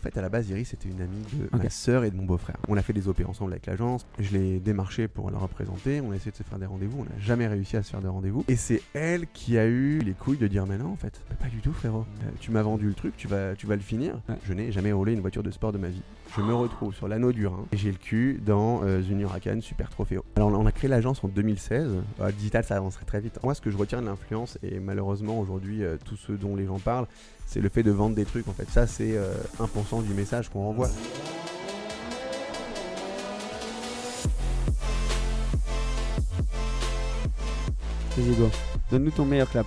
[0.00, 2.24] En fait, à la base, Iris était une amie de ma sœur et de mon
[2.24, 2.56] beau-frère.
[2.68, 4.06] On a fait des OP ensemble avec l'agence.
[4.18, 6.00] Je l'ai démarché pour la représenter.
[6.00, 7.00] On a essayé de se faire des rendez-vous.
[7.00, 8.42] On n'a jamais réussi à se faire des rendez-vous.
[8.48, 11.48] Et c'est elle qui a eu les couilles de dire Mais non, en fait, pas
[11.48, 12.06] du tout, frérot.
[12.22, 14.22] Euh, tu m'as vendu le truc, tu vas, tu vas le finir.
[14.26, 14.36] Ouais.
[14.46, 16.02] Je n'ai jamais roulé une voiture de sport de ma vie.
[16.36, 19.60] Je me retrouve sur l'anneau du Rhin et j'ai le cul dans euh, une Huracan
[19.60, 20.24] Super Trofeo.
[20.36, 21.88] Alors, on a créé l'agence en 2016.
[22.20, 23.40] Euh, le digital, ça avancerait très vite.
[23.42, 26.66] Moi, ce que je retiens de l'influence, et malheureusement, aujourd'hui, euh, tout ce dont les
[26.66, 27.08] gens parlent,
[27.46, 28.68] c'est le fait de vendre des trucs en fait.
[28.70, 30.88] Ça, c'est euh, 1% du message qu'on renvoie.
[38.16, 38.48] Vas-y, go.
[38.92, 39.66] Donne-nous ton meilleur clap.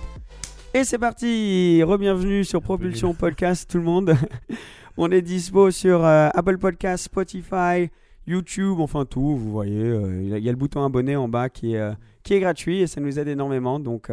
[0.72, 4.16] Et c'est parti Rebienvenue sur Propulsion Podcast, tout le monde.
[4.96, 7.90] On est dispo sur euh, Apple Podcast, Spotify,
[8.26, 9.82] YouTube, enfin tout, vous voyez.
[9.82, 11.92] euh, Il y, a- il y a le bouton abonné en bas qui est, euh,
[12.22, 13.80] qui est gratuit et ça nous aide énormément.
[13.80, 14.10] Donc,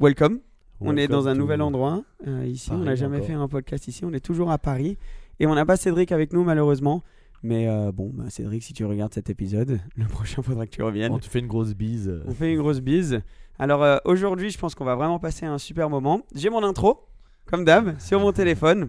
[0.00, 0.40] welcome.
[0.80, 2.02] On est dans un nouvel endroit
[2.44, 2.70] ici.
[2.72, 3.26] on n'a jamais encore.
[3.28, 4.04] fait un podcast ici.
[4.04, 4.96] On est toujours à Paris.
[5.40, 7.02] Et on n'a pas Cédric avec nous, malheureusement.
[7.42, 10.82] Mais euh, bon, bah, Cédric, si tu regardes cet épisode, le prochain faudra que tu
[10.82, 11.12] reviennes.
[11.12, 12.20] On te fait une grosse bise.
[12.26, 13.20] On fait une grosse bise.
[13.58, 16.22] Alors euh, aujourd'hui, je pense qu'on va vraiment passer un super moment.
[16.34, 17.04] J'ai mon intro,
[17.46, 18.88] comme d'hab, sur mon téléphone.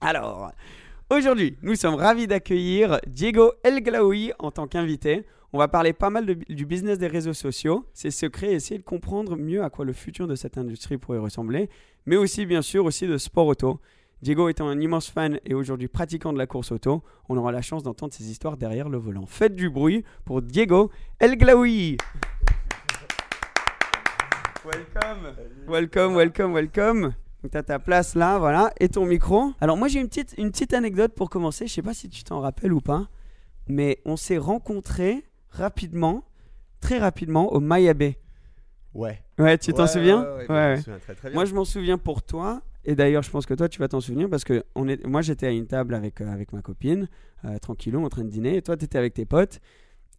[0.00, 0.52] Alors,
[1.10, 5.24] aujourd'hui, nous sommes ravis d'accueillir Diego El Glaoui en tant qu'invité.
[5.52, 8.84] On va parler pas mal de- du business des réseaux sociaux, ses secrets, essayer de
[8.84, 11.70] comprendre mieux à quoi le futur de cette industrie pourrait ressembler,
[12.04, 13.80] mais aussi bien sûr aussi de sport auto.
[14.22, 17.62] Diego étant un immense fan et aujourd'hui pratiquant de la course auto, on aura la
[17.62, 19.26] chance d'entendre ses histoires derrière le volant.
[19.26, 20.90] Faites du bruit pour Diego
[21.20, 21.96] El Glaoui.
[24.64, 25.34] Welcome.
[25.68, 27.14] Welcome, welcome, welcome.
[27.46, 29.52] Donc t'as ta place là, voilà, et ton micro.
[29.60, 31.68] Alors moi j'ai une petite, une petite anecdote pour commencer.
[31.68, 33.06] Je sais pas si tu t'en rappelles ou pas,
[33.68, 36.24] mais on s'est rencontrés rapidement,
[36.80, 38.18] très rapidement au Mayabé.
[38.94, 39.22] Ouais.
[39.38, 41.34] Ouais, tu t'en Ouais, souviens ouais, ouais, Ouais, je souviens très, très bien.
[41.36, 42.62] Moi je m'en souviens pour toi.
[42.84, 45.20] Et d'ailleurs, je pense que toi, tu vas t'en souvenir parce que on est, moi,
[45.22, 47.08] j'étais à une table avec, euh, avec ma copine,
[47.44, 48.56] euh, tranquillou, en train de dîner.
[48.56, 49.58] Et toi, tu étais avec tes potes.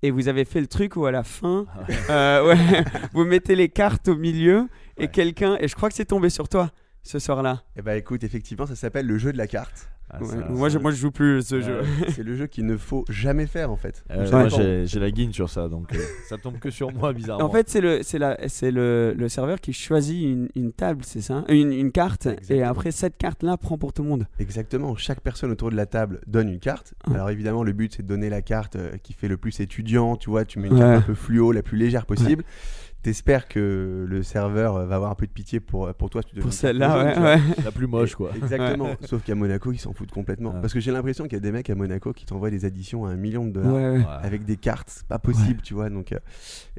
[0.04, 1.66] Et vous avez fait le truc où à la fin,
[2.10, 2.84] euh, ouais,
[3.14, 4.68] vous mettez les cartes au milieu
[4.98, 5.08] et Ouais.
[5.08, 6.72] quelqu'un, et je crois que c'est tombé sur toi
[7.08, 7.64] ce soir-là.
[7.76, 9.90] Eh bah écoute, effectivement, ça s'appelle le jeu de la carte.
[10.10, 11.62] Ah, Ouais, ça- moi, je, moi, je joue plus ce Ouais.
[11.62, 11.82] jeu.
[12.16, 14.06] c'est le jeu qu'il ne faut jamais faire en fait.
[14.10, 15.98] Euh, moi, j'ai j'ai la guine sur ça, donc euh,
[16.30, 17.44] ça tombe que sur moi, bizarrement.
[17.46, 21.02] En fait, c'est le, c'est la, c'est le, le serveur qui choisit une, une table,
[21.04, 22.30] c'est ça une, une carte.
[22.50, 24.28] Et après, cette carte-là prend pour tout le monde.
[24.40, 26.94] Exactement, chaque personne autour de la table donne une carte.
[27.06, 27.12] Ah.
[27.14, 30.16] Alors évidemment, le but c'est de donner la carte euh, qui fait le plus étudiant,
[30.16, 30.80] tu vois, tu mets une Ouais.
[30.80, 32.46] carte un peu fluo, la plus légère possible.
[33.08, 36.22] T'espères que le serveur va avoir un peu de pitié pour, pour toi.
[36.22, 38.32] si tu donnes Pour celle-là, ouais, la plus moche, quoi.
[38.36, 38.90] Exactement.
[39.06, 40.54] Sauf qu'à Monaco, ils s'en foutent complètement.
[40.56, 40.60] Ouais.
[40.60, 43.06] Parce que j'ai l'impression qu'il y a des mecs à Monaco qui t'envoient des additions
[43.06, 44.20] à un million de dollars.
[44.22, 45.90] Avec des cartes, pas possible, tu vois.
[45.90, 46.20] Donc, euh,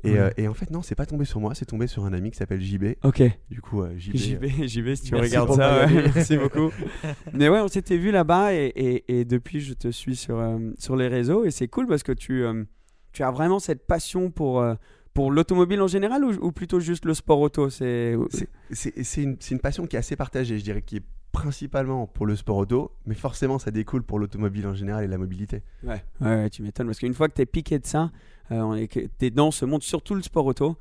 [0.04, 0.18] et, Ouais.
[0.18, 2.30] euh, et en fait, non, c'est pas tombé sur moi, c'est tombé sur un ami
[2.30, 2.88] qui s'appelle JB.
[3.04, 3.22] Ok.
[3.50, 4.44] Du coup, euh, JB.
[4.44, 5.86] Euh, vais si tu Merci regardes ça.
[6.14, 6.70] Merci beaucoup.
[7.32, 10.58] Mais ouais, on s'était vu là-bas et, et- et depuis, je te suis sur, euh,
[10.78, 12.64] sur les réseaux et c'est cool parce que tu, euh,
[13.12, 14.74] tu as vraiment cette passion pour, euh,
[15.18, 18.14] pour l'automobile en général ou, ou plutôt juste le sport auto c'est...
[18.14, 21.02] Une, c'est une passion qui est assez partagée, je dirais, qui est
[21.32, 25.18] principalement pour le sport auto, mais forcément ça découle pour l'automobile en général et la
[25.18, 25.62] mobilité.
[25.82, 28.12] Ouais, ouais, ouais, tu m'étonnes parce qu'une fois que tu es piqué de ça
[28.52, 30.76] euh, tu es dans ce monde, surtout le sport auto,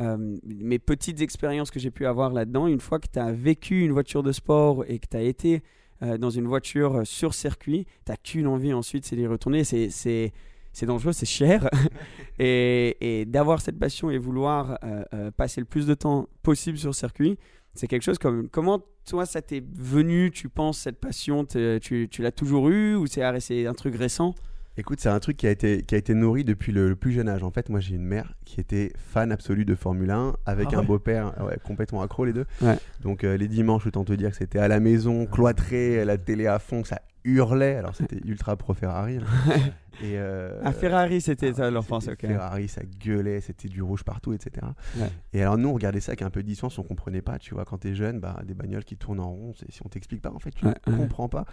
[0.00, 3.82] euh, mes petites expériences que j'ai pu avoir là-dedans, une fois que tu as vécu
[3.84, 5.62] une voiture de sport et que tu as été
[6.02, 9.62] euh, dans une voiture euh, sur circuit, tu n'as qu'une envie ensuite, c'est d'y retourner.
[9.62, 10.32] C'est,
[10.74, 11.70] c'est, dangereux, c'est cher.
[12.38, 16.76] et et d'avoir cette passion et vouloir euh, euh, passer le plus de temps possible
[16.76, 17.38] sur circuit,
[17.74, 18.48] c'est quelque chose comme.
[18.50, 23.06] Comment toi ça t'est venu, tu penses, cette passion tu, tu l'as toujours eu ou
[23.06, 24.34] c'est, un truc récent?
[24.76, 27.12] Écoute, c'est un truc qui a été, qui a été nourri depuis le, le plus
[27.12, 27.44] jeune âge.
[27.44, 30.76] En fait, moi, j'ai une mère qui était fan absolue de Formule 1, avec Ah
[30.76, 30.86] un ouais.
[30.86, 32.44] beau-père ouais, complètement accro, les deux.
[32.60, 32.76] Ouais.
[33.00, 36.48] Donc, euh, les dimanches, autant te dire que c'était à la maison, cloîtré, la télé
[36.48, 37.76] à fond, ça hurlait.
[37.76, 39.20] Alors, c'était ultra pro Ferrari.
[39.20, 39.26] là.
[40.02, 42.32] Et, euh, Ah, Ferrari, c'était ah, ça l'enfance, c'était ok.
[42.32, 44.66] Ferrari, ça gueulait, c'était du rouge partout, etc.
[44.96, 45.08] Ouais.
[45.32, 47.54] Et alors nous, on regardait ça avec un peu de distance, on comprenait pas, tu
[47.54, 50.32] vois, quand t'es jeune, bah, des bagnoles qui tournent en rond, si on t'explique pas,
[50.32, 50.76] en fait, tu ne ouais.
[50.84, 51.44] comprends pas.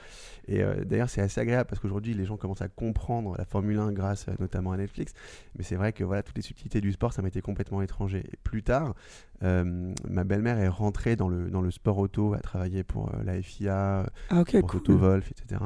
[0.47, 3.77] Et euh, d'ailleurs, c'est assez agréable parce qu'aujourd'hui, les gens commencent à comprendre la Formule
[3.77, 5.13] 1 grâce euh, notamment à Netflix.
[5.57, 8.23] Mais c'est vrai que voilà, toutes les subtilités du sport, ça m'était complètement étranger.
[8.31, 8.95] Et plus tard,
[9.41, 13.41] ma belle-mère est rentrée dans le, dans le sport auto, elle travaillait pour euh, la
[13.41, 14.79] FIA, Ah, ok, pour cool.
[14.81, 15.61] Autovolf, etc.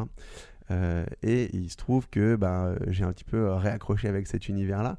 [0.71, 4.47] Euh, et il se trouve que bah, j'ai un petit peu euh, réaccroché avec cet
[4.49, 4.97] univers-là.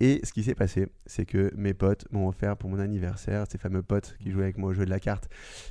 [0.00, 3.58] Et ce qui s'est passé, c'est que mes potes m'ont offert pour mon anniversaire, ces
[3.58, 5.28] fameux potes qui jouaient avec moi au jeu de la carte,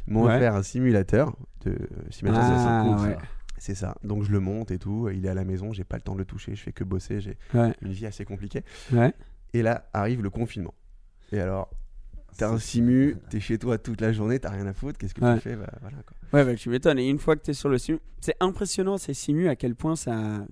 [0.08, 0.36] m'ont Ouais.
[0.36, 1.36] offert un simulateur
[1.66, 1.78] de
[2.12, 3.18] simulateur de Ah, ouais.
[3.58, 3.96] C'est ça.
[4.04, 5.10] Donc je le monte et tout.
[5.10, 6.84] Il est à la maison, j'ai pas le temps de le toucher, je fais que
[6.84, 8.64] bosser, j'ai Ouais, une vie assez compliquée.
[9.54, 10.74] Et là arrive le confinement.
[11.34, 11.70] Et alors,
[12.38, 15.22] t'as un simu, t'es chez toi toute la journée, t'as rien à foutre, qu'est-ce que
[15.36, 15.56] tu fais?
[15.58, 16.16] Bah, voilà, quoi.
[16.34, 17.00] Ouais, bah, tu m'étonnes.
[17.00, 19.76] Et une fois que tu es sur le simu, c'est impressionnant ces simu à quel
[19.76, 20.46] point ça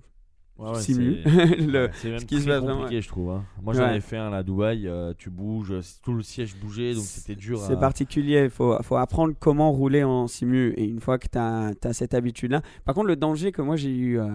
[0.58, 1.88] Ouais, c'est- le.
[1.94, 3.30] C'est même ce qui se très passe vraiment, compliqué, je trouve.
[3.30, 3.44] hein.
[3.62, 4.86] Moi, j'en ai fait un à Dubaï.
[4.86, 7.58] euh, tu bouges, euh, tout le siège bougeait, donc c'était dur.
[7.58, 7.76] C'est à...
[7.76, 10.74] particulier, il faut, faut apprendre comment rouler en simu.
[10.76, 12.60] Et une fois que tu as, cette habitude-là.
[12.84, 14.26] Par contre, le danger que moi j'ai eu, euh,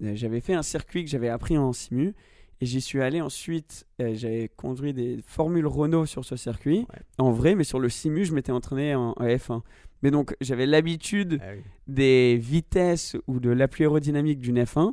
[0.00, 2.14] j'avais fait un circuit que j'avais appris en simu.
[2.62, 7.00] Et j'y suis allé ensuite, j'avais conduit des formules Renault sur ce circuit, Ouais.
[7.18, 9.60] en vrai, mais sur le simu, je m'étais entraîné en, en F1.
[10.04, 11.62] Mais donc, j'avais l'habitude Ah oui.
[11.88, 14.92] des vitesses ou de l'appui aérodynamique d'une F1.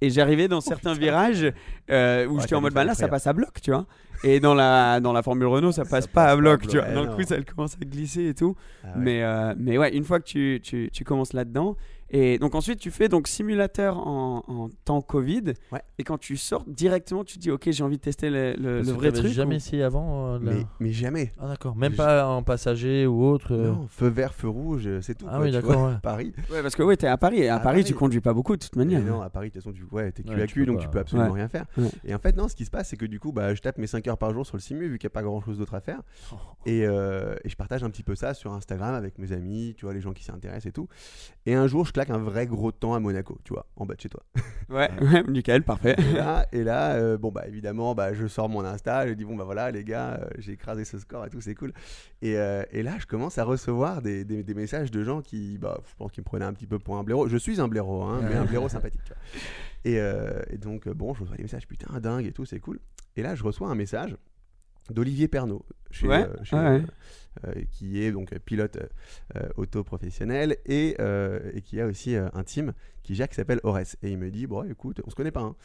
[0.00, 1.52] Et j'arrivais dans certains virages
[1.90, 3.86] euh, où Ouais, j'étais en mode bah là ça passe à bloc, tu vois.
[4.28, 6.66] Et dans la, dans la Formule Renault, ça passe pas passe à pas bloc, à
[6.66, 6.86] tu vois.
[6.88, 7.06] bloc.
[7.06, 8.54] D'un coup, ça commence à glisser et tout.
[8.82, 8.92] Ah ouais.
[8.96, 11.76] Mais, euh, mais ouais, une fois que tu, tu, tu commences là-dedans.
[12.08, 15.54] Et donc ensuite, tu fais donc simulateur en, en temps Covid.
[15.72, 15.82] Ouais.
[15.98, 19.10] Et quand tu sors directement, tu te dis ok, j'ai envie de tester le, vrai
[19.10, 19.32] truc.
[19.32, 21.32] jamais ou- essayé avant euh, la- mais, mais jamais.
[21.40, 21.74] Ah, d'accord.
[21.74, 23.52] Même pas en passager ou autre.
[23.52, 23.72] euh.
[23.72, 25.26] Non, feu vert, feu rouge, c'est tout.
[25.28, 25.84] Ah quoi, oui, d'accord.
[25.88, 25.94] ouais.
[26.02, 26.32] Paris.
[26.48, 27.40] Ouais, parce que ouais, t'es à Paris.
[27.40, 27.98] Et à, À Paris, tu Paris.
[27.98, 29.00] conduis pas beaucoup de toute manière.
[29.02, 30.76] Mais non, à Paris, de toute façon, tu ouais, t'es cul Ouais, à tu donc
[30.76, 30.82] pas.
[30.82, 31.40] tu peux absolument Ouais.
[31.40, 31.64] rien faire.
[31.76, 31.88] Ouais.
[32.04, 33.78] Et en fait, non, ce qui se passe, c'est que du coup, bah, je tape
[33.78, 35.58] mes 5 heures par jour sur le simu, vu qu'il n'y a pas grand chose
[35.58, 36.00] d'autre à faire.
[36.66, 39.84] Et, euh, et je partage un petit peu ça sur Instagram avec mes amis, tu
[39.84, 40.88] vois, les gens qui s'y intéressent et tout.
[41.46, 43.94] Et un jour, je claque un vrai gros temps à Monaco, tu vois, en bas
[43.94, 44.24] de chez toi.
[44.68, 45.94] Ouais, ouais, nickel, parfait.
[45.96, 49.24] Et là, et là euh, bon, bah, évidemment, bah, je sors mon Insta, je dis,
[49.24, 51.72] bon, bah voilà, les gars, euh, j'ai écrasé ce score et tout, c'est cool.
[52.20, 55.78] Et, et là, je commence à recevoir des, des- des messages de gens qui, bah,
[55.88, 57.28] je pense qu'ils me prenaient un petit peu pour un blaireau.
[57.28, 59.22] Je suis un blaireau, hein, mais un blaireau sympathique, tu vois.
[59.84, 62.80] Et, euh, et donc, bon, je reçois des messages, putain, dingue et tout, c'est cool.
[63.16, 64.16] Et là, je reçois un message
[64.90, 66.80] d'Olivier Pernaud, chez, Ouais, euh, chez, ouais, euh,
[67.48, 68.86] euh, qui est donc pilote euh,
[69.36, 72.72] euh, auto professionnel et, euh, et qui a aussi euh, un team
[73.02, 73.96] qui gère qui s'appelle Ores.
[74.02, 75.40] Et il me dit Bon, écoute, on se connaît pas.
[75.42, 75.56] hein.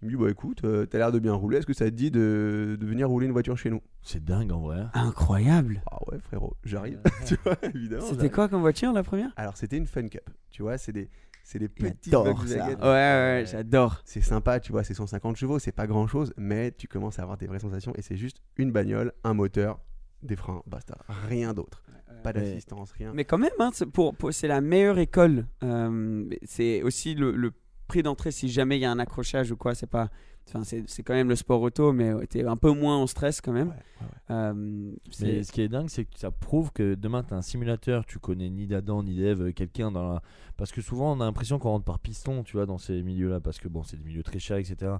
[0.00, 1.90] Il me dit Bon, écoute, euh, t'as l'air de bien rouler, est-ce que ça te
[1.94, 3.82] dit de, de venir rouler une voiture chez nous?
[4.00, 4.86] C'est dingue en vrai.
[4.94, 5.82] Incroyable.
[5.90, 7.00] Ah ouais, frérot, j'arrive.
[7.26, 8.06] tu vois, évidemment.
[8.06, 9.30] C'était quoi comme voiture la première?
[9.36, 10.30] Alors, c'était une Fun Cup.
[10.50, 11.10] Tu vois, c'est des,
[11.50, 12.32] c'est des petits J'adore ça.
[12.32, 12.80] Volkswagen.
[12.80, 14.00] Ouais, ouais, j'adore.
[14.04, 17.22] C'est sympa, tu vois, c'est 150 chevaux, c'est pas grand chose, mais tu commences à
[17.22, 19.80] avoir des vraies sensations et c'est juste une bagnole, un moteur,
[20.22, 20.96] des freins, basta,
[21.28, 21.82] rien d'autre.
[22.22, 23.12] Pas d'assistance, rien.
[23.14, 25.46] Mais quand même, hein, c'est pour, pour- c'est la meilleure école.
[25.62, 27.52] Euh, c'est aussi le, le
[27.86, 29.74] prix d'entrée si jamais il y a un accrochage ou quoi.
[29.74, 30.10] C'est pas.
[30.52, 33.06] Enfin, c'est, c'est quand même le sport auto, mais ouais, t'es un peu moins en
[33.06, 33.68] stress quand même.
[33.68, 34.34] Ouais, ouais, ouais.
[34.34, 34.92] Euh,
[35.22, 38.04] Mais ce qui est dingue, c'est que ça prouve que demain, tu as un simulateur,
[38.04, 40.22] tu connais ni d'Adam ni d'Eve, quelqu'un dans la.
[40.56, 43.38] Parce que souvent, on a l'impression qu'on rentre par piston, tu vois, dans ces milieux-là,
[43.38, 44.92] parce que bon, c'est des milieux très chers, etc.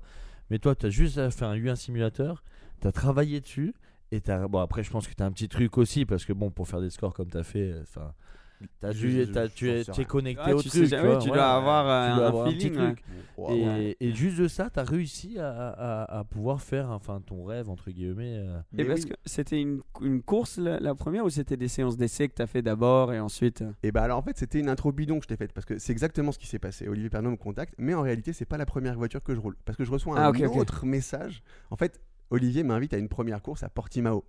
[0.51, 2.45] Mais toi, tu as juste fait un, eu un simulateur,
[2.81, 3.75] tu as travaillé dessus,
[4.13, 4.47] et t'as.
[4.47, 6.69] Bon, après, je pense que tu as un petit truc aussi, parce que bon, pour
[6.69, 8.13] faire des scores comme tu as fait, euh, enfin.
[8.61, 10.83] Dû, t'as- je- tu es, connecté Ouais, au tu truc.
[10.83, 13.05] sais jamais, vois, tu dois avoir, Tu dois un avoir petit feeling, truc.
[13.51, 17.45] Et, et juste de ça, tu as réussi à, à- à pouvoir faire enfin, ton
[17.45, 18.37] rêve, entre guillemets.
[18.37, 18.59] euh.
[18.73, 19.09] Et Mais parce oui.
[19.11, 22.43] que c'était une, une course la, la première ou c'était des séances d'essai que tu
[22.43, 25.19] as fait d'abord et ensuite euh, Et bah alors en fait c'était une intro bidon
[25.19, 26.87] que je t'ai faite parce que c'est exactement ce qui s'est passé.
[26.87, 29.57] Olivier Pernaud me contacte, mais en réalité c'est pas la première voiture que je roule
[29.65, 30.57] parce que je reçois un Ah, ok.
[30.57, 31.43] autre message.
[31.71, 31.99] En fait
[32.31, 34.25] Olivier m'invite à une première course à Portimao.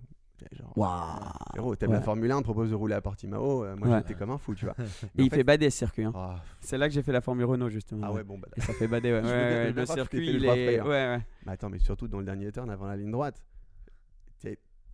[0.51, 1.19] Genre, Waouh
[1.51, 1.95] frérot, t'aimes Ouais.
[1.97, 3.63] la Formule 1, on te propose de rouler à Portimao.
[3.63, 3.97] euh, moi Ouais.
[3.99, 4.75] j'étais comme un fou, tu vois.
[4.79, 4.83] Et
[5.15, 6.03] Mais en il fait bader ce circuit.
[6.03, 6.11] hein.
[6.15, 8.07] Ah, C'est là que j'ai fait la Formule Renault justement.
[8.07, 8.47] ah ouais bon bah.
[8.55, 9.71] Et ça fait bader, ouais.
[9.71, 10.47] Le circuit, fait il est.
[10.47, 10.85] frayeur.
[10.87, 11.21] Ouais, ouais.
[11.45, 13.41] Mais attends mais surtout dans le dernier turn avant la ligne droite.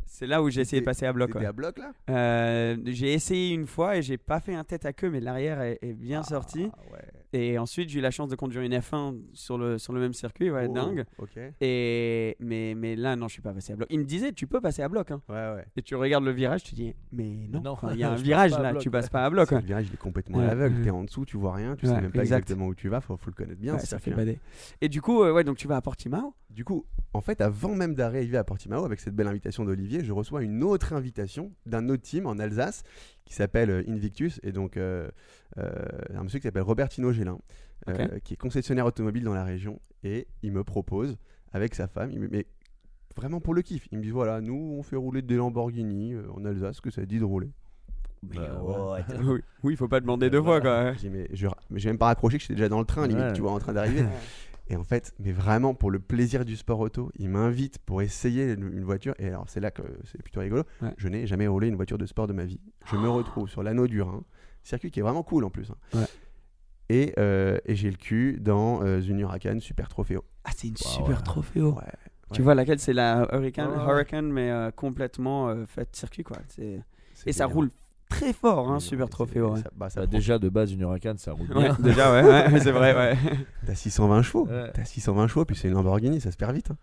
[0.09, 1.35] C'est là où j'ai essayé de passer à bloc.
[1.35, 1.91] À bloc là?
[2.09, 5.59] Euh, j'ai essayé une fois et j'ai pas fait un tête à queue, mais l'arrière
[5.61, 6.71] est, est bien sorti.
[6.73, 6.99] Ah, ouais.
[7.33, 10.13] Et ensuite, j'ai eu la chance de conduire une F1 sur le, sur le même
[10.13, 11.05] circuit, ouais, Oh, dingue.
[11.17, 11.37] Ok.
[11.61, 13.87] Et, mais, mais là, non, je suis pas passé à bloc.
[13.91, 15.11] Il me disait, tu peux passer à bloc.
[15.11, 15.21] Hein.
[15.29, 15.65] Ouais, ouais.
[15.75, 18.51] Et tu regardes le virage, tu dis, mais non, enfin, il y a un virage
[18.57, 18.91] là, tu ouais.
[18.91, 19.51] passes pas à bloc.
[19.57, 20.71] Le virage, il est complètement Ouais, ouais.
[20.83, 22.37] T'es en dessous, tu vois rien, tu sais même pas exact.
[22.43, 23.01] exactement où tu vas.
[23.01, 23.77] Faut, faut le connaître bien.
[23.79, 24.39] Ça fait bader.
[24.81, 26.33] Et du coup, euh, ouais, donc tu vas à Portimao.
[26.49, 30.11] Du coup, en fait, avant même d'arriver à Portimao, avec cette belle invitation d'Olivier, je
[30.13, 32.83] reçois une autre invitation d'un autre team en Alsace
[33.27, 35.07] qui s'appelle euh, Invictus et donc euh,
[35.57, 35.69] euh,
[36.15, 37.37] un monsieur qui s'appelle Robertino Gélin,
[37.89, 41.17] euh, qui est concessionnaire automobile dans la région et il me propose
[41.51, 42.45] avec sa femme, il me- mais
[43.15, 46.23] vraiment pour le kiff, il me dit voilà, nous on fait rouler des Lamborghini euh,
[46.35, 47.51] en Alsace, que ça dit de rouler.
[48.23, 49.01] Mais Bah, ouais.
[49.23, 50.93] oui, oui, il faut pas demander deux fois quoi.
[50.93, 53.25] Dit, mais je- mais j'ai même pas raccroché que j'étais déjà dans le train, limite,
[53.25, 53.33] Ouais.
[53.33, 54.05] tu vois, en train d'arriver.
[54.69, 58.51] Et en fait, mais vraiment pour le plaisir du sport auto, il m'invite pour essayer
[58.53, 59.13] une, voiture.
[59.17, 60.63] Et alors c'est là que c'est plutôt rigolo.
[60.81, 60.93] Ouais.
[60.97, 62.59] Je n'ai jamais roulé une voiture de sport de ma vie.
[62.85, 64.23] Je me retrouve sur l'anneau du Rhin,
[64.63, 65.71] circuit qui est vraiment cool en plus.
[65.71, 65.97] hein.
[65.99, 66.05] Ouais.
[66.89, 70.23] Et, euh, et j'ai le cul dans euh, une Huracan Super Trophéo.
[70.43, 71.23] Ah, c'est une Wow, super ouais.
[71.23, 71.73] trophéo.
[71.75, 71.83] Ouais.
[72.33, 73.71] Tu vois laquelle c'est la Hurricane.
[73.71, 76.37] Hurricane mais euh, complètement euh, faite circuit quoi.
[76.57, 77.71] Et ça roule
[78.09, 79.53] très fort, hein, super trophéo.
[79.53, 79.61] Ouais.
[79.61, 81.77] ça- bah, ça Bah, déjà de base une Huracan ça roule Ouais, bien.
[81.79, 83.17] déjà ouais, ouais, c'est vrai ouais.
[83.65, 84.45] T'as 620 chevaux.
[84.47, 84.71] Ouais.
[84.73, 86.71] T'as 620 chevaux, puis c'est une Lamborghini, ça se perd vite.
[86.71, 86.77] hein.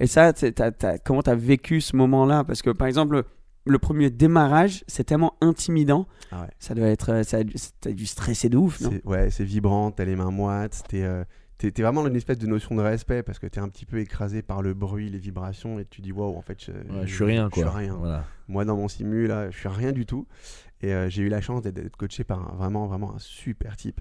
[0.00, 2.44] Et ça, t'as- t'as- t'as- comment t'as vécu ce moment-là?
[2.44, 3.24] Parce que par exemple,
[3.66, 6.06] le, premier démarrage, c'est tellement intimidant.
[6.32, 6.48] Ah ouais.
[6.58, 8.90] Ça doit être, euh, ça a dû- t'as dû stresser de ouf, non?
[8.92, 11.24] C'est- Ouais, c'est vibrant, t'as les mains moites, t'es euh,
[11.72, 14.42] t'es- vraiment une espèce de notion de respect parce que t'es un petit peu écrasé
[14.42, 17.24] par le bruit, les vibrations et tu dis waouh, en fait, je, Ouais, je suis
[17.24, 17.68] rien je quoi.
[17.70, 17.94] suis rien.
[17.96, 18.24] Voilà.
[18.48, 20.26] Moi, dans mon simu, là, je suis rien du tout.
[20.82, 23.74] Et euh, j'ai eu la chance d'être- d'être coaché par un, vraiment, vraiment un super
[23.76, 24.00] type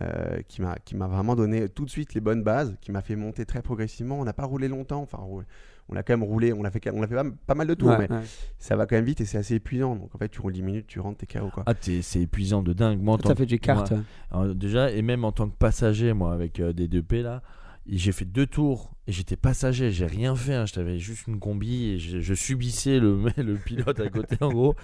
[0.00, 3.02] euh, qui m'a qui m'a vraiment donné tout de suite les bonnes bases, qui m'a
[3.02, 4.20] fait monter très progressivement.
[4.20, 5.46] On n'a pas roulé longtemps, enfin, roulé-
[5.90, 7.74] on a quand même roulé, on a fait, on a fait pas, pas mal de
[7.74, 8.22] tours, Ouais, mais ouais.
[8.58, 9.96] ça va quand même vite et c'est assez épuisant.
[9.96, 11.64] Donc en fait, tu roules 10 minutes, tu rentres, t'es KO quoi.
[11.66, 13.00] Ah t'es- c'est épuisant de dingue.
[13.00, 13.98] Moi, en T'as fait ouais.
[14.30, 17.42] Alors, déjà, et même en tant que passager, moi, avec euh, des 2P là,
[17.86, 21.90] j'ai fait deux tours et j'étais passager, j'ai rien fait, hein, j'avais juste une combi
[21.92, 24.74] et je, je subissais le, le pilote à côté en gros.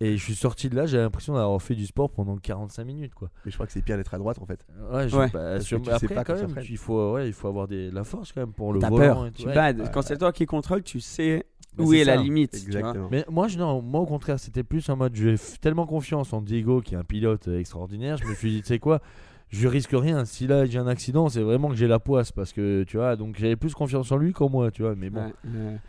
[0.00, 3.14] Et je suis sorti de là, j'ai l'impression d'avoir fait du sport pendant 45 minutes
[3.14, 3.30] quoi.
[3.46, 4.66] Mais je crois que c'est pire d'être à droite en fait.
[4.92, 5.30] Ouais, je- Ouais.
[5.32, 7.66] bah, sur- que tu sais après pas quand même, il faut, ouais, il faut avoir
[7.66, 9.14] des, la force quand même pour le T'as volant.
[9.14, 9.42] peur, et tout.
[9.42, 9.54] tu Ouais.
[9.54, 9.80] bades.
[9.80, 11.46] ouais, Quand c'est toi qui contrôle, tu sais
[11.78, 12.52] où est la limite.
[12.52, 12.80] tu vois.
[12.80, 13.08] Exactement.
[13.10, 16.42] Mais moi, je, non, moi, au contraire, c'était plus en mode, j'ai tellement confiance en
[16.42, 18.18] Diego, qui est un pilote euh, extraordinaire.
[18.18, 19.00] Je me suis dit, tu sais quoi,
[19.48, 20.24] je risque rien.
[20.24, 23.16] Si là j'ai un accident, c'est vraiment que j'ai la poisse, parce que tu vois,
[23.16, 24.94] donc j'avais plus confiance en lui qu'en moi, tu vois.
[24.96, 25.80] Mais bon, Ouais, ouais.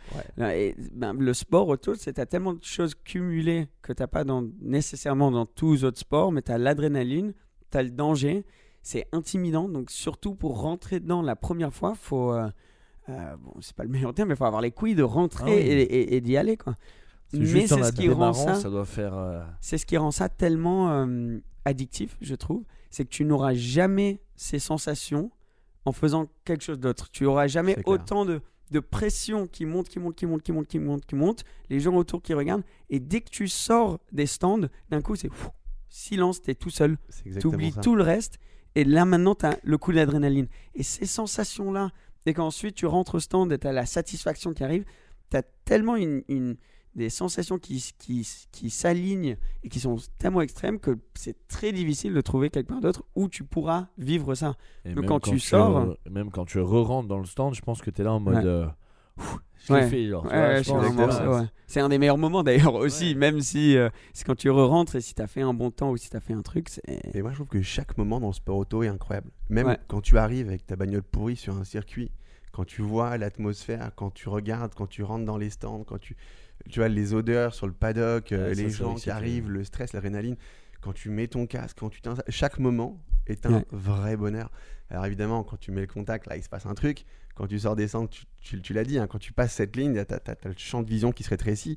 [0.44, 4.24] Ouais, et, ben, le sport auto, c'est t'as tellement de choses cumulées que t'as pas
[4.24, 7.32] dans, nécessairement dans tous les autres sports, mais t'as l'adrénaline,
[7.70, 8.44] t'as le danger,
[8.82, 9.68] c'est intimidant.
[9.68, 12.48] Donc surtout pour rentrer dedans la première fois, faut euh,
[13.08, 15.54] euh, bon, c'est pas le meilleur terme, mais faut avoir les couilles de rentrer Ah
[15.56, 15.60] oui.
[15.62, 16.74] et, et- et d'y aller quoi.
[17.28, 19.14] c'est Mais c'est ce qui rend démarrant, ça, ça doit faire.
[19.14, 23.54] euh, c'est ce qui rend ça tellement euh, addictif, je trouve, c'est que tu n'auras
[23.54, 25.30] jamais ces sensations
[25.84, 27.08] en faisant quelque chose d'autre.
[27.10, 28.40] Tu auras jamais autant de,
[28.70, 31.80] de pression qui monte, qui monte, qui monte, qui monte, qui monte, qui monte, les
[31.80, 35.30] gens autour qui regardent, et dès que tu sors des stands, d'un coup c'est
[35.88, 36.98] silence, t'es tout seul,
[37.40, 37.80] tu oublies ça.
[37.80, 38.38] tout le reste,
[38.74, 40.48] et là maintenant t'as le coup d'adrénaline.
[40.74, 41.90] Et ces sensations-là,
[42.26, 44.84] et qu'ensuite tu rentres au stand et t'as la satisfaction qui arrive,
[45.30, 46.56] t'as tellement une, une-
[46.98, 52.12] des sensations qui, qui, qui s'alignent et qui sont tellement extrêmes que c'est très difficile
[52.12, 54.56] de trouver quelque part d'autre où tu pourras vivre ça.
[54.84, 57.90] et Donc quand tu sors- même quand tu re-rentres dans le stand, je pense que
[57.90, 58.34] tu es là en mode.
[58.36, 58.44] Ouais.
[58.44, 58.66] euh,
[59.16, 59.88] ouf, je l'ai Ouais.
[59.88, 60.24] fait, genre.
[60.26, 60.62] Ouais,
[61.66, 63.14] c'est un des meilleurs moments d'ailleurs aussi, Ouais.
[63.14, 65.90] même si euh, c'est quand tu re-rentres et si tu as fait un bon temps
[65.90, 66.68] ou si tu as fait un truc.
[66.86, 69.30] Et moi, je trouve que chaque moment dans le sport auto est incroyable.
[69.48, 69.78] Même Ouais.
[69.88, 72.10] quand tu arrives avec ta bagnole pourrie sur un circuit,
[72.52, 76.16] quand tu vois l'atmosphère, quand tu regardes, quand tu rentres dans les stands, quand tu,
[76.68, 79.92] tu vois les odeurs sur le paddock, euh, Ouais, les gens qui arrivent, le stress,
[79.92, 80.36] l'adrénaline,
[80.80, 83.64] quand tu mets ton casque, quand tu chaque moment est un Ouais.
[83.72, 84.50] vrai bonheur.
[84.90, 87.04] Alors évidemment, quand tu mets le contact, là, il se passe un truc.
[87.34, 89.76] Quand tu sors des stands, tu, tu- tu l'as dit, hein, quand tu passes cette
[89.76, 91.76] ligne, tu as, le champ de vision qui se rétrécit,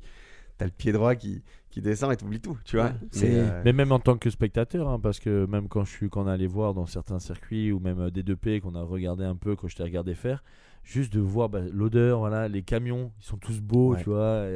[0.58, 2.86] tu as le pied droit qui, qui descend et tu oublies tout, tu vois.
[2.86, 5.84] Ouais, Mais, c'est- euh, Mais même en tant que spectateur, hein, parce que même quand
[5.84, 8.74] je suis, quand on allait voir dans certains circuits ou même euh, des 2P qu'on
[8.74, 10.42] a regardé un peu, quand je t'ai regardé faire,
[10.82, 14.02] juste de voir bah, l'odeur, voilà, les camions, ils sont tous beaux, Ouais.
[14.02, 14.46] tu vois,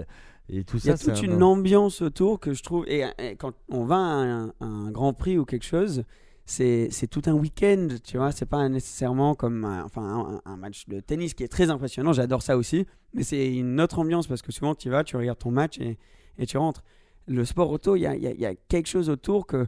[0.49, 1.13] et, et tout Il y a ça.
[1.15, 2.85] toute un- une ambiance autour que je trouve.
[2.89, 6.05] Et, et quand on va à un, grand prix ou quelque chose,
[6.45, 8.31] c'est tout un week-end, tu vois.
[8.33, 12.13] C'est pas nécessairement comme un, enfin, un, un match de tennis qui est très impressionnant.
[12.13, 12.87] J'adore ça aussi.
[13.15, 15.79] Mais c'est une autre ambiance parce que souvent tu y vas, tu regardes ton match
[15.81, 15.99] et,
[16.39, 16.85] et tu rentres.
[17.27, 19.67] Le sport auto, il y a, y a quelque chose autour que,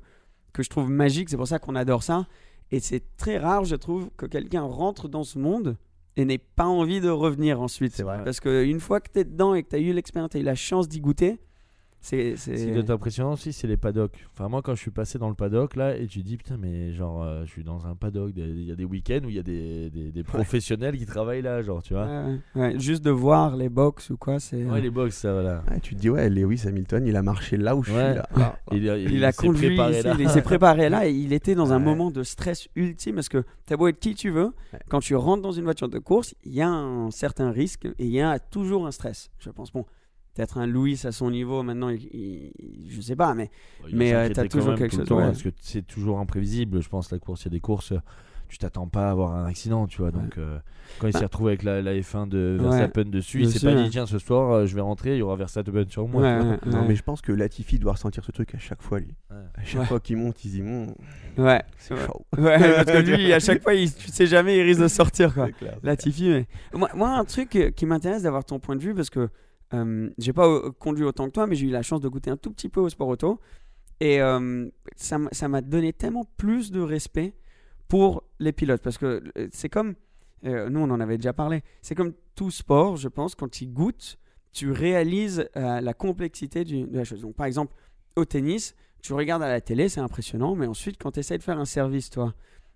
[0.52, 1.28] que je trouve magique.
[1.30, 2.28] C'est pour ça qu'on adore ça.
[2.70, 5.76] Et c'est très rare, je trouve, que quelqu'un rentre dans ce monde
[6.18, 7.92] et n'ait pas envie de revenir ensuite.
[7.94, 8.22] C'est vrai.
[8.24, 10.40] Parce qu'une fois que tu es dedans et que tu as eu l'expérience, tu as
[10.40, 11.38] eu la chance d'y goûter,
[12.00, 12.90] C'est, Ce qui c'est...
[12.90, 14.24] impressionnant aussi, c'est les paddocks.
[14.32, 16.92] Enfin, moi, quand je suis passé dans le paddock, là, et tu dis, putain, mais
[16.92, 19.38] genre, euh, je suis dans un paddock, il y a des week-ends où il y
[19.38, 22.06] a des, des, des professionnels qui travaillent là, genre, tu vois.
[22.06, 22.78] Ouais, ouais.
[22.78, 24.64] Juste de voir les box ou quoi, c'est.
[24.64, 25.62] Ouais, les box, ça, voilà.
[25.82, 28.28] Tu te dis, ouais, Lewis Hamilton, il a marché là où je suis là.
[28.36, 28.74] Ah, ah.
[28.74, 30.16] Il, Il, a s'est conduit, préparé là.
[30.18, 33.44] il s'est préparé là et il était dans un moment de stress ultime parce que
[33.66, 34.52] t'as beau être qui tu veux,
[34.88, 38.04] quand tu rentres dans une voiture de course, il y a un certain risque et
[38.06, 39.30] il y a toujours un stress.
[39.38, 39.84] Je pense, bon,
[40.38, 42.52] peut-être un Louis à son niveau maintenant, il, il-
[42.88, 43.50] je sais pas, mais
[43.88, 45.24] Il Mais, euh, t'as toujours quelque chose, temps, ouais.
[45.26, 47.42] Parce que c'est toujours imprévisible, je pense, la course.
[47.42, 47.92] Il y a des courses,
[48.48, 50.10] tu t'attends pas à avoir un accident, tu vois.
[50.12, 50.58] Donc, euh,
[51.00, 51.26] quand il s'est Bah.
[51.26, 52.68] retrouvé avec la, la F1 de Ouais.
[52.68, 53.82] Verstappen dessus, il s'est pas ouais.
[53.82, 56.22] dit, tiens, ce soir, euh, je vais rentrer, il y aura Verstappen sur moi.
[56.22, 56.88] Ouais, ouais, Non, ouais.
[56.88, 59.14] mais je pense que Latifi doit ressentir ce truc à chaque fois, lui.
[59.30, 59.36] Ouais.
[59.56, 59.86] À chaque Ouais.
[59.86, 60.94] fois qu'il monte, il se dit, Hum,
[61.36, 62.00] ouais, c'est Ouais.
[62.06, 62.24] chaud.
[62.38, 65.34] ouais, parce que lui, à chaque fois, il, tu sais jamais, il risque de sortir
[65.34, 65.48] quoi.
[65.82, 69.28] Latifi, mais moi, moi, un truc qui m'intéresse d'avoir ton point de vue parce que
[69.74, 72.30] euh, j'ai pas euh, conduit autant que toi, mais j'ai eu la chance de goûter
[72.30, 73.40] un tout petit peu au sport auto
[74.00, 77.34] et euh, ça m'a donné tellement plus de respect
[77.88, 79.94] pour les pilotes parce que euh, c'est comme
[80.44, 83.66] euh, nous on en avait déjà parlé, c'est comme tout sport, je pense, quand tu
[83.66, 84.18] goûtes,
[84.52, 87.20] tu réalises la complexité du- de la chose.
[87.22, 87.74] Donc par exemple
[88.16, 91.42] au tennis, tu regardes à la télé, c'est impressionnant, mais ensuite quand tu essaies de
[91.42, 92.34] faire un service, toi,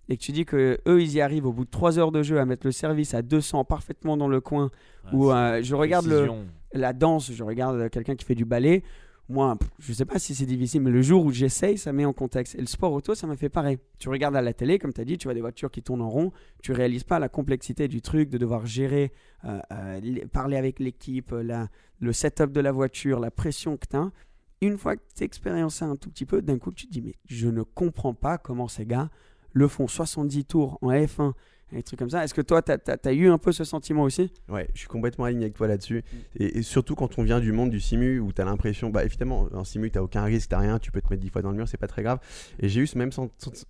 [0.09, 2.21] et que tu dis que eux ils y arrivent au bout de 3 heures de
[2.23, 4.69] jeu à mettre le service à 200 parfaitement dans le coin
[5.13, 6.25] ou Ouais, je regarde le.
[6.73, 8.83] La danse, je regarde quelqu'un qui fait du ballet.
[9.29, 12.11] Moi, je sais pas si c'est difficile, mais le jour où j'essaye, ça met en
[12.11, 12.55] contexte.
[12.55, 13.77] Et le sport auto, ça m'a fait pareil.
[13.97, 16.01] Tu regardes à la télé, comme tu as dit, tu vois des voitures qui tournent
[16.01, 19.13] en rond, tu réalises pas la complexité du truc, de devoir gérer,
[19.45, 21.65] euh, euh, parler avec l'équipe, euh,
[21.99, 24.11] le setup de la voiture, la pression que tu as.
[24.59, 27.01] Une fois que tu expériences ça un tout petit peu, d'un coup, tu te dis,
[27.01, 29.09] mais je ne comprends pas comment ces gars
[29.53, 31.33] le font 70 tours en F1,
[31.77, 32.23] des trucs comme ça.
[32.23, 34.31] Est-ce que toi, tu as, eu un peu ce sentiment aussi?
[34.49, 36.03] Ouais, je suis complètement aligné avec toi là-dessus.
[36.35, 39.03] Et, et surtout quand on vient du monde du simu où tu as l'impression, bah
[39.03, 41.51] évidemment, en simu, tu aucun risque, tu rien, tu peux te mettre 10 fois dans
[41.51, 42.19] le mur, c'est pas très grave.
[42.59, 43.11] Et j'ai eu ce même,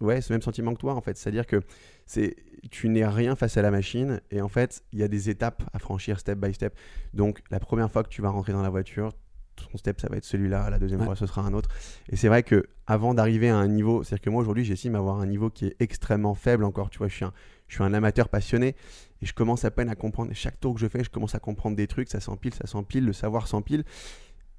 [0.01, 1.17] ouais, ce même sentiment que toi en fait.
[1.17, 1.61] C'est-à-dire que
[2.05, 2.35] c'est,
[2.71, 5.63] tu n'es rien face à la machine et en fait, il y a des étapes
[5.73, 6.75] à franchir step by step.
[7.13, 9.13] Donc la première fois que tu vas rentrer dans la voiture,
[9.55, 11.05] ton step ça va être celui-là, la deuxième Ouais.
[11.05, 11.69] fois ce sera un autre.
[12.09, 15.19] Et c'est vrai que avant d'arriver à un niveau, c'est-à-dire que moi aujourd'hui j'estime avoir
[15.19, 17.33] un niveau qui est extrêmement faible encore, tu vois, je suis un,
[17.67, 18.75] je suis un amateur passionné
[19.21, 20.31] et je commence à peine à comprendre.
[20.33, 23.05] Chaque tour que je fais, je commence à comprendre des trucs, ça s'empile, ça s'empile,
[23.05, 23.83] le savoir s'empile.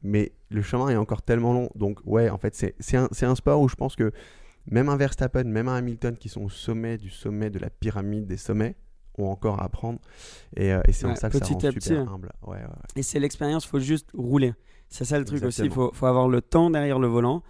[0.03, 1.71] Mais le chemin est encore tellement long.
[1.75, 4.13] Donc, ouais, en fait, c'est un, un sport où je pense que
[4.71, 8.27] même un Verstappen, même un Hamilton qui sont au sommet du sommet de la pyramide
[8.27, 8.77] des sommets
[9.17, 10.01] ont encore à apprendre.
[10.57, 12.07] Et, euh, et c'est en Ouais, ça que ça petit rend à super petit, hein.
[12.11, 12.33] humble.
[12.43, 12.59] Ouais.
[12.97, 14.55] Et c'est l'expérience, faut juste rouler.
[14.89, 17.43] C'est ça le truc aussi, il faut, faut avoir le temps derrière le volant.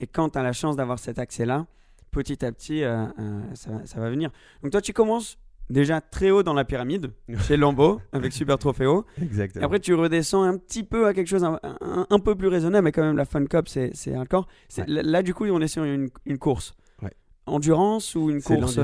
[0.00, 1.66] Et quand tu as la chance d'avoir cet accès-là,
[2.14, 4.30] petit à petit, euh, euh, ça, va- ça va venir.
[4.62, 5.36] Donc toi, tu commences
[5.70, 9.04] déjà très haut dans la pyramide, chez Lambeau, avec Super Trofeo.
[9.20, 9.64] Et Exactement.
[9.66, 12.84] après, tu redescends un petit peu à quelque chose un, un- un peu plus raisonnable,
[12.84, 14.46] mais quand même, la Fun Cup, c'est hardcore.
[14.78, 14.84] Ouais.
[14.86, 16.74] Là, du coup, on est sur une, une course.
[17.02, 17.12] Ouais.
[17.46, 18.78] Endurance ou une course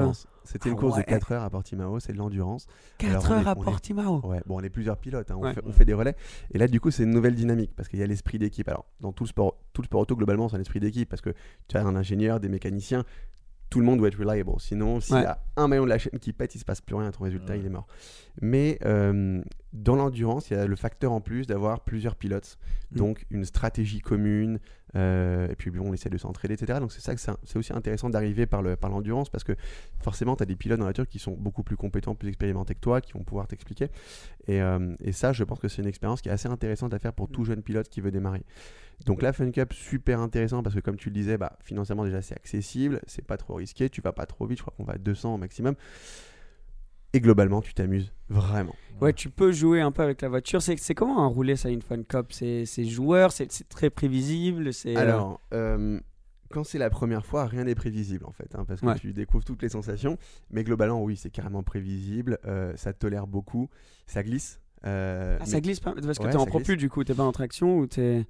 [0.45, 1.03] C'était une Ah course ouais.
[1.03, 2.67] de 4 heures à Portimao, c'est de l'endurance.
[2.99, 4.21] 4 Alors, on heures est- à est- Portimao.
[4.27, 5.55] Ouais, bon, on est plusieurs pilotes, hein, on, Ouais.
[5.55, 6.17] fait, on fait des relais.
[6.53, 8.69] Et là, du coup, c'est une nouvelle dynamique parce qu'il y a l'esprit d'équipe.
[8.69, 11.23] Alors, dans tout le sport, tout le sport auto, globalement, c'est un esprit d'équipe parce
[11.23, 11.31] que
[11.69, 13.05] tu as un ingénieur, des mécaniciens,
[13.69, 14.51] tout le monde doit être reliable.
[14.59, 15.23] Sinon, s'il Ouais.
[15.23, 17.23] y a un maillon de la chaîne qui pète, il se passe plus rien, ton
[17.25, 17.61] résultat, Ouais.
[17.61, 17.87] il est mort.
[18.43, 19.41] Mais euh,
[19.73, 22.59] dans l'endurance, il y a le facteur en plus d'avoir plusieurs pilotes,
[22.93, 22.97] Mm.
[22.97, 24.59] donc une stratégie commune,
[24.97, 26.81] euh, et puis bon, on essaie de s'entraider, etc.
[26.81, 29.53] Donc c'est ça que c'est aussi intéressant d'arriver par le- par l'endurance parce que
[30.01, 32.75] forcément, tu as des pilotes dans la voiture qui sont beaucoup plus compétents, plus expérimentés
[32.75, 33.89] que toi, qui vont pouvoir t'expliquer.
[34.49, 36.99] Et, euh, et ça, je pense que c'est une expérience qui est assez intéressante à
[36.99, 38.43] faire pour tout jeune pilote qui veut démarrer.
[39.07, 42.21] Donc la Fun Cup, super intéressant parce que comme tu le disais, bah, financièrement déjà
[42.21, 44.95] c'est accessible, c'est pas trop risqué, tu vas pas trop vite, je crois qu'on va
[44.95, 45.75] à 200 au maximum.
[47.13, 48.75] Et globalement, tu t'amuses vraiment.
[49.01, 50.61] Ouais, tu peux jouer un peu avec la voiture.
[50.63, 54.71] C'est comment un rouler ça une Fun Cup C'est joueur, c'est très prévisible.
[54.87, 55.99] Euh, Alors, euh,
[56.51, 58.99] quand c'est la première fois, rien n'est prévisible en fait, hein, parce que Ouais.
[58.99, 60.19] tu découvres toutes les sensations.
[60.51, 63.69] Mais globalement, oui, c'est carrément prévisible, euh, ça tolère beaucoup,
[64.07, 64.61] ça glisse.
[64.87, 67.15] euh, ah, ça glisse pas parce que Ouais, t'es en ça propulse du coup, t'es
[67.15, 68.27] pas en traction ou t'es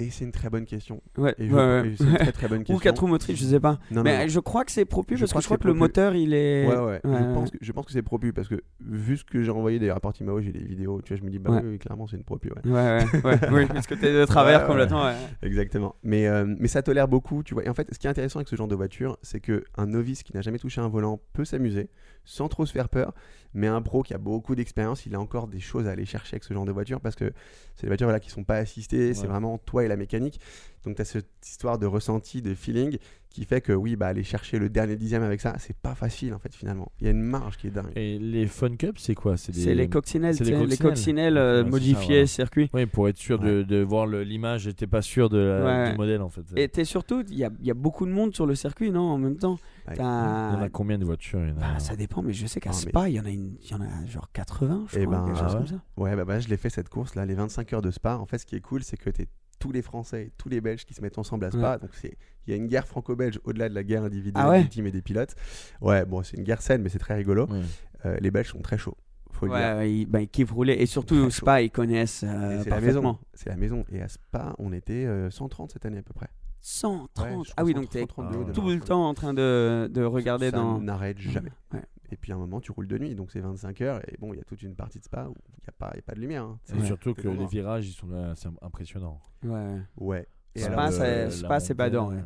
[0.00, 1.02] Et c'est une très bonne question.
[1.16, 1.88] ouais, Et je- ouais, ouais.
[1.88, 2.76] et une très très bonne question.
[2.76, 3.78] ou quatre roues motrices, je sais pas.
[3.90, 6.14] Non, Mais je crois que c'est propu Je parce que je crois que le moteur
[6.14, 6.66] il est.
[6.68, 7.00] Ouais, ouais.
[7.04, 9.78] Je, pense que, je pense que c'est propu parce que vu ce que j'ai envoyé
[9.78, 12.16] des rapports Timao, j'ai des vidéos, tu vois, je me dis, bah oui, clairement, c'est
[12.16, 12.48] une propu.
[12.50, 12.70] Ouais.
[12.70, 15.04] Ouais, ouais, ouais, oui, parce que t'es de travers complètement.
[15.04, 15.14] Ouais.
[15.42, 15.96] Exactement.
[16.02, 17.64] Mais, euh, mais ça tolère beaucoup, tu vois.
[17.64, 19.86] Et en fait, ce qui est intéressant avec ce genre de voiture, c'est que un
[19.86, 21.88] novice qui n'a jamais touché un volant peut s'amuser
[22.28, 23.14] sans trop se faire peur.
[23.54, 26.34] Mais un pro qui a beaucoup d'expérience, il a encore des choses à aller chercher
[26.34, 27.32] avec ce genre de voiture parce que
[27.74, 29.14] c'est des voitures voilà, qui sont pas assistées.
[29.14, 30.38] C'est vraiment toi et la mécanique.
[30.84, 32.98] Donc tu as cette histoire de ressenti, de feeling
[33.30, 36.34] qui fait que oui, bah, aller chercher le dernier dixième avec ça, c'est pas facile
[36.34, 36.92] en fait finalement.
[37.00, 37.92] Il y a une marge qui est dingue.
[37.96, 39.36] Et les Fun Cups, c'est quoi?
[39.38, 41.36] C'est des- les coccinelles, sais, les coccinelles.
[41.38, 42.26] euh, Ouais, c'est ça, modifiées, voilà.
[42.26, 42.70] circuit.
[42.74, 45.90] Oui, pour être sûr de, de voir l'image, j'étais pas sûr de la- Ouais.
[45.92, 46.42] du modèle en fait.
[46.56, 48.90] Et t'es surtout, il y a, il y a beaucoup de monde sur le circuit,
[48.90, 49.58] non, en même temps?
[49.90, 49.94] Ouais.
[49.96, 52.32] Il y en a combien de voitures Il y en a- Bah, ça dépend, mais
[52.32, 54.28] je sais qu'à mais- Spa, il y en a une, il y en a genre
[54.32, 55.58] 80, je Eh crois, ben, quelque chose ah ouais.
[55.58, 55.82] comme ça.
[55.96, 58.16] Ouais, bah, bah, je l'ai fait cette course là, les 25 heures de Spa.
[58.16, 59.26] En fait, ce qui est cool, c'est que tu
[59.60, 61.78] tous les Français et tous les Belges qui se mettent ensemble à Spa.
[61.78, 64.62] Donc c'est il y a une guerre franco-belge au-delà de la guerre individuelle Ah ouais
[64.62, 65.34] des teams et des pilotes.
[65.80, 67.46] Ouais, bon, c'est une guerre saine, mais c'est très rigolo.
[67.48, 67.62] Ouais.
[68.06, 68.96] Euh, les Belges sont très chauds.
[69.32, 69.76] Faut le Ouais, dire.
[69.76, 70.74] ouais, ils, bah, ils kiffent rouler.
[70.74, 73.02] Et surtout, au Spa, ils connaissent euh, c'est la maison.
[73.02, 73.20] parfaitement.
[73.34, 73.84] C'est la maison.
[73.90, 76.28] Et à Spa, on était euh, 130 cette année à peu près.
[76.60, 77.18] 130.
[77.38, 78.86] Ouais, je ah oui, donc t'es 132 Ah, de tout marche, le ouais.
[78.86, 80.80] temps en train de, de regarder ça dans.
[80.80, 81.52] n'arrête jamais.
[81.72, 81.82] Ouais.
[82.10, 84.00] Et puis à un moment, tu roules de nuit, donc c'est 25 heures.
[84.10, 85.90] Et bon, il y a toute une partie de Spa où il n'y a, pas-
[85.94, 86.44] il y a pas de lumière.
[86.44, 86.58] hein.
[86.74, 89.20] Et surtout que les virages, ils sont là, c'est impressionnant.
[89.44, 89.78] Ouais.
[89.98, 90.26] Ouais.
[90.54, 92.24] Et Spa, euh, c'est badant, ouais.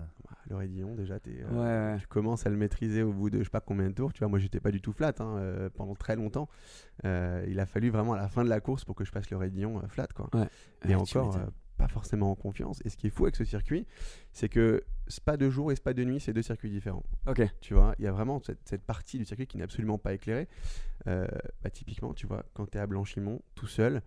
[0.49, 3.51] le raidillon, déjà, t'es, euh, tu commences à le maîtriser au bout de je sais
[3.51, 4.12] pas combien de tours.
[4.12, 6.49] Tu vois, moi, j'étais pas du tout flat hein, euh, pendant très longtemps.
[7.05, 9.29] Euh, il a fallu vraiment à la fin de la course pour que je passe
[9.31, 10.29] le raidillon euh, flat, quoi.
[10.33, 10.47] Ouais.
[10.88, 11.40] Et Ouais, tu encore, euh,
[11.83, 12.81] pas forcément en confiance.
[12.85, 13.87] Et ce qui est fou avec ce circuit,
[14.33, 17.03] c'est que Spa de jour et Spa de nuit, c'est deux circuits différents.
[17.27, 17.42] Ok.
[17.61, 20.12] Tu vois, il y a vraiment cette, cette partie du circuit qui n'est absolument pas
[20.14, 20.47] éclairée.
[21.09, 21.27] Euh,
[21.62, 24.01] bah, typiquement, tu vois, quand tu es à Blanchimont, tout seul,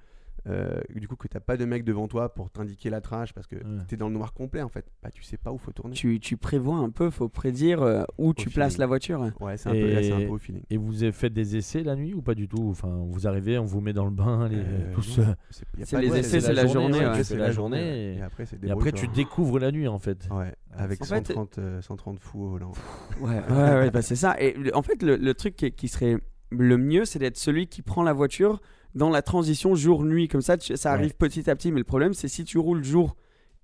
[0.47, 3.47] euh, du coup, que tu pas de mec devant toi pour t'indiquer la trage parce
[3.47, 3.61] que Ouais.
[3.87, 5.95] tu es dans le noir complet en fait, bah, tu sais pas où faut tourner.
[5.95, 9.31] Tu, tu prévois un peu, faut prédire euh, où tu places la voiture.
[9.39, 10.63] Ouais, c'est un, peu, là, c'est un Et- peu au feeling.
[10.69, 12.67] Et vous avez fait des essais la nuit ou pas du tout?
[12.69, 15.19] Enfin, vous arrivez, on vous met dans le bain, les, Euh, tous.
[15.19, 17.05] euh, c'est les ouais, essais, c'est la journée, ouais.
[17.05, 18.15] après, C'est la journée.
[18.17, 20.27] Et après, c'est Et après, tu découvres la nuit en fait.
[20.31, 22.71] Ouais, avec En fait, 130, euh, 130 fous au volant.
[23.21, 24.35] Ouais, ouais, ouais, bah c'est ça.
[24.41, 26.17] Et en fait, le, le truc qui, qui serait
[26.51, 28.61] le mieux, c'est d'être celui qui prend la voiture
[28.95, 30.27] dans la transition jour-nuit.
[30.27, 30.95] Comme ça, tu- ça Ouais.
[30.99, 31.71] arrive petit à petit.
[31.71, 33.15] Mais le problème, c'est si tu roules jour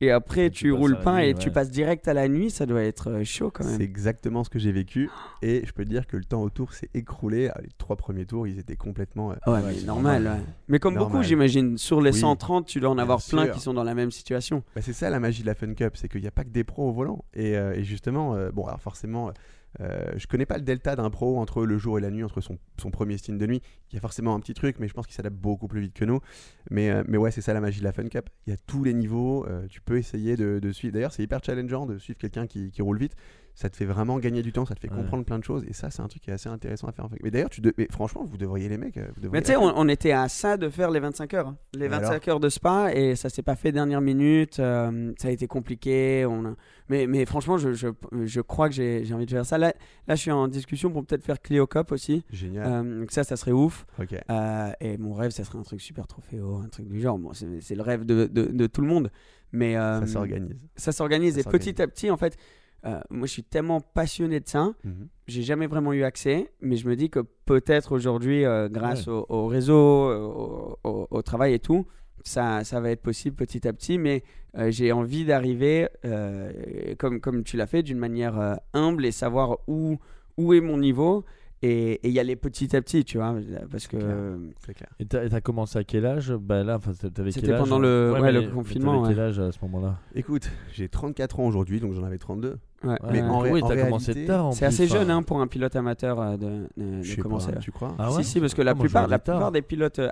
[0.03, 2.81] et après Et tu, roules nuit, et tu passes direct à la nuit, ça doit
[2.81, 3.81] être euh, chaud quand C'est même.
[3.81, 5.11] exactement ce que j'ai vécu.
[5.43, 7.49] Et je peux te dire que le temps autour s'est écroulé.
[7.53, 9.31] Ah, Les trois premiers tours, ils étaient complètement.
[9.31, 10.23] euh, Ouais, Ouais, mais c'est normal.
[10.23, 10.43] normal.
[10.69, 11.11] Mais comme Normal.
[11.11, 12.19] beaucoup, j'imagine, sur les Oui.
[12.19, 13.53] 130, tu dois en Bien avoir plein sûr.
[13.53, 14.63] qui sont dans la même situation.
[14.75, 16.49] Bah, c'est ça la magie de la Fun Cup, c'est qu'il n'y a pas que
[16.49, 17.23] des pros au volant.
[17.35, 19.31] Et, euh, et justement, euh, bon, alors forcément,
[19.79, 22.41] euh, je connais pas le delta d'un pro entre le jour et la nuit, entre
[22.41, 22.57] son,
[22.91, 23.61] premier stint de nuit.
[23.91, 25.93] Il y a forcément un petit truc, mais je pense qu'il s'adapte beaucoup plus vite
[25.93, 26.19] que nous.
[26.69, 28.29] Mais, euh, mais ouais, c'est ça la magie de la Fun Cup.
[28.47, 30.93] Il y a tous les niveaux, euh, tu peux essayer de, suivre.
[30.93, 33.15] D'ailleurs, c'est hyper challengeant de suivre quelqu'un qui roule vite.
[33.53, 34.95] Ça te fait vraiment gagner du temps, ça te fait Ouais.
[34.95, 35.63] comprendre plein de choses.
[35.67, 37.05] Et ça, c'est un truc qui est assez intéressant à faire.
[37.05, 37.17] en fait.
[37.21, 38.97] Mais d'ailleurs, tu de- mais franchement, vous devriez les mecs.
[38.97, 41.33] euh, vous devriez Mais tu sais, on, on était à ça de faire les 25
[41.33, 41.47] heures.
[41.49, 41.57] hein.
[41.73, 44.59] Les Et 25 heures de spa et ça s'est pas fait dernière minute.
[44.59, 46.25] euh, ça a été compliqué.
[46.27, 46.55] On a-
[46.89, 47.87] mais, mais franchement, je, je,
[48.25, 49.57] je crois que j'ai j'ai envie de faire ça.
[49.57, 49.73] Là,
[50.07, 52.23] là, je suis en discussion pour peut-être faire Clio Cup aussi.
[52.31, 52.65] Génial.
[52.85, 53.85] Euh, donc ça, ça serait ouf.
[53.99, 54.15] ok.
[54.29, 57.17] Euh, et mon rêve, ça serait un truc super trophéo, un truc du genre.
[57.19, 59.11] Bon, c'est c'est le rêve de, de, de tout le monde.
[59.53, 60.55] Mais euh, ça s'organise.
[60.77, 61.37] ça s'organise.
[61.37, 62.37] Et petit à petit, en fait,
[62.85, 65.07] euh, moi, je suis tellement passionné de ça Mhm.
[65.27, 69.25] j'ai jamais vraiment eu accès, mais je me dis que peut-être aujourd'hui, euh, grâce au,
[69.29, 69.75] au réseau,
[70.09, 71.85] euh, au, au- au travail et tout,
[72.23, 73.97] ça, ça va être possible petit à petit.
[73.97, 74.23] Mais
[74.57, 79.11] euh, j'ai envie d'arriver, euh, comme, comme tu l'as fait, d'une manière euh, humble et
[79.11, 79.97] savoir où,
[80.37, 81.23] où est mon niveau
[81.63, 83.35] et, et y aller petit à petit, tu vois.
[83.69, 83.97] Parce que.
[83.97, 84.17] clair.
[84.65, 84.89] C'est clair.
[84.99, 86.33] Et t'as commencé à quel âge?
[86.33, 87.59] Bah là, enfin, t'avais quel C'était âge?
[87.59, 89.29] pendant le- ouais, mais- le mais confinement, T'avais quel ouais.
[89.29, 89.99] âge à ce moment-là?
[90.15, 92.57] Écoute, j'ai 34 ans aujourd'hui, donc j'en avais 32.
[92.83, 94.45] Ouais, Mais en oui, en t'as commencé tard.
[94.47, 94.99] en c'est plus, assez enfin.
[94.99, 97.51] jeune hein, pour un pilote amateur euh, de, de- de Je sais commencer.
[97.51, 99.11] pas, tu crois Ah ouais si, si, parce que la, Ah, moi, je plupart, l'aurais
[99.11, 99.35] la dit tard.
[99.37, 100.09] plupart des pilotes euh,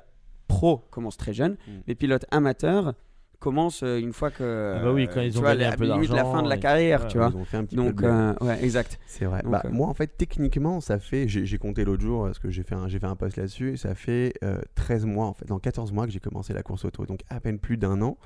[0.48, 1.58] pro commencent très jeunes.
[1.68, 1.72] Mm.
[1.88, 2.94] Les pilotes amateurs
[3.40, 4.76] commencent euh, une fois que.
[4.78, 6.34] Ah bah oui, quand ils tu ont vois, gagné la, un peu limite la d'argent
[6.34, 7.30] fin de la et- carrière, Ouais, tu vois.
[7.34, 9.00] Ils ont fait un petit peu Donc, de euh, ouais, exact.
[9.08, 9.42] C'est vrai.
[9.44, 11.28] donc, Bah, euh, Moi, en fait, techniquement, ça fait.
[11.30, 13.78] J'ai j'ai compté l'autre jour, parce que j'ai fait, un, j'ai fait un post là-dessus.
[13.78, 16.84] Ça fait euh, 13 mois, en fait, dans 14 mois que j'ai commencé la course
[16.86, 17.06] auto.
[17.06, 18.18] Donc, à peine plus d'un an.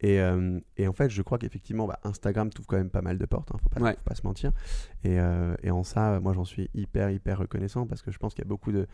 [0.00, 3.16] Et, euh, et en fait, je crois qu'effectivement, bah, Instagram t'ouvre quand même pas mal
[3.16, 3.92] de portes, hein, faut, pas, Ouais.
[3.94, 4.52] faut pas se mentir.
[5.04, 8.34] Et, euh, et en ça, moi, j'en suis hyper, hyper reconnaissant parce que je pense
[8.34, 8.86] qu'il y a beaucoup de,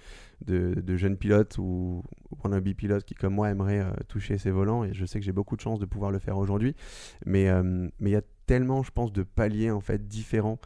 [0.47, 2.05] de, de jeunes pilotes ou
[2.45, 4.85] wannabe pilotes qui, comme moi, aimeraient euh, toucher ces volants.
[4.85, 6.77] Et je sais que j'ai beaucoup de chance de pouvoir le faire aujourd'hui.
[7.27, 7.49] Mais
[7.99, 10.59] mais il y a tellement, je pense, de paliers en fait différents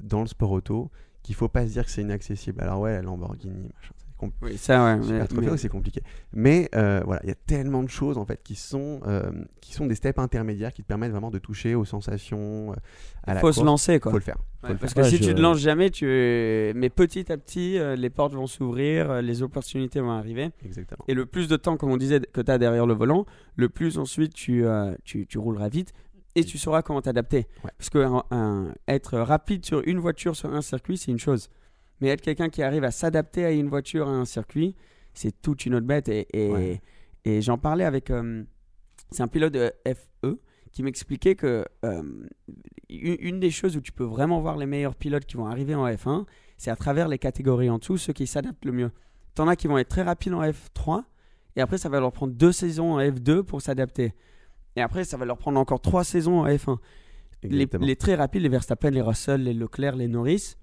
[0.00, 0.90] dans le sport auto
[1.22, 2.60] qu'il faut pas se dire que c'est inaccessible.
[2.60, 5.02] Alors ouais, Lamborghini, machin, c'est compl- Oui, ça, ouais.
[5.02, 6.02] Super mais- Trophéo, mais- c'est compliqué.
[6.32, 9.30] Mais euh, voilà, il y a tellement de choses en fait qui sont, euh,
[9.60, 12.76] qui sont des steps intermédiaires qui te permettent vraiment de toucher aux sensations, euh,
[13.24, 13.66] à la faut se course.
[13.66, 14.12] lancer, quoi.
[14.12, 14.36] Faut le faire.
[14.60, 15.02] Faut Ouais, le parce faire.
[15.02, 18.10] que Ouais, si je- tu te lances jamais, tu mais petit à petit, euh, les
[18.10, 20.50] portes vont s'ouvrir, euh, les opportunités vont arriver.
[20.64, 21.04] Exactement.
[21.08, 23.68] Et le plus de temps, comme on disait, que tu as derrière le volant, le
[23.68, 25.92] plus ensuite tu, euh, tu, tu rouleras vite
[26.34, 27.46] et tu sauras comment t'adapter.
[27.64, 27.70] Ouais.
[27.76, 31.48] Parce que un- un- être rapide sur une voiture, sur un circuit, c'est une chose.
[32.02, 34.74] Mais être quelqu'un qui arrive à s'adapter à une voiture, à un circuit,
[35.14, 36.08] c'est toute une autre bête.
[36.08, 36.82] Et, et, Ouais.
[37.24, 38.42] et j'en parlais avec, euh,
[39.12, 40.38] C'est un pilote de FE
[40.72, 42.02] qui m'expliquait que euh,
[42.88, 45.86] une des choses où tu peux vraiment voir les meilleurs pilotes qui vont arriver en
[45.86, 46.26] F1,
[46.58, 48.90] c'est à travers les catégories en dessous, ceux qui s'adaptent le mieux.
[49.34, 51.04] T'en as qui vont être très rapides en F3,
[51.56, 54.12] et après ça va leur prendre deux saisons en F2 pour s'adapter.
[54.76, 56.78] Et après ça va leur prendre encore trois saisons en F1.
[57.42, 60.56] Les, les très rapides, les Verstappen, les Russell, les Leclerc, les Norris,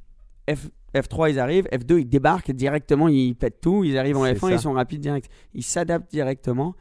[0.50, 4.34] F, F3 ils arrivent, F2 ils débarquent directement, ils pètent tout, ils arrivent en C'est
[4.34, 4.52] F1, ça.
[4.54, 5.30] ils sont rapides direct.
[5.54, 6.76] Ils s'adaptent directement.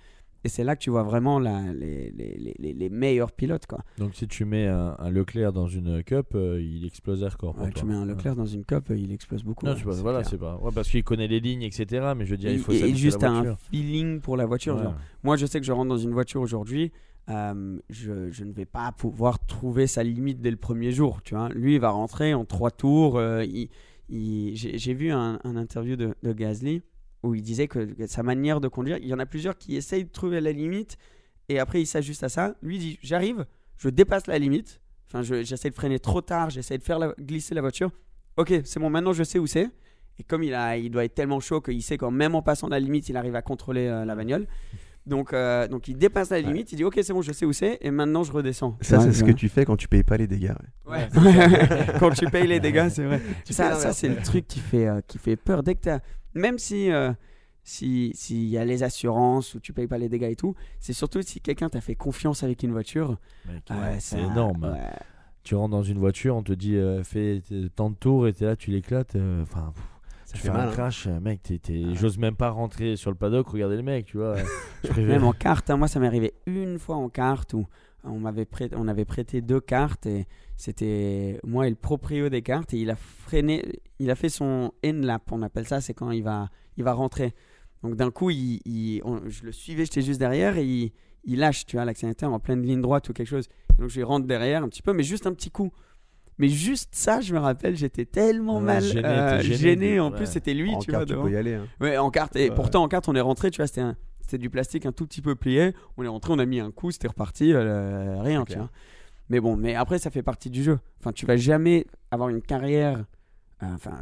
[0.45, 3.67] Et c'est là que tu vois vraiment la- les, les- les- les- les meilleurs pilotes.
[3.67, 3.81] Quoi.
[3.99, 7.71] Donc si tu mets un, un Leclerc dans une cup, euh, il explose pour Ouais,
[7.75, 9.67] tu mets un Leclerc dans une COP, il explose beaucoup.
[9.67, 10.57] Non, voilà, c'est pas.
[10.63, 12.13] Ouais, parce qu'il connaît les lignes, etc.
[12.17, 14.79] Mais je veux dire, il faut Et- juste la un feeling pour la voiture.
[14.81, 14.95] Genre.
[15.25, 16.93] Moi, je sais que je rentre dans une voiture aujourd'hui.
[17.31, 21.21] euh, je, je ne vais pas pouvoir trouver sa limite dès le premier jour.
[21.23, 21.51] Tu vois.
[21.51, 23.19] Lui, il va rentrer en trois tours.
[23.19, 23.69] euh, il-
[24.09, 26.83] J'ai vu un, interview de, Gasly
[27.23, 30.05] où il disait que, sa manière de conduire, il y en a plusieurs qui essayent
[30.05, 30.97] de trouver la limite
[31.49, 32.55] et après ils s'ajustent à ça.
[32.63, 34.81] Lui dit J'arrive, je dépasse la limite.
[35.07, 37.91] Enfin, je- j'essaie de freiner trop tard, j'essaie de faire glisser la voiture.
[38.37, 39.69] Ok, c'est bon, maintenant je sais où c'est.
[40.19, 42.69] Et comme il, a, il doit être tellement chaud qu'il sait qu'en même en passant
[42.69, 44.47] la limite, il arrive à contrôler euh, la bagnole.
[45.09, 47.53] Donc, euh, donc il dépasse la limite, il dit ok c'est bon je sais où
[47.53, 48.77] c'est et maintenant je redescends.
[48.81, 50.55] Ça, c'est ce que tu fais quand tu payes pas les dégâts.
[50.87, 51.09] ouais.
[51.09, 51.09] Ouais.
[51.99, 53.21] Quand tu payes les dégâts, c'est vrai.
[53.45, 55.63] Tu ça, ça c'est le truc qui fait, euh, qui fait peur.
[55.63, 56.01] Dès que t'as-
[56.35, 57.13] Même si euh,
[57.65, 60.93] si- s'il y a les assurances ou tu payes pas les dégâts et tout, c'est
[60.93, 63.17] surtout si quelqu'un t'a fait confiance avec une voiture.
[63.71, 64.65] Ouais, c'est énorme.
[64.65, 64.91] ouais.
[65.43, 67.41] Tu rentres dans une voiture, on te dit euh, fais
[67.75, 69.17] tant de tours et t'es là, tu l'éclates.
[69.43, 69.85] Enfin, pff,
[70.29, 70.69] Ça tu fait fais mal.
[70.69, 70.75] un hein.
[70.75, 71.43] crash, euh, mec.
[71.43, 74.37] t'es- t'es- J'ose même pas rentrer sur le paddock, regarder le mec, tu vois.
[74.85, 77.67] Je préfère- Même en carte, hein, moi ça m'est arrivé une fois en carte où
[78.05, 82.43] on m'avait prêté, on avait prêté deux cartes et c'était moi et le proprio des
[82.43, 85.95] cartes et il a freiné, il a fait son end lap, on appelle ça, c'est
[85.95, 87.33] quand il va, il va rentrer.
[87.83, 90.93] Donc d'un coup, il, il- on- je le suivais, j'étais juste derrière et il,
[91.25, 93.49] il lâche, tu vois, l'accélérateur en pleine ligne droite ou quelque chose.
[93.79, 95.73] Et donc je lui rentre derrière un petit peu, mais juste un petit coup.
[96.39, 100.01] Mais juste ça, je me rappelle, j'étais tellement Ouais, mal gêné, euh, gêné, gêné.
[100.01, 100.17] En ouais.
[100.17, 101.25] plus, c'était lui, En tu quart, vois, tu devant.
[101.25, 101.55] peux y aller.
[101.55, 101.67] hein.
[101.81, 102.37] Ouais, en carte.
[102.37, 104.93] Et pourtant, en carte, on est rentré, tu vois, c'était un- c'était du plastique un
[104.93, 105.73] tout petit peu plié.
[105.97, 108.71] On est rentré, on a mis un coup, c'était reparti, euh, rien, tu vois.
[109.31, 110.79] Mais bon, mais après, ça fait partie du jeu.
[111.01, 113.05] Enfin, tu vas jamais avoir une carrière.
[113.63, 113.93] euh, Enfin,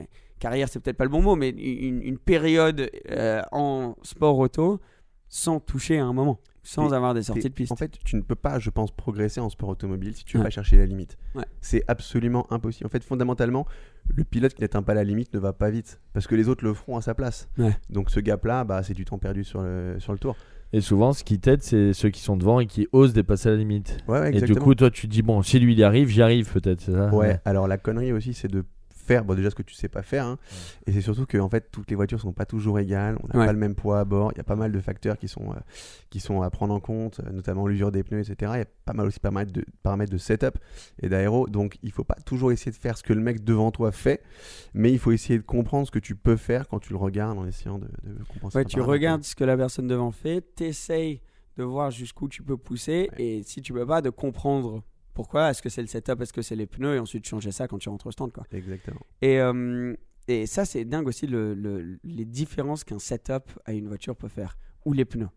[0.00, 0.04] euh,
[0.40, 2.90] carrière, c'est peut-être pas le bon mot, mais une, une période
[3.52, 4.80] en sport auto
[5.28, 7.70] sans toucher à un moment, sans Et avoir des sorties de piste.
[7.70, 10.40] En fait, tu ne peux pas, je pense, progresser en sport automobile si tu ne
[10.40, 10.44] Ouais.
[10.44, 11.16] vas pas chercher la limite.
[11.36, 11.44] Ouais.
[11.60, 12.86] C'est absolument impossible.
[12.86, 13.66] En fait, fondamentalement,
[14.08, 16.64] le pilote qui n'atteint pas la limite ne va pas vite parce que les autres
[16.64, 17.48] le feront à sa place.
[17.58, 17.76] Ouais.
[17.90, 20.34] Donc ce gap-là, bah, c'est du temps perdu sur le, sur le tour.
[20.72, 23.54] Et souvent, ce qui t'aide, c'est ceux qui sont devant et qui osent dépasser la
[23.56, 23.98] limite.
[24.08, 26.08] Ouais, ouais, Et du coup, toi, tu te dis, bon, si lui il y arrive,
[26.08, 26.90] j'y arrive peut-être.
[27.14, 28.64] Ouais, alors la connerie aussi, c'est de
[29.04, 30.24] faire bon, déjà ce que tu sais pas faire.
[30.26, 30.38] hein.
[30.86, 33.16] Et c'est surtout que en fait, toutes les voitures sont pas toujours égales.
[33.22, 33.46] On n'a Ouais.
[33.46, 34.32] pas le même poids à bord.
[34.34, 35.56] Il y a pas mal de facteurs qui sont, euh,
[36.10, 38.52] qui sont à prendre en compte, euh, notamment l'usure des pneus, etc.
[38.54, 40.58] Il y a pas mal aussi paramètres de, paramètres de setup
[41.02, 41.46] et d'aéro.
[41.48, 44.22] Donc il faut pas toujours essayer de faire ce que le mec devant toi fait,
[44.72, 47.38] mais il faut essayer de comprendre ce que tu peux faire quand tu le regardes
[47.38, 48.58] en essayant de, de compenser.
[48.58, 51.20] Ouais, tu regardes ce que la personne devant fait, t'essayes
[51.56, 54.82] de voir jusqu'où tu peux pousser, et si tu peux pas, de comprendre
[55.14, 55.50] pourquoi.
[55.50, 57.78] Est-ce que c'est le setup, est-ce que c'est les pneus, et ensuite changer ça quand
[57.78, 58.44] tu rentres au stand, quoi.
[58.52, 59.00] Exactement.
[59.22, 59.94] Et, euh,
[60.28, 64.28] et ça, c'est dingue aussi le, le- les différences qu'un setup à une voiture peut
[64.28, 64.56] faire.
[64.84, 65.28] Ou les pneus.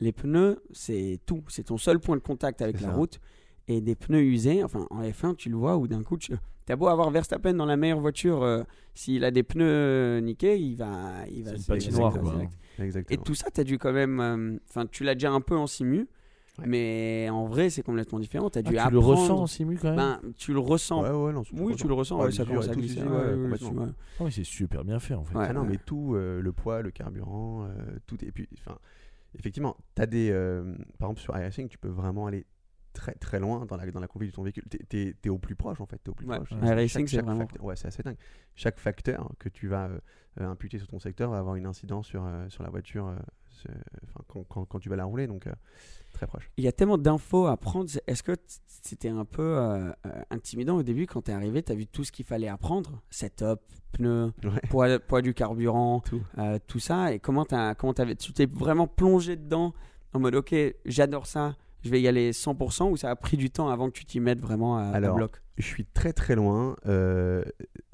[0.00, 1.42] Les pneus, c'est tout.
[1.48, 2.94] C'est ton seul point de contact avec la ça.
[2.94, 3.20] route.
[3.68, 6.32] Et des pneus usés, enfin en F1, tu le vois, où d'un coup, tu
[6.68, 8.64] as beau avoir Verstappen dans la meilleure voiture, euh,
[8.94, 11.24] s'il a des pneus euh, niqués, il va.
[11.30, 12.32] Il va C'est une patinoire, quoi.
[12.32, 12.52] exact.
[12.78, 13.22] Et Exactement.
[13.22, 14.18] tout ça, tu as dû quand même.
[14.20, 16.08] euh, Enfin, tu l'as déjà un peu en simu,
[16.58, 16.64] Ouais.
[16.66, 18.50] mais en vrai, c'est complètement différent.
[18.50, 18.92] Tu as Ah, dû tu apprendre.
[18.94, 21.02] le ressens en simu quand même Ben, tu le ressens.
[21.02, 22.18] Ouais, ouais, non, c'est oui, tu le ressens.
[22.18, 22.94] Ouais, ouais, ça l'usure commence et à tout, glisser.
[22.96, 23.82] si, si, ouais, ouais, ouais, complètement.
[23.84, 23.88] ouais.
[24.20, 25.34] Ah oui, c'est super bien fait en fait.
[25.36, 25.46] Ouais.
[25.48, 28.22] Ah non, mais tout, euh, le poids, le carburant, euh, tout.
[28.22, 28.76] Et puis, enfin,
[29.38, 30.30] effectivement, tu as des.
[30.30, 32.44] euh, par exemple, sur iRacing, tu peux vraiment aller
[32.92, 34.64] très très loin dans la, dans la de ton véhicule.
[34.90, 35.96] Tu es, au plus proche en fait.
[36.04, 36.36] T'es au plus Ouais.
[36.36, 36.52] proche.
[36.52, 36.68] Ouais.
[36.68, 38.18] iRacing, c'est vraiment- facteur- Ouais, c'est assez dingue.
[38.54, 39.88] Chaque facteur que tu vas
[40.36, 43.16] imputer sur ton secteur va avoir une incidence sur, euh, sur la voiture euh,
[44.28, 45.26] quand, quand, quand tu vas la rouler.
[45.26, 45.52] Donc, euh,
[46.12, 46.50] très proche.
[46.56, 47.88] Il y a tellement d'infos à prendre.
[48.06, 48.32] Est-ce que
[48.66, 51.86] c'était un peu euh, euh, intimidant au début quand tu es arrivé Tu as vu
[51.86, 53.00] tout ce qu'il fallait apprendre?
[53.10, 53.60] Setup,
[53.92, 54.60] pneus, Ouais.
[54.70, 56.22] poids, poids du carburant, Tout.
[56.66, 57.12] tout ça.
[57.12, 59.74] Et comment, t'as- comment t'avais- tu t'es vraiment plongé dedans
[60.12, 63.50] en mode Ok, j'adore ça, je vais y aller 100% ou ça a pris du
[63.50, 65.40] temps avant que tu t'y mettes vraiment à, à Alors, bloc?
[65.58, 67.42] je suis très très loin euh,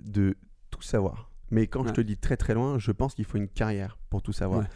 [0.02, 0.37] de
[0.70, 1.31] tout savoir.
[1.50, 4.20] Mais quand je te dis très très loin, je pense qu'il faut une carrière pour
[4.20, 4.61] tout savoir.
[4.61, 4.66] Ouais.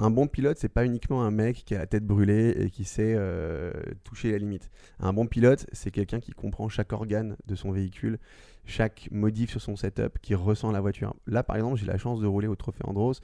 [0.00, 2.84] Un bon pilote, c'est pas uniquement un mec qui a la tête brûlée et qui
[2.84, 4.68] sait euh, toucher la limite.
[4.98, 8.18] Un bon pilote, c'est quelqu'un qui comprend chaque organe de son véhicule,
[8.64, 11.14] chaque modif sur son setup, qui ressent la voiture.
[11.28, 13.14] Là, par exemple, j'ai la chance de rouler au Trophée Andros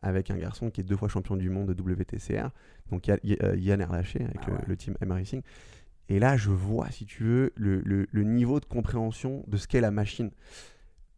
[0.00, 2.48] avec un garçon qui est deux fois champion du monde de WTCR,
[2.90, 3.16] donc euh,
[3.56, 5.42] Yann Erlaché avec Ah le, team M Racing.
[6.08, 9.68] Et là, je vois, si tu veux, le, le- le niveau de compréhension de ce
[9.68, 10.30] qu'est la machine.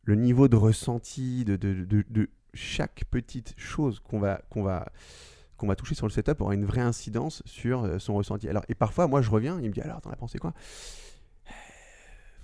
[0.03, 4.88] Le niveau de ressenti de, de- de- de chaque petite chose qu'on va, qu'on va,
[5.57, 8.49] qu'on va toucher sur le setup aura une vraie incidence sur euh, son ressenti.
[8.49, 10.53] Alors, et parfois, moi, je reviens, il me dit Alors, t'en as pensé quoi?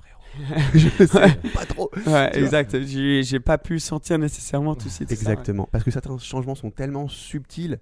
[0.01, 1.90] Frérot, je sais pas trop.
[2.07, 2.81] Ouais, exact.
[2.83, 5.09] J'ai pas pu sentir nécessairement tout de suite.
[5.09, 5.20] ça, ouais.
[5.20, 5.68] Exactement.
[5.70, 7.79] Parce que certains changements sont tellement subtils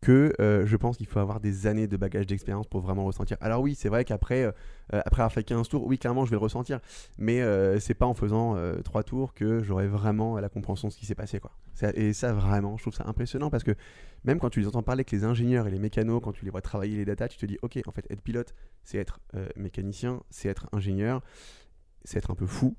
[0.00, 3.36] que euh, je pense qu'il faut avoir des années de bagage d'expérience pour vraiment ressentir.
[3.40, 4.52] Alors oui, c'est vrai qu'après euh,
[4.94, 6.80] euh, après avoir fait 15 tours, oui, clairement, je vais le ressentir.
[7.18, 10.92] Mais euh, c'est pas en faisant euh, 3 tours que j'aurai vraiment la compréhension de
[10.92, 11.40] ce qui s'est passé.
[11.40, 11.52] Quoi.
[11.94, 13.74] Et ça, vraiment, je trouve ça impressionnant parce que
[14.24, 16.50] même quand tu les entends parler avec les ingénieurs et les mécanos, quand tu les
[16.50, 19.20] vois travailler les datas, tu te dis, ok, en fait, être pilote, c'est être
[19.56, 21.22] mécanicien, c'est être ingénieur,
[22.04, 22.76] c'est être un peu fou,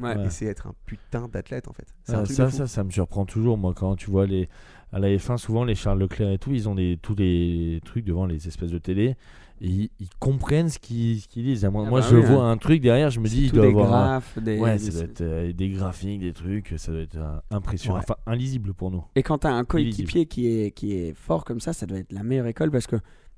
[0.00, 0.26] Ouais.
[0.26, 1.86] Et c'est être un putain d'athlète, en fait.
[2.08, 4.48] Ah, ça, ça, ça me surprend toujours, moi, quand tu vois les.
[4.90, 8.04] À la F1, souvent, les Charles Leclerc et tout, ils ont des, tous les trucs
[8.06, 9.16] devant les espèces de télé.
[9.60, 11.64] Et ils, ils comprennent ce qu'ils disent.
[11.66, 12.52] Moi, Ah moi bah je oui, vois hein.
[12.52, 13.92] un truc derrière, je me dis, il doit des avoir.
[13.94, 17.16] un- des- Ouais, des- ça doit être euh, des graphiques, des trucs, ça doit être
[17.16, 17.96] euh, impressionnant.
[17.98, 18.04] Ouais.
[18.08, 19.04] Enfin, illisible pour nous.
[19.14, 21.98] Et quand tu as un coéquipier qui est, qui est fort comme ça, ça doit
[21.98, 22.96] être la meilleure école parce que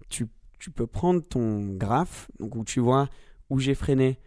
[0.09, 0.27] tu,
[0.61, 3.09] tu peux prendre ton graphe, donc où tu vois
[3.49, 4.18] où j'ai freiné,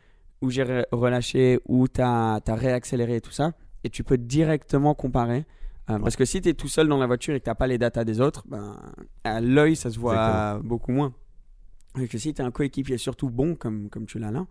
[0.43, 3.53] où j'ai re- relâché, où tu as, réaccéléré et tout ça,
[3.83, 5.45] et tu peux directement comparer.
[5.89, 7.67] Euh, Parce que si tu es tout seul dans la voiture et que tu pas
[7.67, 8.77] les datas des autres, ben,
[9.23, 10.63] à l'œil, ça se voit Exactement.
[10.69, 11.13] beaucoup moins.
[11.99, 14.45] Et que si tu as un coéquipier surtout bon, comme, comme tu l'as là,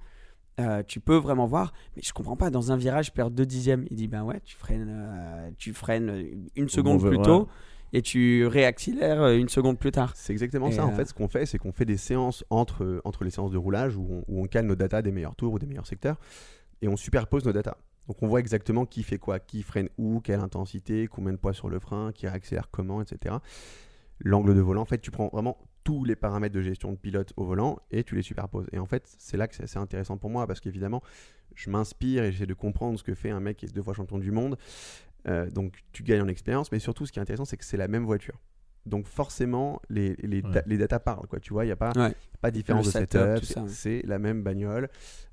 [0.61, 1.73] euh, tu peux vraiment voir.
[1.97, 3.87] Mais je comprends pas, dans un virage, je perds 2 dixièmes.
[3.91, 6.25] Il dit, ben ouais, tu freines, euh, tu freines
[6.57, 7.49] une seconde plus tôt.
[7.93, 10.13] Et tu réaccélères euh, une seconde plus tard.
[10.17, 10.87] C'est exactement Et, ça.
[10.87, 13.51] En euh, fait, ce qu'on fait, c'est qu'on fait des séances entre, entre les séances
[13.51, 16.19] de roulage où on, où on nos datas des meilleurs tours ou des meilleurs secteurs
[16.81, 17.77] et on superpose nos datas.
[18.09, 21.53] Donc on voit exactement qui fait quoi, qui freine où, quelle intensité, combien de poids
[21.53, 23.37] sur le frein, qui accélère comment, etc.
[24.19, 27.33] L'angle de volant, en fait, tu prends vraiment tous les paramètres de gestion de pilote
[27.37, 28.67] au volant et tu les superposes.
[28.73, 31.03] Et en fait, c'est là que c'est assez intéressant pour moi parce qu'évidemment,
[31.55, 33.95] je m'inspire et j'essaie de comprendre ce que fait un mec qui est deux fois
[33.95, 34.57] champion du monde.
[35.29, 37.77] Euh, donc tu gagnes en expérience, mais surtout ce qui est intéressant, c'est que c'est
[37.77, 38.41] la même voiture.
[38.85, 41.29] Donc forcément, les, les, da- les datas parlent.
[41.29, 41.39] Quoi.
[41.39, 42.13] Tu vois, il n'y a pas, Ouais.
[42.41, 43.69] pas de différence de setup, ouais.
[43.69, 44.89] C'est la même bagnole.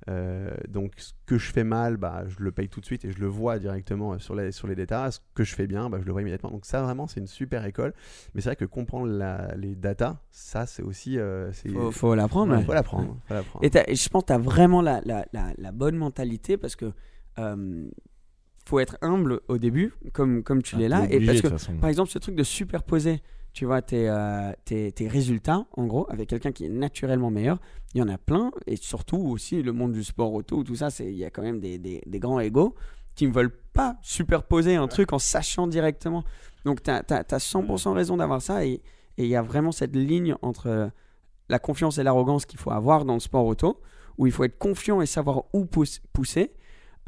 [0.08, 3.10] Euh, donc ce que je fais mal, bah, je le paye tout de suite et
[3.10, 5.10] je le vois directement euh, sur les, sur les datas.
[5.10, 6.52] Ce que je fais bien, bah, je le vois immédiatement.
[6.52, 7.92] Donc ça, vraiment, c'est une super école.
[8.34, 11.18] Mais c'est vrai que comprendre la- les datas, ça, c'est aussi...
[11.18, 12.52] euh, Faut, faut l'apprendre.
[12.52, 12.64] Ouais, ouais.
[12.64, 13.16] faut l'apprendre.
[13.62, 16.92] Et, je pense que tu as vraiment la, la, la, la bonne mentalité parce que
[17.40, 17.88] euh,
[18.70, 21.06] faut être humble au début, comme, comme tu Ah, l'es là.
[21.10, 21.48] Et parce que,
[21.80, 23.20] par exemple, ce truc de superposer,
[23.52, 27.58] tu vois, tes, euh, tes, tes résultats, en gros, avec quelqu'un qui est naturellement meilleur,
[27.94, 28.52] il y en a plein.
[28.66, 31.42] Et surtout aussi, le monde du sport auto, tout ça, c'est- il y a quand
[31.42, 32.74] même des, des, des grands égaux
[33.16, 36.22] qui ne veulent pas superposer un truc en sachant directement.
[36.64, 37.02] Donc, tu as,
[37.38, 38.64] 100% raison d'avoir ça.
[38.64, 38.80] Et
[39.18, 40.90] et il y a vraiment cette ligne entre
[41.50, 43.80] la confiance et l'arrogance qu'il faut avoir dans le sport auto,
[44.16, 46.52] où il faut être confiant et savoir où pousse- pousser,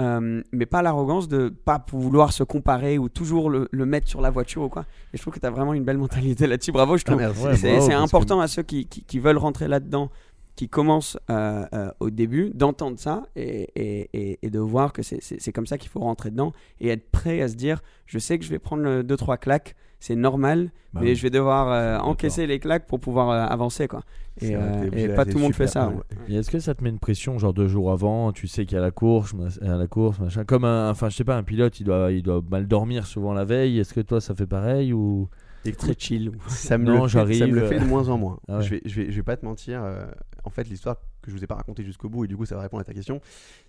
[0.01, 4.21] euh, mais pas l'arrogance de pas vouloir se comparer ou toujours le, le mettre sur
[4.21, 4.85] la voiture ou quoi.
[5.13, 6.73] Et je trouve que tu as vraiment une belle mentalité là-dessus.
[6.73, 7.45] Bravo, je Ah, trouve.
[7.47, 10.11] Ouais, c'est que- important à ceux qui, qui- qui veulent rentrer là-dedans,
[10.57, 15.03] qui commencent euh, euh, au début, d'entendre ça et, et- et- et de voir que
[15.03, 18.39] c'est comme ça qu'il faut rentrer dedans et être prêt à se dire je sais
[18.39, 21.15] que je vais prendre 2-3 claques, c'est normal, Bah mais oui.
[21.17, 23.87] je vais devoir euh, encaisser les claques pour pouvoir euh, avancer.
[23.87, 24.03] quoi.
[24.41, 25.89] Et, euh, et pas tout le monde fait ça.
[25.91, 26.03] ouais.
[26.29, 28.75] Et est-ce que ça te met une pression, genre deux jours avant, tu sais qu'il
[28.77, 31.45] y a la course, à la course, machin, comme un, enfin je sais pas, un
[31.45, 33.79] pilote, il doit, il doit mal dormir souvent la veille.
[33.79, 35.29] Est-ce que toi ça fait pareil ou?
[35.65, 36.33] Écoute, Très chill.
[36.49, 38.41] Ça me, Non, le fait, ça me le fait de moins en moins.
[38.49, 38.63] Ah ouais.
[38.65, 39.81] je, vais, je, vais, je vais pas te mentir.
[39.85, 40.05] euh,
[40.43, 42.57] en fait, l'histoire que je vous ai pas racontée jusqu'au bout, et du coup, ça
[42.57, 43.21] va répondre à ta question,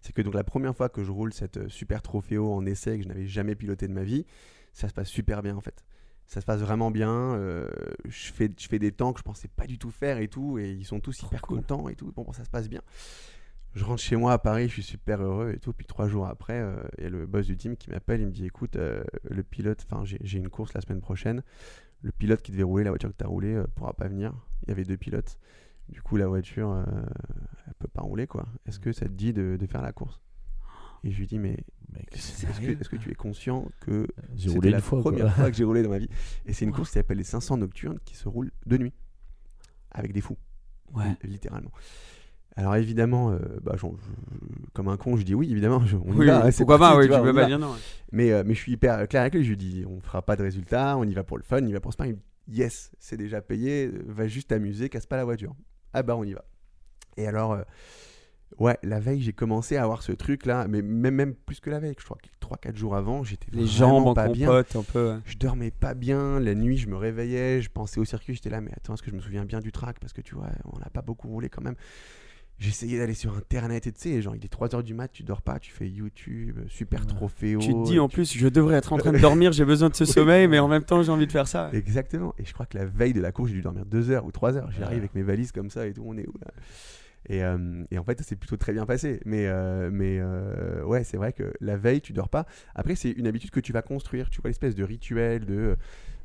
[0.01, 3.03] c'est que donc la première fois que je roule cette super trophéo en essai que
[3.03, 4.25] je n'avais jamais piloté de ma vie,
[4.71, 5.83] ça se passe super bien en fait.
[6.33, 7.11] Ça se passe vraiment bien.
[7.11, 7.69] euh,
[8.05, 10.57] je, fais, je fais des temps que je pensais pas du tout faire et tout,
[10.57, 11.57] et ils sont tous hyper cool.
[11.57, 12.11] contents et tout.
[12.11, 12.81] Bon, bon, ça se passe bien.
[13.75, 15.73] Je rentre chez moi à Paris, je suis super heureux et tout.
[15.73, 18.25] Puis trois jours après, euh, il y a le boss du team qui m'appelle, il
[18.25, 21.43] me dit écoute, euh, le pilote, enfin j'ai une course la semaine prochaine.
[22.01, 24.33] Le pilote qui devait rouler la voiture que tu as roulée pourra pas venir.
[24.63, 25.37] Il y avait deux pilotes.
[25.89, 26.83] Du coup, la voiture,
[27.67, 28.47] elle peut pas rouler quoi.
[28.65, 30.19] Est-ce que ça te dit de, de faire la course?
[31.03, 31.57] Et je lui dis mais
[32.13, 34.99] est-ce que, tu es conscient que c'était roulé la quoi.
[35.01, 36.09] première fois que j'ai roulé dans ma vie
[36.45, 38.93] Et c'est une course qui s'appelle les 500 nocturnes qui se roulent de nuit
[39.91, 40.37] avec des fous.
[40.93, 41.03] Ouais.
[41.23, 41.71] Li- littéralement.
[42.55, 43.85] Alors évidemment, euh, bah, je-
[44.73, 46.95] comme un con, je dis oui, évidemment, je- on Oui, va, oui, c'est pourquoi pas,
[46.95, 47.71] oui, tu tu vois, peux pas dire non.
[47.73, 47.79] ouais.
[48.11, 50.35] Mais, euh, mais je suis hyper clair avec lui, je lui dis on fera pas
[50.35, 52.17] de résultat, on y va pour le fun, on y va pour le sparring.
[52.47, 55.55] yes, c'est déjà payé, euh, va juste t'amuser, casse pas la voiture.
[55.93, 56.45] Ah bah on y va.
[57.17, 57.63] Et alors, euh,
[58.59, 61.79] ouais, la veille, j'ai commencé à avoir ce truc-là, mais même, même plus que la
[61.79, 62.29] veille, je crois que
[62.69, 64.47] 3-4 jours avant, j'étais Les vraiment jambes en pas bien.
[64.47, 65.09] compote, un peu.
[65.13, 65.17] ouais.
[65.25, 68.61] Je dormais pas bien, la nuit je me réveillais, je pensais au circuit, j'étais là,
[68.61, 69.99] mais attends, est-ce que je me souviens bien du track?
[69.99, 71.75] Parce que tu vois, on n'a pas beaucoup roulé quand même.
[72.59, 75.41] J'essayais d'aller sur internet et tu sais, genre il est 3h du mat, tu dors
[75.41, 77.07] pas, tu fais YouTube, euh, super Ouais.
[77.07, 77.59] trophéo.
[77.59, 79.95] Tu te dis en plus, je devrais être en train de dormir, j'ai besoin de
[79.95, 81.71] ce sommeil, mais en même temps, j'ai envie de faire ça.
[81.73, 82.33] Exactement.
[82.37, 84.31] Et je crois que la veille de la course, j'ai dû dormir 2 heures ou
[84.31, 84.69] 3 heures.
[84.71, 86.51] J'arrive avec mes valises comme ça et tout, on est où là?
[87.27, 89.21] Et, euh, et en fait, ça s'est plutôt très bien passé.
[89.25, 92.45] Mais, euh, mais euh, ouais, c'est vrai que la veille, tu dors pas.
[92.75, 94.29] Après, c'est une habitude que tu vas construire.
[94.29, 95.75] Tu vois, l'espèce de rituel de.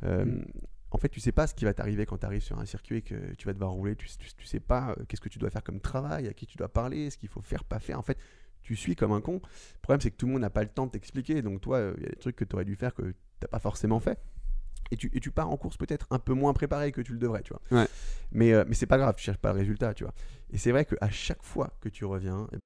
[0.05, 0.45] euh, Mm.
[0.91, 2.97] En fait, tu sais pas ce qui va t'arriver quand tu arrives sur un circuit
[2.97, 3.95] et que tu vas devoir rouler.
[3.95, 6.57] Tu, tu, tu sais pas qu'est-ce que tu dois faire comme travail, à qui tu
[6.57, 7.99] dois parler, ce qu'il faut faire, pas faire.
[7.99, 8.17] En fait,
[8.63, 9.35] tu suis comme un con.
[9.35, 11.43] Le problème, c'est que tout le monde n'a pas le temps de t'expliquer.
[11.43, 13.59] Donc, toi, il y a des trucs que tu aurais dû faire que t'as pas
[13.59, 14.19] forcément fait.
[14.91, 17.19] Et tu, et tu pars en course peut-être un peu moins préparé que tu le
[17.19, 17.81] devrais, tu vois.
[17.83, 17.87] Ouais.
[18.33, 20.15] Mais, euh, mais c'est pas grave, tu cherches pas le résultat, tu vois.
[20.53, 22.59] Et c'est vrai qu'à chaque fois que tu reviens, eh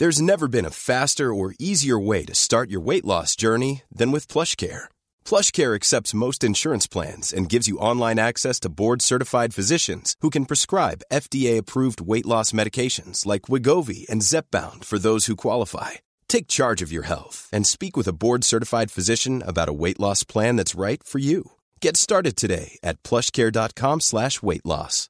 [0.00, 4.10] There's never been a faster or easier way to start your weight loss journey than
[4.10, 4.88] with PlushCare.
[5.26, 10.46] PlushCare accepts most insurance plans and gives you online access to board-certified physicians who can
[10.46, 16.00] prescribe FDA-approved weight loss medications like Wigovi and Zepbound for those who qualify.
[16.28, 20.24] Take charge of your health and speak with a board-certified physician about a weight loss
[20.24, 21.50] plan that's right for you.
[21.82, 25.09] Get started today at plushcare.com slash weight loss.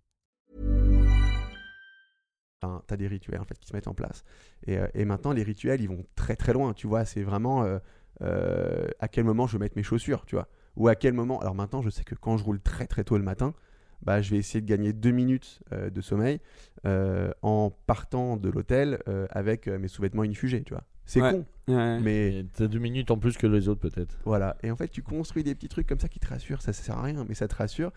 [2.63, 4.23] Enfin, t'as des rituels en fait qui se mettent en place.
[4.67, 6.73] Et, euh, et maintenant, les rituels, ils vont très très loin.
[6.73, 7.79] Tu vois, c'est vraiment euh,
[8.21, 10.47] euh, à quel moment je vais mettre mes chaussures, tu vois.
[10.75, 11.39] Ou à quel moment.
[11.39, 13.55] Alors maintenant, je sais que quand je roule très très tôt le matin,
[14.03, 16.39] bah, je vais essayer de gagner deux minutes de sommeil
[16.85, 18.99] en partant de l'hôtel
[19.29, 20.83] avec mes sous-vêtements inifugés, tu vois.
[21.11, 21.31] C'est Ouais.
[21.31, 21.99] con, Ouais.
[21.99, 24.17] mais T'as deux minutes en plus que les autres peut-être.
[24.23, 24.55] voilà.
[24.63, 26.61] Et en fait, tu construis des petits trucs comme ça qui te rassurent.
[26.61, 27.91] Ça, ça sert à rien, mais ça te rassure.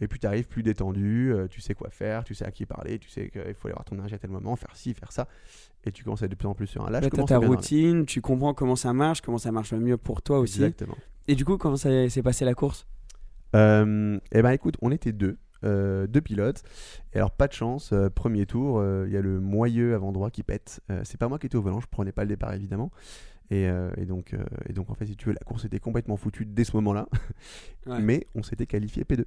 [0.00, 1.32] Et puis, tu arrives plus détendu.
[1.32, 2.24] euh, tu sais quoi faire.
[2.24, 2.98] Tu sais à qui parler.
[2.98, 5.28] Tu sais qu'il faut aller voir ton âge à tel moment, faire ci, faire ça.
[5.84, 7.38] Et tu commences à être de plus en plus sur un Là, t'as commence ta
[7.38, 10.56] routine, tu comprends comment ça marche, comment ça marche le mieux pour toi aussi.
[10.56, 10.96] Exactement.
[11.28, 12.86] Et du coup, comment ça s'est passé la course?
[13.54, 15.38] Euh, eh ben, écoute, on était deux.
[15.64, 16.62] Euh, deux pilotes.
[17.12, 17.92] Et alors, pas de chance.
[17.92, 20.80] euh, premier tour, euh, il y a le moyeu avant droit qui pète.
[20.90, 21.80] Euh, c'est pas moi qui étais au volant.
[21.80, 22.90] Je prenais pas le départ, évidemment.
[23.50, 25.78] Et, euh, et donc, euh, et donc, en fait, si tu veux, la course était
[25.78, 27.06] complètement foutue dès ce moment-là.
[27.86, 28.00] Ouais.
[28.00, 29.24] Mais on s'était qualifié P2.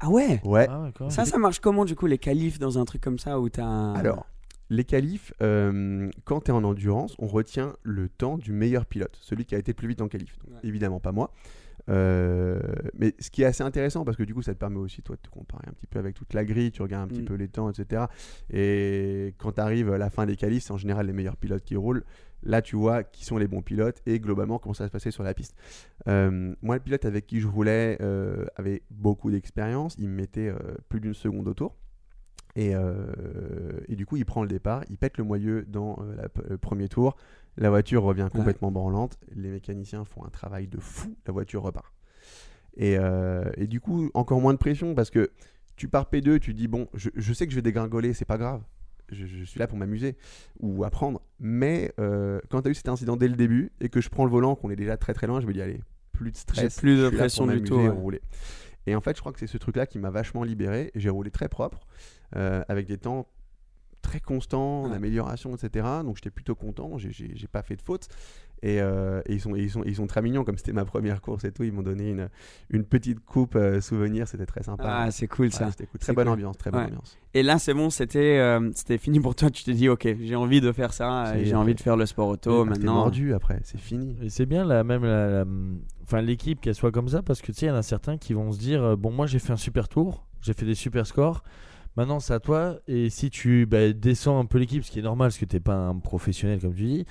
[0.00, 0.40] Ah ouais?
[0.44, 0.66] Ouais.
[0.68, 0.90] Ah.
[1.08, 3.64] Ça, ça marche comment du coup les qualifs dans un truc comme ça où t'as
[3.64, 3.94] un...
[3.94, 4.26] Alors,
[4.70, 9.16] les qualifs, euh, quand tu es en endurance, on retient le temps du meilleur pilote,
[9.20, 10.36] celui qui a été plus vite en qualif.
[10.40, 10.68] Donc, Ouais.
[10.68, 11.30] Évidemment pas moi.
[11.88, 12.60] Euh,
[12.94, 15.16] mais ce qui est assez intéressant, parce que du coup, ça te permet aussi, toi,
[15.16, 17.26] de te comparer un petit peu avec toute la grille, tu regardes un petit Mm.
[17.26, 18.04] peu les temps, etc.
[18.50, 21.64] Et quand tu arrives à la fin des qualifs, c'est en général les meilleurs pilotes
[21.64, 22.04] qui roulent.
[22.44, 25.10] Là, tu vois qui sont les bons pilotes et globalement comment ça va se passer
[25.12, 25.54] sur la piste.
[26.08, 29.94] Euh, moi, le pilote avec qui je roulais euh, avait beaucoup d'expérience.
[29.98, 30.52] Il me mettait
[30.88, 31.76] plus d'une seconde au tour.
[32.56, 32.72] Et,
[33.88, 36.88] et du coup, il prend le départ, il pète le moyeu dans la le premier
[36.88, 37.16] tour.
[37.56, 39.18] La voiture revient complètement branlante.
[39.34, 41.16] Les mécaniciens font un travail de fou.
[41.26, 41.92] La voiture repart.
[42.76, 45.30] Et, euh, et du coup, encore moins de pression parce que
[45.76, 48.38] tu pars P2, tu dis bon, je, je sais que je vais dégringoler, c'est pas
[48.38, 48.62] grave.
[49.10, 50.16] je, je suis là pour m'amuser
[50.60, 51.20] ou apprendre.
[51.38, 54.24] Mais euh, quand tu as eu cet incident dès le début et que je prends
[54.24, 55.80] le volant, qu'on est déjà très très loin, je me dis allez,
[56.12, 56.78] plus de stress.
[56.78, 57.88] Plus de pression du tout, ouais.
[57.88, 58.22] rouler.
[58.86, 60.90] Et en fait, je crois que c'est ce truc-là qui m'a vachement libéré.
[60.94, 61.86] J'ai roulé très propre,
[62.36, 63.26] euh, avec des temps
[64.02, 64.90] très constants, Ouais.
[64.90, 65.86] d'amélioration, etc.
[66.04, 67.12] Donc j'étais plutôt content, j'ai-
[67.50, 68.08] pas fait de faute.
[68.64, 70.84] Et, euh, et ils, sont, et ils, sont, ils sont très mignons, comme c'était ma
[70.84, 71.64] première course et tout.
[71.64, 72.28] Ils m'ont donné une,
[72.70, 74.84] une petite coupe euh, souvenir, c'était très sympa.
[74.86, 75.68] Ah, c'est cool Ouais, ça.
[75.72, 75.98] c'était cool.
[75.98, 76.34] Très bonne cool.
[76.34, 76.86] ambiance, très bonne Ouais.
[76.86, 77.18] ambiance.
[77.34, 79.50] Et là, c'est bon, c'était euh, c'était fini pour toi.
[79.50, 82.28] Tu t'es dit, ok, j'ai envie de faire ça, j'ai envie de faire le sport
[82.28, 82.94] auto Ah, t'es maintenant.
[82.94, 84.16] mordu après, c'est fini.
[84.22, 85.44] Et c'est bien la même la,
[86.04, 88.16] enfin l'équipe qu'elle soit comme ça parce que tu sais il y en a certains
[88.16, 91.04] qui vont se dire bon moi j'ai fait un super tour, j'ai fait des super
[91.06, 91.42] scores.
[91.96, 95.02] Maintenant c'est à toi et si tu bah, descends un peu l'équipe ce qui est
[95.02, 97.04] normal parce que t'es pas un professionnel comme tu dis.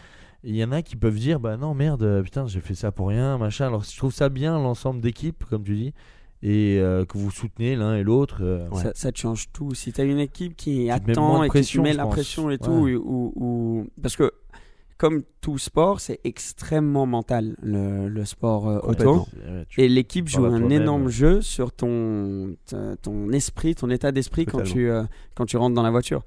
[0.43, 2.91] Il y en a qui peuvent dire bah non merde euh, putain j'ai fait ça
[2.91, 3.67] pour rien machin.
[3.67, 5.93] Alors je trouve ça bien l'ensemble d'équipe comme tu dis
[6.43, 8.39] et euh, que vous soutenez l'un et l'autre.
[8.41, 9.75] euh, Ça, ça te change tout.
[9.75, 12.03] Si tu as une équipe qui attend de et pression, qui te met je la
[12.05, 12.13] pense.
[12.15, 12.57] pression et Ouais.
[12.57, 14.31] tout, ou, ou- parce que
[15.01, 18.87] comme tout sport, c'est extrêmement mental le, le sport euh, auto.
[18.91, 19.27] Complètement.
[19.47, 21.11] Ouais, tu- Et l'équipe joue un énorme ouais.
[21.11, 22.55] jeu sur ton,
[23.01, 26.23] ton esprit, ton état d'esprit quand tu, euh, quand tu rentres dans la voiture.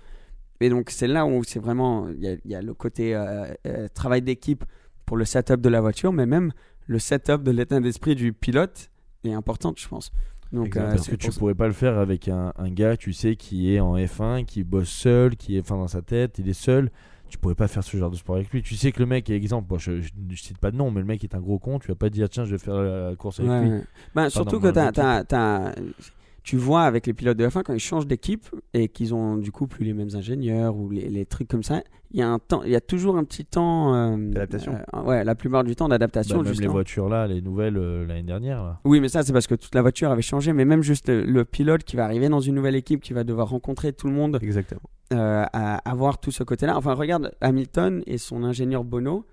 [0.61, 3.14] Et donc c'est là où c'est vraiment, il y a, il y a le côté
[3.14, 4.64] euh, euh, travail d'équipe
[5.07, 6.53] pour le setup de la voiture, mais même
[6.89, 8.91] le setup de l'état d'esprit du pilote
[9.25, 10.11] est important, je pense.
[10.53, 13.37] Donc, euh, Parce que tu pourrais pas le faire avec un, un gars, tu sais,
[13.37, 16.53] qui est en F1, qui bosse seul, qui est fin dans sa tête, il est
[16.53, 16.91] seul.
[17.35, 18.62] Tu pourrais pas faire ce genre de sport avec lui.
[18.62, 21.07] Tu sais que le mec, exemple, je, je, je cite pas de nom, mais le
[21.07, 23.41] mec est un gros con, tu vas pas dire tiens, je vais faire la course
[23.41, 23.70] avec Ouais, lui.
[23.72, 23.82] ouais.
[24.14, 25.72] Ben, surtout que t'as-
[26.45, 29.51] tu vois avec les pilotes de F1 quand ils changent d'équipe et qu'ils ont du
[29.51, 31.82] coup plus les mêmes ingénieurs ou les, les trucs comme ça,
[32.12, 34.76] il y a un temps, il y a toujours un petit temps euh, D'adaptation.
[34.95, 36.36] euh, ouais, la plupart du temps Bah, d'adaptation.
[36.36, 36.72] même les justement.
[36.72, 38.62] voitures là, les nouvelles euh, l'année dernière.
[38.62, 38.80] Là.
[38.84, 41.24] Oui, mais ça c'est parce que toute la voiture avait changé, mais même juste le,
[41.24, 44.12] le pilote qui va arriver dans une nouvelle équipe, qui va devoir rencontrer tout le
[44.12, 44.82] monde, Exactement.
[45.14, 46.76] euh, à avoir tout ce côté-là.
[46.76, 49.24] Enfin, regarde Hamilton et son ingénieur Bono.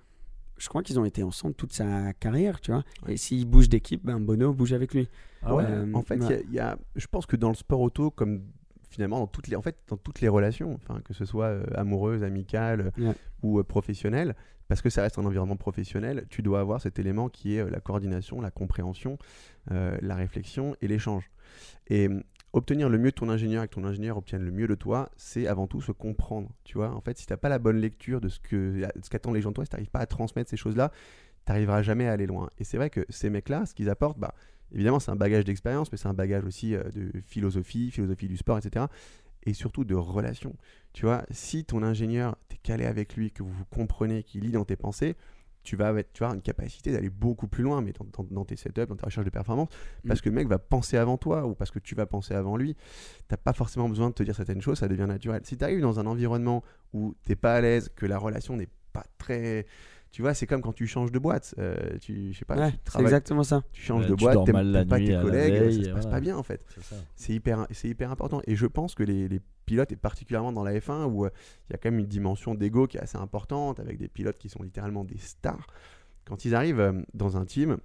[0.61, 2.83] Je crois qu'ils ont été ensemble toute sa carrière, tu vois.
[3.07, 5.09] Et s'il bouge d'équipe, ben Bono bouge avec lui.
[5.41, 6.15] Ah Ouais, Euh, en fait,
[6.47, 8.43] il y a- y, je pense que dans le sport auto, comme
[8.89, 11.63] finalement dans toutes les, en fait, dans toutes les relations, enfin, que ce soit euh,
[11.75, 13.13] amoureuse, amicale Ouais.
[13.41, 14.35] ou euh, professionnelle,
[14.67, 17.69] parce que ça reste un environnement professionnel, tu dois avoir cet élément qui est euh,
[17.71, 19.17] la coordination, la compréhension,
[19.71, 21.29] euh, la réflexion et l'échange.
[21.87, 22.07] Et
[22.53, 25.09] obtenir le mieux de ton ingénieur et que ton ingénieur obtienne le mieux de toi,
[25.15, 26.49] c'est avant tout se comprendre.
[26.63, 28.39] Tu vois, en fait, si tu n'as pas la bonne lecture de ce
[29.09, 30.91] qu'attendent les gens de toi, si tu n'arrives pas à transmettre ces choses-là,
[31.45, 32.49] tu n'arriveras jamais à aller loin.
[32.59, 34.33] Et c'est vrai que ces mecs-là, ce qu'ils apportent, bah,
[34.73, 38.37] évidemment, c'est un bagage d'expérience, mais c'est un bagage aussi euh, de philosophie, philosophie du
[38.37, 38.85] sport, etc.
[39.43, 40.55] Et surtout de relations.
[40.93, 44.51] Tu vois, si ton ingénieur, t'es calé avec lui, que vous vous comprenez, qu'il lit
[44.51, 45.15] dans tes pensées,
[45.63, 48.27] tu vas, avoir- tu vas avoir une capacité d'aller beaucoup plus loin, mais dans, dans-
[48.29, 49.69] dans tes setups, dans ta recherche de performance,
[50.07, 52.57] parce que le mec va penser avant toi ou parce que tu vas penser avant
[52.57, 52.75] lui.
[53.27, 55.41] T'as pas forcément besoin de te dire certaines choses, ça devient naturel.
[55.45, 58.69] Si tu arrives dans un environnement où t'es pas à l'aise, que la relation n'est
[58.93, 59.65] pas très.
[60.11, 61.55] Tu vois, c'est comme quand tu changes de boîte.
[61.57, 63.63] euh, tu, je sais pas, Ouais, tu c'est travailles- exactement ça.
[63.71, 65.53] tu changes Ouais, de tu boîte, dors t'aimes mal la t'aimes pas nuit tes collègues,
[65.53, 66.17] veille, ça se passe voilà.
[66.17, 66.65] pas bien en fait.
[67.15, 68.41] C'est hyper, c'est hyper important.
[68.45, 71.29] Et je pense que les, les pilotes, et particulièrement dans la F1, où euh,
[71.69, 74.37] il y a quand même une dimension d'ego qui est assez importante, avec des pilotes
[74.37, 75.65] qui sont littéralement des stars,
[76.25, 77.77] quand ils arrivent euh, dans un team,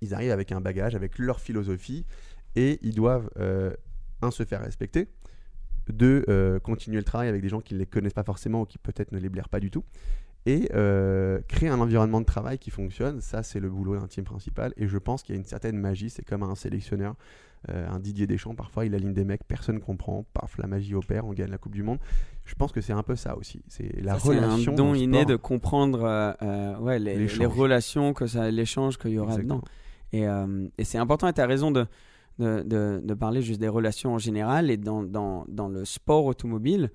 [0.00, 2.06] ils arrivent avec un bagage, avec leur philosophie,
[2.56, 3.74] et ils doivent, euh,
[4.22, 5.08] un, se faire respecter,
[5.90, 8.64] deux, euh, continuer le travail avec des gens qui ne les connaissent pas forcément ou
[8.64, 9.84] qui peut-être ne les blairent pas du tout.
[10.46, 14.24] Et euh, créer un environnement de travail qui fonctionne, ça c'est le boulot d'un team
[14.24, 14.72] principal.
[14.78, 17.14] Et je pense qu'il y a une certaine magie, c'est comme un sélectionneur,
[17.68, 21.26] euh, un Didier Deschamps, parfois il aligne des mecs, personne comprend, paf, la magie opère,
[21.26, 21.98] on gagne la Coupe du Monde.
[22.46, 23.60] Je pense que c'est un peu ça aussi.
[23.68, 24.72] C'est la Ça, c'est relation.
[24.72, 26.04] un don inné de comprendre
[26.42, 29.62] euh, ouais, les, relations, que ça, l'échange qu'il y aura Exactement.
[30.12, 30.66] dedans.
[30.78, 31.86] Et, et c'est important, et tu as raison de,
[32.38, 34.70] de, de- de parler juste des relations en général.
[34.70, 36.90] Et dans, dans, dans le sport automobile,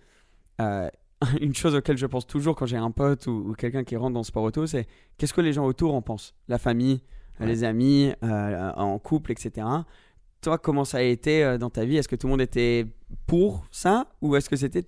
[1.42, 4.14] une chose auquel je pense toujours quand j'ai un pote ou, ou quelqu'un qui rentre
[4.14, 6.34] dans le sport auto, c'est qu'est-ce que les gens autour en pensent?
[6.48, 7.02] La famille,
[7.40, 7.48] Ouais.
[7.48, 9.68] les amis, euh, en couple, etc.
[10.40, 11.98] Toi, comment ça a été euh, dans ta vie?
[11.98, 12.86] Est-ce que tout le monde était
[13.28, 14.86] pour ça Ou est-ce que c'était.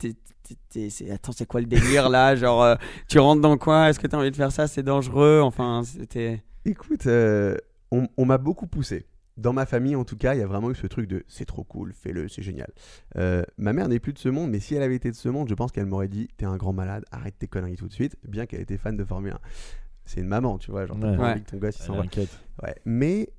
[1.12, 2.36] Attends, c'est quoi le délire là?
[2.38, 2.76] Genre, euh,
[3.10, 3.90] tu rentres dans quoi?
[3.90, 4.68] Est-ce que tu as envie de faire ça?
[4.68, 5.42] C'est dangereux?
[5.44, 6.42] Enfin, c'était.
[6.64, 7.58] Écoute, euh,
[7.92, 9.06] on, on m'a beaucoup poussé.
[9.38, 11.46] Dans ma famille, en tout cas, il y a vraiment eu ce truc de c'est
[11.46, 12.72] trop cool, fais-le, c'est génial.
[13.18, 15.30] Euh, ma mère n'est plus de ce monde, mais si elle avait été de ce
[15.30, 17.94] monde, je pense qu'elle m'aurait dit T'es un grand malade, arrête tes conneries tout de
[17.94, 19.40] suite, bien qu'elle était fan de Formule 1.
[20.06, 21.18] C'est une maman, tu vois, genre t'as Ouais.
[21.18, 22.04] pas envie que ton gosse il s'en va.
[22.64, 22.76] Ouais.
[22.86, 23.30] Mais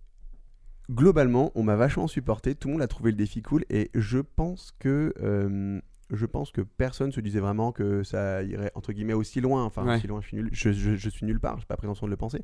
[0.91, 4.19] globalement, on m'a vachement supporté, tout le monde a trouvé le défi cool, et je
[4.19, 5.81] pense que euh,
[6.11, 9.65] je pense que personne se disait vraiment que ça irait entre guillemets aussi loin.
[9.65, 9.97] Enfin, Ouais.
[9.97, 10.49] aussi loin, je suis nul.
[10.53, 11.59] Je, je- je suis nulle part.
[11.59, 12.41] J'ai pas prétention de le penser,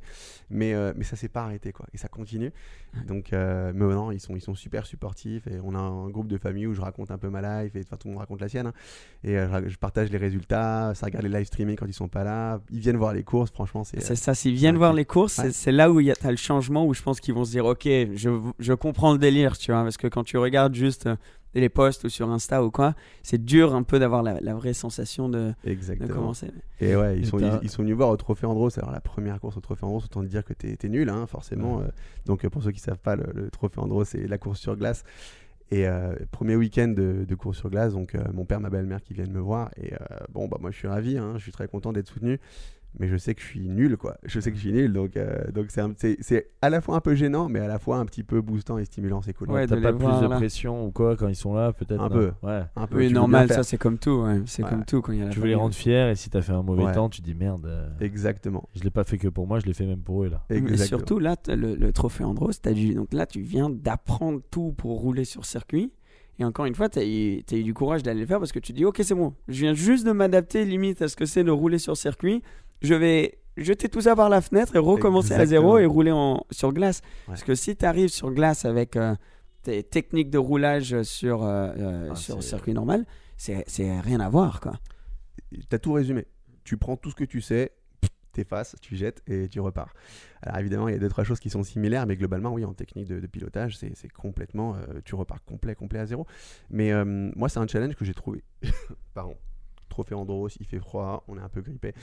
[0.49, 1.85] mais euh, mais ça s'est pas arrêté quoi.
[1.93, 2.51] Et ça continue.
[3.07, 6.27] Donc, euh, mais non, ils sont ils sont super supportifs et on a un groupe
[6.27, 8.41] de famille où je raconte un peu ma life et enfin tout le monde raconte
[8.41, 8.67] la sienne.
[8.67, 8.73] hein.
[9.23, 10.93] Et euh, je, partage les résultats.
[10.95, 12.61] Ça regarde les live streaming quand ils sont pas là.
[12.71, 13.51] Ils viennent voir les courses.
[13.51, 15.51] Franchement, c'est ça, s'ils viennent voir les courses, Ouais.
[15.51, 17.51] c'est- là où il y a t'as le changement où je pense qu'ils vont se
[17.51, 21.07] dire ok, je, je comprends le délire, tu vois, parce que quand tu regardes juste
[21.07, 21.15] euh,
[21.61, 24.73] les posts ou sur Insta ou quoi, c'est dur un peu d'avoir la, la vraie
[24.73, 26.13] sensation de, de Exactement.
[26.13, 26.51] commencer.
[26.79, 28.77] Et ouais, ils sont, ils, ils sont venus voir au Trophée Andros.
[28.77, 31.25] Alors, la première course au Trophée Andros, autant te dire que t'es es nul, hein,
[31.27, 31.77] forcément.
[31.77, 31.85] Ouais.
[31.85, 31.91] euh.
[32.25, 34.75] donc, euh, pour ceux qui savent pas, le, le Trophée Andros, c'est la course sur
[34.75, 35.03] glace.
[35.71, 39.01] Et euh, premier week-end de, de course sur glace, donc euh, mon père, ma belle-mère
[39.01, 39.71] qui viennent me voir.
[39.77, 39.97] Et euh,
[40.31, 42.39] bon, bah, moi, je suis ravi, hein, je suis très content d'être soutenu.
[42.99, 44.15] Mais je sais que je suis nul, quoi.
[44.23, 44.93] Je sais que je suis nul.
[44.93, 47.67] Donc, euh, donc c'est un- c'est c'est à la fois un peu gênant, mais à
[47.67, 49.21] la fois un petit peu boostant et stimulant.
[49.21, 49.51] C'est cool.
[49.51, 50.37] Ouais, T'as pas plus de là.
[50.37, 52.31] pression ou quoi quand ils sont là, peut-être Un non peu.
[52.43, 52.61] Ouais.
[52.75, 53.57] Un peu, Oui, normal, faire.
[53.57, 54.41] ça c'est comme tout, ouais.
[54.45, 54.69] c'est Ouais.
[54.69, 56.41] comme tout quand il y a la Tu veux les rendre fiers et si t'as
[56.41, 56.93] fait un mauvais Ouais.
[56.93, 57.65] temps, tu dis merde.
[57.65, 58.69] euh, Exactement.
[58.75, 60.45] Je l'ai pas fait que pour moi, je l'ai fait même pour eux là.
[60.49, 60.87] Mais Exactement.
[60.99, 64.99] surtout là, le, le trophée Andros, as dû, donc là tu viens d'apprendre tout pour
[65.01, 65.91] rouler sur circuit.
[66.37, 68.51] Et encore une fois, tu as, eu t'as eu du courage d'aller le faire parce
[68.51, 71.25] que tu dis ok c'est bon, je viens juste de m'adapter limite à ce que
[71.25, 72.41] c'est de rouler sur circuit.
[72.85, 76.45] Je vais jeter tout ça par la fenêtre et recommencer à zéro et rouler en,
[76.51, 77.01] sur glace.
[77.03, 77.11] Ouais.
[77.27, 79.15] Parce que si tu arrives sur glace avec euh,
[79.63, 83.05] tes techniques de roulage sur, euh, euh, Ah, sur circuit normal,
[83.37, 83.65] c'est
[84.01, 84.73] rien à voir quoi.
[85.69, 86.25] T'as tout résumé.
[86.63, 87.71] Tu prends tout ce que tu sais,
[88.33, 89.93] t'effaces, tu jettes et tu repars.
[90.41, 92.73] Alors évidemment, il y a deux trois choses qui sont similaires, mais globalement, oui, en
[92.73, 96.27] technique de, de pilotage, c'est c'est complètement, euh, tu repars complet, complet à zéro.
[96.69, 96.91] Mais
[97.35, 98.43] moi, c'est un challenge que j'ai trouvé.
[99.13, 99.35] Pardon.
[99.95, 101.93] Trophée Andros, il fait froid, on est un peu grippé.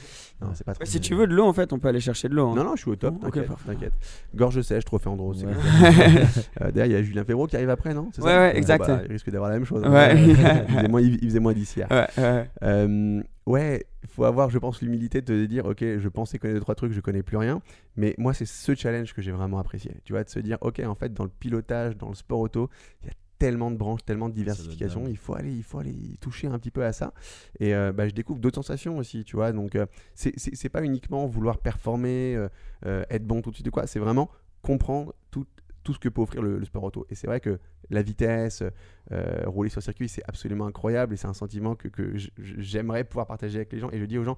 [0.40, 0.82] Non, c'est pas trop.
[0.86, 2.48] Si tu veux de l'eau en fait, on peut aller chercher de l'eau.
[2.48, 2.54] hein.
[2.56, 3.72] Non, non, je suis au top, Oh, ok, t'inquiète, parfait.
[3.74, 3.92] t'inquiète.
[4.34, 5.34] Gorge sèche, trophée Andros.
[5.38, 5.52] c'est Ouais.
[5.52, 6.40] exactement ça.
[6.62, 8.52] Euh, D'ailleurs, il y a Julien Fébraud qui arrive après, non C'est Ouais, ça ouais,
[8.52, 8.86] Bon, exact.
[8.86, 9.82] bah, il risque d'avoir la même chose.
[9.84, 9.92] hein.
[9.92, 10.14] Ouais.
[10.26, 11.88] il, faisait moins, il faisait moins d'ici hier.
[11.90, 12.50] Ouais, ouais.
[12.62, 16.62] Euh, ouais, faut avoir, je pense, l'humilité de te dire, ok, je pensais connaître deux
[16.62, 17.60] trois trucs, je connais plus rien.
[17.96, 19.92] Mais moi, c'est ce challenge que j'ai vraiment apprécié.
[20.04, 22.70] Tu vois, de se dire, ok, en fait, dans le pilotage, dans le sport auto,
[23.02, 23.12] il y a
[23.42, 25.02] tellement de branches, tellement de diversification.
[25.08, 27.12] Il faut aller, il faut aller toucher un petit peu à ça.
[27.58, 29.50] Et euh, bah, je découvre d'autres sensations aussi, tu vois.
[29.50, 29.84] Donc, euh,
[30.14, 32.48] c'est- pas uniquement vouloir performer, euh,
[32.86, 33.88] euh, être bon tout de suite ou quoi.
[33.88, 34.30] C'est vraiment
[34.62, 35.44] comprendre tout,
[35.82, 37.04] tout ce que peut offrir le, le sport auto.
[37.10, 37.58] Et c'est vrai que
[37.90, 38.62] la vitesse,
[39.10, 43.26] euh, rouler sur circuit, c'est absolument incroyable et c'est un sentiment que, que j'aimerais pouvoir
[43.26, 43.90] partager avec les gens.
[43.90, 44.36] Et je dis aux gens,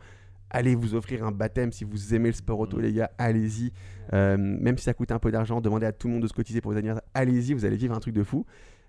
[0.50, 2.82] allez vous offrir un baptême si vous aimez le sport auto, Mm.
[2.82, 3.72] les gars, allez-y.
[4.12, 6.32] Euh, même si ça coûte un peu d'argent, demandez à tout le monde de se
[6.32, 8.46] cotiser pour vos anniversaires, allez-y, vous allez vivre un truc de fou.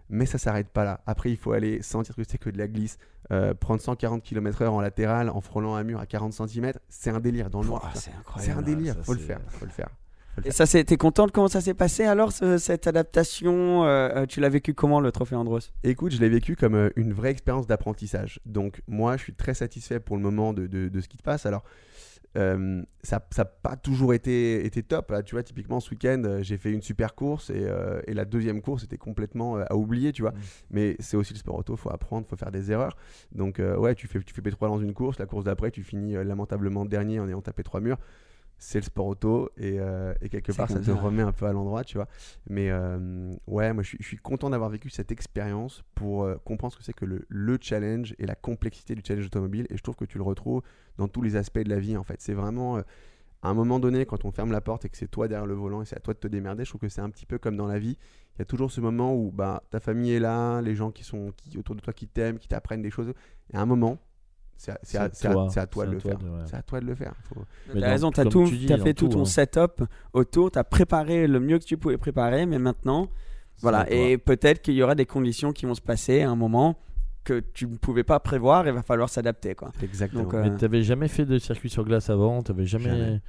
[0.09, 1.01] Mais ça s'arrête pas là.
[1.07, 2.97] Après, il faut aller sentir que c'est que de la glisse,
[3.31, 7.19] euh, prendre 140 km/h en latéral en frôlant un mur à 40 cm, c'est un
[7.19, 7.89] délire dans le noir.
[7.95, 8.59] C'est C'est incroyable.
[8.59, 9.89] un délire, ça, faut le c'est- faire, faut le faire.
[10.35, 10.53] faut le Et faire.
[10.53, 14.25] ça, c'est- t'es content de comment ça s'est passé alors, ce- cette adaptation euh, euh,
[14.27, 15.73] Tu l'as vécu comment le trophée Andros?
[15.83, 18.39] Écoute, je l'ai vécu comme euh, une vraie expérience d'apprentissage.
[18.45, 21.23] Donc moi, je suis très satisfait pour le moment de, de- de ce qui te
[21.23, 21.45] passe.
[21.47, 21.63] Alors,
[22.37, 25.11] euh, ça n'a pas toujours été, été top.
[25.11, 28.13] Là, tu vois, typiquement, ce week-end, euh, j'ai fait une super course et, euh, et
[28.13, 30.31] la deuxième course était complètement à oublier, tu vois.
[30.31, 30.39] Mm.
[30.71, 32.97] Mais c'est aussi le sport auto, faut apprendre, faut faire des erreurs.
[33.31, 35.83] Donc euh, ouais, tu fais, tu fais P3 dans une course, la course d'après, tu
[35.83, 37.97] finis lamentablement dernier en ayant tapé trois murs.
[38.65, 41.53] C'est le sport auto et, euh, et quelque part ça te remet un peu à
[41.53, 42.07] l'endroit, tu vois.
[42.49, 46.35] Mais euh, ouais, moi je suis, je suis content d'avoir vécu cette expérience pour euh,
[46.43, 49.67] comprendre ce que c'est que le, le challenge et la complexité du challenge automobile.
[49.69, 50.63] Et je trouve que tu le retrouves
[50.97, 52.19] dans tous les aspects de la vie en fait.
[52.21, 52.81] C'est vraiment
[53.43, 55.53] à un moment donné, quand on ferme la porte et que c'est toi derrière le
[55.53, 57.37] volant et c'est à toi de te démerder, je trouve que c'est un petit peu
[57.37, 57.95] comme dans la vie.
[58.35, 61.03] Il y a toujours ce moment où bah, ta famille est là, les gens qui
[61.03, 63.13] sont qui, autour de toi qui t'aiment, qui t'apprennent des choses.
[63.53, 63.99] Et à un moment,
[64.57, 64.77] c'est à,
[65.09, 65.47] toi.
[65.83, 66.19] à de le toi faire.
[66.23, 66.39] ouais.
[66.45, 67.13] C'est à toi de le faire.
[67.23, 67.45] Faut-
[67.79, 69.25] T'as raison, t'as tout, tu dis, dans fait tout tout, ton hein.
[69.25, 69.83] setup
[70.13, 73.09] autour, t'as préparé le mieux que tu pouvais préparer, mais maintenant,
[73.61, 73.89] voilà.
[73.91, 76.77] Et peut-être qu'il y aura des conditions qui vont se passer à un moment
[77.23, 79.71] que tu ne pouvais pas prévoir et va falloir s'adapter, quoi.
[79.81, 80.23] Exactement.
[80.23, 82.85] Donc, euh, Mais t'avais jamais fait de circuit sur glace avant T'avais jamais.
[82.89, 83.21] Jamais.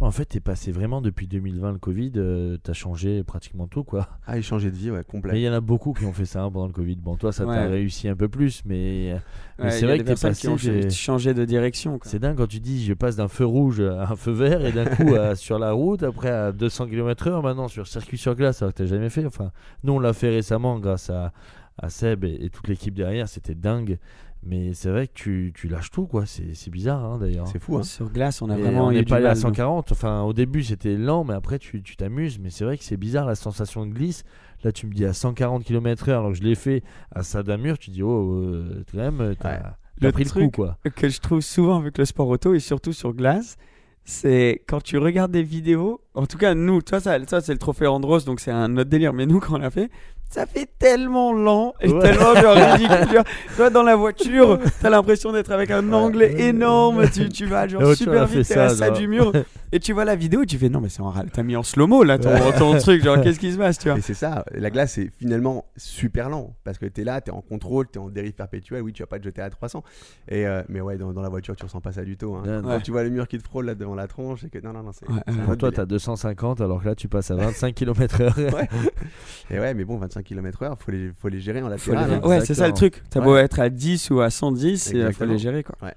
[0.00, 4.08] En fait, t'es passé vraiment depuis 2020, le Covid, euh, t'as changé pratiquement tout, quoi.
[4.26, 5.40] Ah, échanger de vie, ouais, Mais complet.
[5.40, 6.96] il y en a beaucoup qui ont fait ça hein, pendant le Covid.
[6.96, 7.54] Bon, toi, ça Ouais.
[7.54, 9.16] t'a réussi un peu plus, mais,
[9.58, 10.86] mais Ouais, c'est vrai que t'es personnes qui passé.
[10.86, 11.98] ont changé de direction.
[11.98, 12.10] quoi.
[12.10, 14.72] C'est dingue quand tu dis je passe d'un feu rouge à un feu vert et
[14.72, 18.60] d'un coup à- sur la route, après à 200 km/h, maintenant sur circuit sur glace,
[18.62, 19.24] alors que t'as jamais fait.
[19.24, 19.52] Enfin,
[19.84, 21.32] nous on l'a fait récemment grâce à,
[21.78, 23.98] à Seb et, et toute l'équipe derrière, c'était dingue.
[24.46, 26.26] Mais c'est vrai que tu, tu lâches tout, quoi.
[26.26, 27.46] C'est c'est bizarre hein, d'ailleurs.
[27.48, 27.82] C'est fou, hein.
[27.82, 29.40] Sur glace, on a Et vraiment on n'est pas allé à mal, nous.
[29.42, 29.92] 140.
[29.92, 32.38] Enfin, au début, c'était lent, mais après, tu tu t'amuses.
[32.38, 34.22] Mais c'est vrai que c'est bizarre la sensation de glisse.
[34.62, 37.90] Là, tu me dis à 140 km/h, alors que je l'ai fait à Sadamur, tu
[37.90, 39.60] dis, oh, euh, quand même, t'as Ouais.
[40.00, 40.78] t'as Le pris le truc- coup, quoi.
[40.96, 43.56] que je trouve souvent avec le sport auto et surtout sur glace,
[44.04, 46.00] c'est quand tu regardes des vidéos.
[46.14, 48.90] En tout cas, nous, toi, ça, ça c'est le trophée Andros, donc c'est un autre
[48.90, 49.12] délire.
[49.14, 49.90] Mais nous, quand on l'a fait,
[50.30, 52.00] ça fait tellement lent et Ouais.
[52.00, 52.96] tellement genre ridicule.
[53.08, 53.24] Tu vois,
[53.56, 57.08] Toi, dans la voiture, t'as l'impression d'être avec un anglais énorme.
[57.10, 59.32] Tu, tu vas genre super vite, t'es ça, à ça du mur.
[59.70, 61.28] Et tu vois la vidéo et tu fais non, mais c'est en râle.
[61.32, 63.02] T'as mis en slow-mo là ton, ton truc.
[63.04, 63.98] Genre, qu'est-ce qui se passe, tu vois?
[63.98, 67.30] Et c'est ça, la glace c'est finalement super lent parce que tu es là, tu
[67.30, 69.50] es en contrôle, tu es en dérive perpétuelle, oui tu vas pas te jeter à
[69.50, 69.82] 300.
[70.28, 72.34] Et euh, mais ouais, dans, dans la voiture tu ressens pas ça du tout.
[72.34, 72.42] hein.
[72.44, 72.82] Ouais, Quand ouais.
[72.82, 74.82] tu vois le mur qui te frôle là devant la tronche, c'est que non, non,
[74.82, 75.06] non, c'est.
[75.44, 78.52] Pour toi, t'as 250 alors que là, tu passes à 25 km/h.
[78.54, 78.68] Ouais.
[79.50, 82.20] Et ouais, mais bon, 25 km/h, faut les, faut les gérer en Faut les- latéral.
[82.22, 82.28] hein.
[82.28, 83.02] Ouais, c'est ça le truc.
[83.10, 85.76] T'as beau être à 10 ou à 110, il faut les gérer quoi.
[85.82, 85.94] Ouais.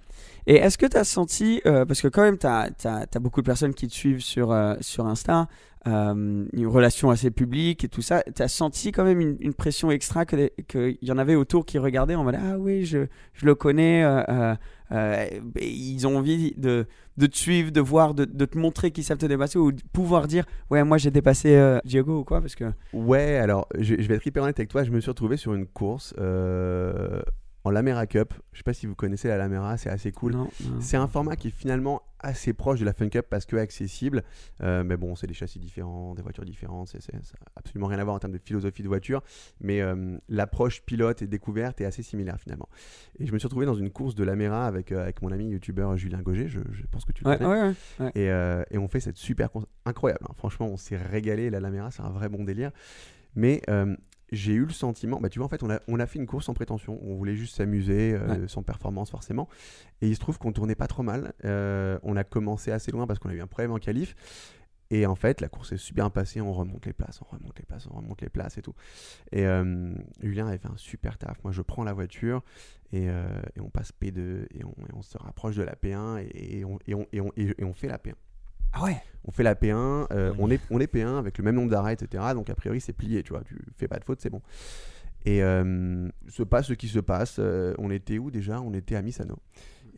[0.49, 3.45] Et est-ce que tu as senti, euh, parce que quand même, tu as, beaucoup de
[3.45, 5.47] personnes qui te suivent sur, euh, sur Insta,
[5.85, 9.91] euh, une relation assez publique et tout ça, tu as senti quand même une, pression
[9.91, 13.55] extra qu'il y en avait autour qui regardaient en mode Ah oui, je, je le
[13.55, 14.55] connais, euh,
[14.91, 15.27] euh,
[15.61, 19.17] ils ont envie de, de te suivre, de voir, de, de te montrer qu'ils savent
[19.17, 22.65] te dépasser ou de pouvoir dire Ouais, moi j'ai dépassé Diego ou quoi parce que...
[22.93, 25.53] Ouais, alors je, je vais être hyper honnête avec toi, je me suis retrouvé sur
[25.53, 26.13] une course
[27.67, 28.33] en Lamera Cup.
[28.53, 30.35] Je sais pas si vous connaissez la Lamera, c'est assez cool.
[30.79, 34.23] C'est un format qui est finalement assez proche de la Fun Cup parce que accessible.
[34.63, 36.87] Euh, mais bon, c'est des châssis différents, des voitures différentes.
[36.87, 37.19] C'est, ça n'a
[37.55, 39.21] absolument rien à voir en termes de philosophie de voiture.
[39.61, 42.67] Mais euh, l'approche pilote et découverte est assez similaire finalement.
[43.19, 45.49] Et je me suis retrouvé dans une course de Lamera avec, euh, avec mon ami
[45.49, 46.47] youtubeur Julien Gauger.
[46.47, 47.49] Je, je pense que tu le Ouais, connais.
[47.49, 48.61] ouais, ouais, ouais.
[48.69, 50.25] Et, et on fait cette super course incroyable.
[50.29, 50.33] hein.
[50.37, 51.49] Franchement, on s'est régalé.
[51.49, 52.71] La Lamera, c'est un vrai bon délire.
[53.35, 53.61] Mais
[54.31, 56.25] j'ai eu le sentiment, bah tu vois, en fait, on a, on a fait une
[56.27, 56.99] course sans prétention.
[57.01, 58.47] On voulait juste s'amuser, euh, Ouais.
[58.47, 59.47] sans performance forcément.
[60.01, 61.33] Et il se trouve qu'on tournait pas trop mal.
[61.45, 64.15] Euh, on a commencé assez loin parce qu'on a eu un problème en qualif.
[64.89, 66.39] Et en fait, la course est super bien passée.
[66.41, 68.73] On remonte les places, on remonte les places, on remonte les places et tout.
[69.33, 71.43] Et euh, Julien avait fait un super taf.
[71.43, 72.41] Moi, je prends la voiture
[72.93, 76.59] et, et on passe P2 et on, et on se rapproche de la P1 et,
[76.59, 78.13] et on, et, on, et, on, et on fait la P1.
[78.73, 81.55] Ah ouais On fait la P1, euh, on, est, on est P1 avec le même
[81.55, 82.23] nombre d'arrêts, etc.
[82.33, 84.41] Donc a priori c'est plié, tu vois, tu fais pas de faute, c'est bon.
[85.25, 87.37] Et euh, se passe ce qui se passe.
[87.39, 88.61] euh, on était où déjà?
[88.61, 89.37] On était à Misano.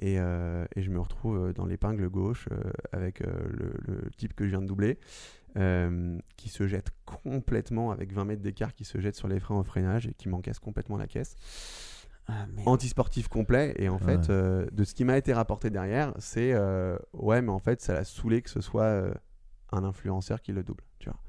[0.01, 2.47] Et, et je me retrouve dans l'épingle gauche
[2.93, 4.97] avec le, le type que je viens de doubler,
[6.38, 9.63] qui se jette complètement avec 20 mètres d'écart, qui se jette sur les freins au
[9.63, 11.36] freinage et qui m'encaisse complètement la caisse
[12.30, 13.99] Ah, antisportif complet et en Ouais.
[14.17, 17.82] fait euh, de ce qui m'a été rapporté derrière c'est euh, ouais mais en fait
[17.82, 19.13] ça l'a saoulé que ce soit euh,
[19.71, 21.19] un influenceur qui le double tu vois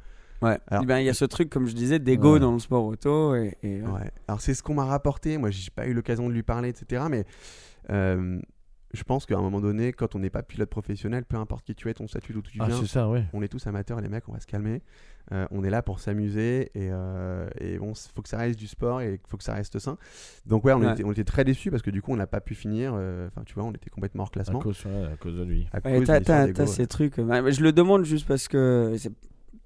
[0.42, 0.58] Ouais.
[0.68, 2.40] Alors- Eh ben, il y a ce truc, comme je disais, d'ego Ouais.
[2.40, 3.34] dans le sport auto.
[3.34, 3.88] Et, et, ouais.
[3.90, 4.10] ouais.
[4.26, 7.04] alors c'est ce qu'on m'a rapporté moi j'ai pas eu l'occasion de lui parler etc
[7.10, 7.24] mais
[7.90, 8.40] euh,
[8.92, 11.74] je pense qu'à un moment donné quand on n'est pas pilote professionnel peu importe qui
[11.74, 13.24] tu es ton statut d'où tu viens c'est ça, ouais.
[13.32, 14.82] on est tous amateurs les mecs on va se calmer
[15.32, 18.66] Euh, on est là pour s'amuser et, euh, et bon faut que ça reste du
[18.66, 19.96] sport et faut que ça reste sain
[20.44, 20.92] donc ouais on, Ouais.
[20.92, 23.28] Était, on était très déçus parce que du coup on n'a pas pu finir euh,
[23.28, 25.68] enfin tu vois on était complètement hors À classement cause, ouais, à cause de lui.
[25.72, 27.18] à Ouais, cause t'as, ces trucs.
[27.20, 29.12] euh, bah, je le demande juste parce que c'est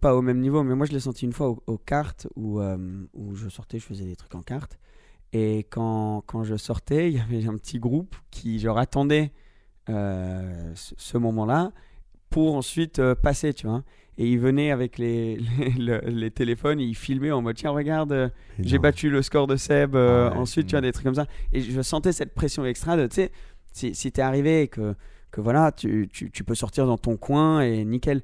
[0.00, 2.60] pas au même niveau, mais moi je l'ai senti une fois au, aux cartes où,
[2.60, 2.76] euh,
[3.14, 4.78] où je sortais, je faisais des trucs en cartes.
[5.32, 9.32] Et quand, quand je sortais, il y avait un petit groupe qui genre attendait
[9.88, 11.72] euh, ce, ce moment-là
[12.30, 13.82] pour ensuite euh, passer, tu vois.
[14.18, 17.70] Et ils venaient avec les, les, le- les téléphones, et ils filmaient en mode tiens,
[17.70, 18.28] regarde, euh,
[18.60, 20.40] j'ai battu le score de Seb, euh, Ah ouais.
[20.40, 21.26] ensuite, tu vois, des trucs comme ça.
[21.52, 23.32] Et je sentais cette pression extra de, tu sais,
[23.72, 24.94] si, si t'es arrivé et que,
[25.32, 28.22] que voilà, tu, tu, tu peux sortir dans ton coin et nickel.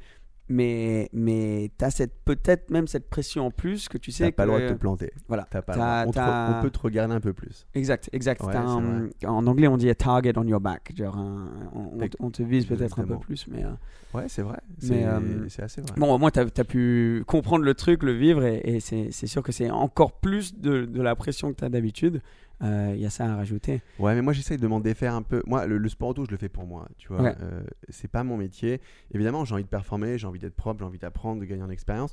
[0.52, 4.46] Mais, mais t'as cette, peut-être même cette pression en plus que tu sais T'as pas
[4.46, 5.12] le que- droit de te planter.
[5.28, 5.46] Voilà.
[5.48, 6.04] T'as pas T'as-.
[6.08, 7.66] On, te t'as- re- on peut te regarder un peu plus.
[7.74, 8.42] Exact, exact.
[8.42, 10.92] Ouais, T'as un- en anglais, on dit a target on your back.
[10.96, 13.64] Genre un- on, on te- on te vise peut-être un peu plus, mais.
[13.64, 13.70] euh,
[14.12, 14.58] Ouais, c'est vrai.
[14.82, 15.92] Mais, euh, c'est assez vrai.
[15.96, 19.28] Bon, au moins, tu as, pu comprendre le truc, le vivre, et, et c'est c'est
[19.28, 22.20] sûr que c'est encore plus de, de la pression que tu as d'habitude.
[22.62, 23.82] Euh, Il y a ça à rajouter.
[23.98, 25.42] Ouais, mais moi j'essaye de m'en défaire un peu.
[25.46, 26.88] Moi, le, le sport auto, je le fais pour moi.
[26.98, 27.34] Tu vois, Ouais.
[27.40, 28.80] Euh, c'est pas mon métier.
[29.12, 31.70] Évidemment, j'ai envie de performer, j'ai envie d'être propre, j'ai envie d'apprendre, de gagner en
[31.70, 32.12] expérience.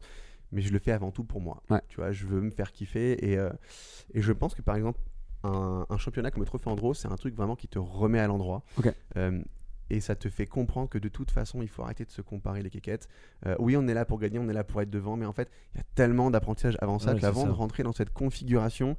[0.54, 1.62] Mais je le fais avant tout pour moi.
[1.70, 1.82] Ouais.
[1.89, 3.14] Tu vois, je veux me faire kiffer.
[3.30, 3.50] Et, euh,
[4.14, 5.00] et je pense que par exemple,
[5.43, 8.28] un, un championnat comme le Trophée Andro, c'est un truc vraiment qui te remet à
[8.28, 8.64] l'endroit.
[8.78, 8.93] Ok.
[9.18, 9.41] Euh,
[9.89, 12.62] et ça te fait comprendre que de toute façon, il faut arrêter de se comparer
[12.62, 13.08] les quéquettes.
[13.45, 15.32] Euh, oui, on est là pour gagner, on est là pour être devant, mais en
[15.32, 18.98] fait, il y a tellement d'apprentissage avant ça Ouais, qu'avant de rentrer dans cette configuration,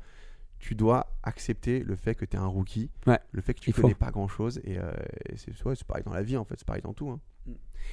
[0.59, 3.71] tu dois accepter le fait que tu es un rookie, Ouais, le fait que tu
[3.71, 3.99] il connais faut.
[3.99, 4.61] pas grand chose.
[4.65, 4.91] Et, euh,
[5.29, 7.09] et c'est ouais, pareil dans la vie, en fait, c'est pareil dans tout.
[7.11, 7.21] hein.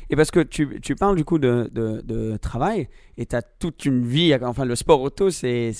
[0.09, 3.41] Et parce que tu, tu parles du coup de, de, de travail, et tu as
[3.41, 4.35] toute une vie.
[4.41, 5.71] Enfin, le sport auto, c'est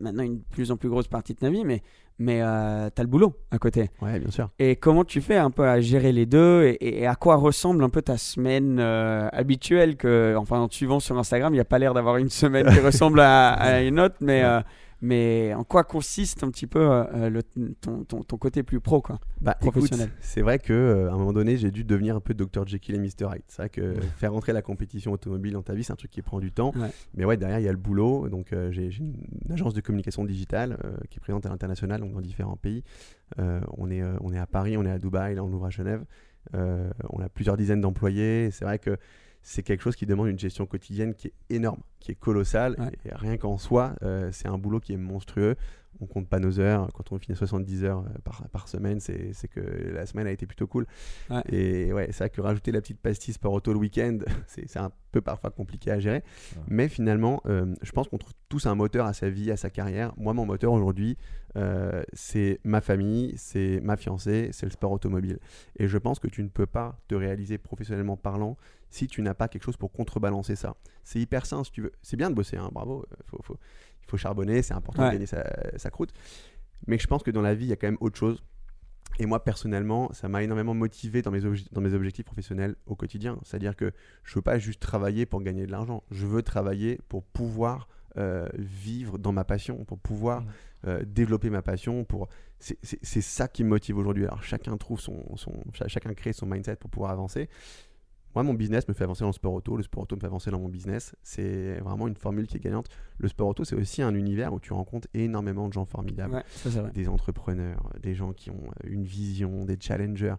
[0.00, 1.82] maintenant une plus en plus grosse partie de ta vie, mais,
[2.18, 3.90] mais tu as le boulot à côté.
[4.02, 4.50] Ouais, bien sûr.
[4.60, 7.82] Et comment tu fais un peu à gérer les deux et, et à quoi ressemble
[7.82, 11.64] un peu ta semaine euh, habituelle que, enfin, en suivant sur Instagram, il n'y a
[11.64, 14.60] pas l'air d'avoir une semaine qui ressemble à, à une autre, mais, euh,
[15.02, 19.00] Mais en quoi consiste un petit peu euh, le, ton, ton, ton côté plus pro,
[19.00, 20.10] quoi Bah, Professionnel?
[20.20, 22.98] c'est vrai que euh, un moment donné, j'ai dû devenir un peu Dr Jekyll et
[22.98, 23.42] Mr Hyde.
[23.48, 26.20] C'est vrai que faire rentrer la compétition automobile dans ta vie, c'est un truc qui
[26.20, 26.72] prend du temps.
[26.76, 26.90] Ouais.
[27.14, 28.28] Mais ouais, derrière, il y a le boulot.
[28.28, 29.14] Donc, euh, j'ai une,
[29.46, 32.84] une agence de communication digitale euh, qui est présente à l'international, donc dans différents pays.
[33.38, 35.66] Euh, on, est, euh, on est à Paris, on est à Dubaï, là, on ouvre
[35.66, 36.04] à Genève.
[36.54, 38.50] Euh, on a plusieurs dizaines d'employés.
[38.50, 38.96] C'est vrai que
[39.42, 42.76] c'est quelque chose qui demande une gestion quotidienne qui est énorme, qui est colossale.
[42.78, 42.92] Ouais.
[43.04, 45.56] Et rien qu'en soi, euh, c'est un boulot qui est monstrueux.
[45.98, 46.88] On compte pas nos heures.
[46.94, 50.46] Quand on finit 70 heures euh, par, par semaine, c'est que la semaine a été
[50.46, 50.86] plutôt cool.
[51.28, 51.42] Ouais.
[51.50, 54.92] Et ouais, c'est vrai que rajouter la petite pastille sport auto le week-end, c'est un
[55.12, 56.22] peu parfois compliqué à gérer.
[56.68, 59.68] Mais finalement, euh, je pense qu'on trouve tous un moteur à sa vie, à sa
[59.68, 60.14] carrière.
[60.16, 61.18] Moi, mon moteur aujourd'hui,
[61.56, 65.38] euh, c'est ma famille, c'est ma fiancée, c'est le sport automobile.
[65.78, 68.56] Et je pense que tu ne peux pas te réaliser professionnellement parlant
[68.88, 70.76] si tu n'as pas quelque chose pour contrebalancer ça.
[71.04, 71.92] C'est hyper sain si tu veux.
[72.02, 73.04] C'est bien de bosser, hein, bravo.
[73.26, 73.58] faut- faut-
[73.99, 75.08] il faut charbonner, c'est important Ouais.
[75.08, 75.44] de gagner sa,
[75.78, 76.12] sa croûte.
[76.86, 78.42] Mais je pense que dans la vie, il y a quand même autre chose.
[79.18, 81.40] Et moi, personnellement, ça m'a énormément motivé dans mes,
[81.72, 83.38] dans mes objectifs professionnels au quotidien.
[83.42, 83.92] C'est-à-dire que
[84.24, 86.02] je ne veux pas juste travailler pour gagner de l'argent.
[86.10, 90.44] Je veux travailler pour pouvoir euh, vivre dans ma passion, pour pouvoir
[90.86, 92.04] euh, développer ma passion.
[92.04, 92.28] Pour...
[92.58, 94.24] C'est ça qui me motive aujourd'hui.
[94.24, 95.52] Alors, chacun trouve son, son...
[95.74, 97.48] cha- Chacun crée son mindset pour pouvoir avancer.
[98.34, 99.76] Moi, mon business me fait avancer dans le sport auto.
[99.76, 101.16] Le sport auto me fait avancer dans mon business.
[101.22, 102.86] C'est vraiment une formule qui est gagnante.
[103.18, 106.44] Le sport auto, c'est aussi un univers où tu rencontres énormément de gens formidables Ouais,
[106.48, 110.34] ça des entrepreneurs, des gens qui ont euh, une vision, des challengers.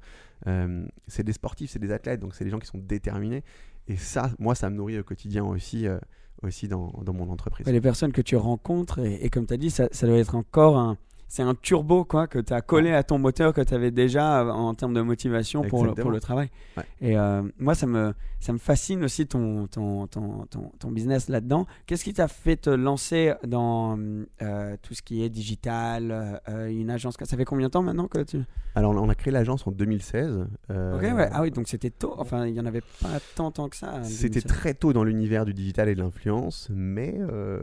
[0.48, 3.44] Euh, c'est des sportifs, c'est des athlètes, donc c'est des gens qui sont déterminés.
[3.88, 6.00] Et ça, moi, ça me nourrit au quotidien aussi, euh,
[6.44, 7.66] aussi dans, dans mon entreprise.
[7.66, 10.18] Ouais, les personnes que tu rencontres, et, et comme tu as dit, ça, ça doit
[10.18, 10.98] être encore un.
[11.34, 14.42] C'est un turbo quoi, que tu as collé à ton moteur que tu avais déjà
[14.42, 16.14] euh, en termes de motivation pour le, pour Exactement.
[16.14, 16.50] le travail.
[16.76, 16.84] Ouais.
[17.00, 21.30] Et euh, moi, ça me, ça me fascine aussi ton, ton, ton, ton, ton business
[21.30, 21.68] là-dedans.
[21.86, 23.98] Qu'est-ce qui t'a fait te lancer dans
[24.42, 27.16] euh, tout ce qui est digital, euh, une agence?
[27.24, 28.42] Ça fait combien de temps maintenant que tu.
[28.76, 30.48] Alors, on a créé l'agence en 2016.
[30.70, 31.30] euh, Ok, ouais.
[31.32, 32.14] Ah oui, donc c'était tôt.
[32.18, 33.96] Enfin, il n'y en avait pas tant, tant que ça.
[34.00, 34.46] en C'était 2016.
[34.46, 37.60] très tôt dans l'univers du digital et de l'influence, mais euh,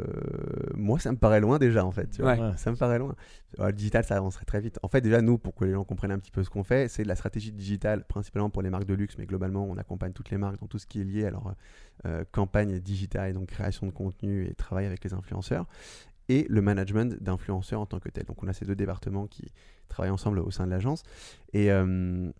[0.74, 2.08] moi, ça me paraît loin déjà, en fait.
[2.10, 2.32] tu vois.
[2.34, 2.52] Ouais.
[2.56, 3.14] Ça me paraît loin.
[3.58, 4.78] Ouais, le digital, ça avancerait très vite.
[4.82, 6.88] En fait, déjà, nous, pour que les gens comprennent un petit peu ce qu'on fait,
[6.88, 10.12] c'est de la stratégie digitale, principalement pour les marques de luxe, mais globalement, on accompagne
[10.12, 11.54] toutes les marques dans tout ce qui est lié à leur
[12.04, 15.66] euh, campagne digitale, et donc création de contenu et travail avec les influenceurs,
[16.28, 18.24] et le management d'influenceurs en tant que tel.
[18.26, 19.50] Donc, on a ces deux départements qui
[19.88, 21.02] travaillent ensemble au sein de l'agence.
[21.54, 21.72] Et.
[21.72, 22.30] euh,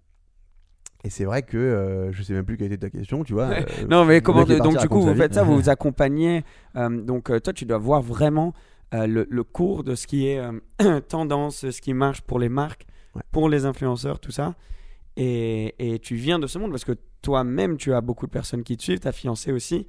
[1.05, 3.49] et c'est vrai que euh, je sais même plus quelle était ta question, tu vois.
[3.49, 3.65] Ouais.
[3.83, 6.45] euh, non, mais comment donc du coup vous faites ça, vous vous accompagnez.
[6.75, 8.53] euh, donc euh, toi, tu dois voir vraiment
[8.95, 12.49] euh, le, le cours de ce qui est euh, tendance, ce qui marche pour les
[12.49, 13.23] marques, Ouais.
[13.33, 14.55] pour les influenceurs, tout ça.
[15.17, 18.63] Et, et tu viens de ce monde parce que toi-même, tu as beaucoup de personnes
[18.63, 19.87] qui te suivent, ta fiancée aussi.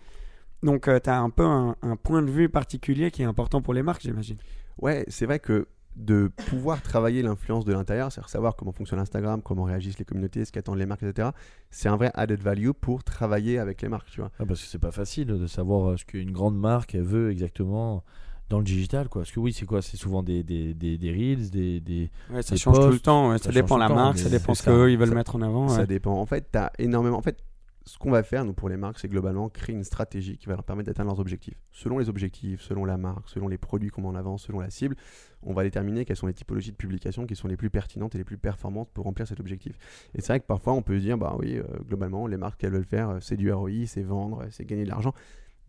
[0.63, 3.73] Donc tu as un peu un, un point de vue particulier qui est important pour
[3.73, 4.37] les marques, j'imagine.
[4.81, 9.41] Ouais, c'est vrai que de pouvoir travailler l'influence de l'intérieur, c'est-à-dire savoir comment fonctionne Instagram,
[9.43, 11.29] comment réagissent les communautés, ce qu'attendent les marques, etc.
[11.71, 14.31] C'est un vrai added value pour travailler avec les marques, tu vois.
[14.39, 17.31] Ah, parce que c'est pas facile de savoir euh, ce qu'une grande marque elle veut
[17.31, 18.03] exactement
[18.49, 19.21] dans le digital quoi.
[19.21, 19.81] Parce que oui, c'est quoi?
[19.81, 22.99] C'est souvent des, des, des, des reels, des, des Ouais, ça des change tout le
[22.99, 24.71] temps, ouais, ça, change dépend la temps, marque, ça dépend ce ça.
[24.71, 25.69] qu'eux ils veulent Ça- mettre en avant.
[25.69, 26.13] Ça dépend.
[26.19, 27.17] En fait, tu as énormément.
[27.17, 27.37] En fait,
[27.85, 30.53] ce qu'on va faire, nous, pour les marques, c'est globalement créer une stratégie qui va
[30.53, 31.55] leur permettre d'atteindre leurs objectifs.
[31.71, 34.69] Selon les objectifs, selon la marque, selon les produits qu'on met en avant, selon la
[34.69, 34.95] cible,
[35.41, 38.19] on va déterminer quelles sont les typologies de publications qui sont les plus pertinentes et
[38.19, 39.75] les plus performantes pour remplir cet objectif.
[40.13, 42.59] Et c'est vrai que parfois, on peut se dire, bah oui, euh, globalement, les marques
[42.59, 45.13] qu'elles veulent faire, euh, c'est du ROI, c'est vendre, c'est gagner de l'argent.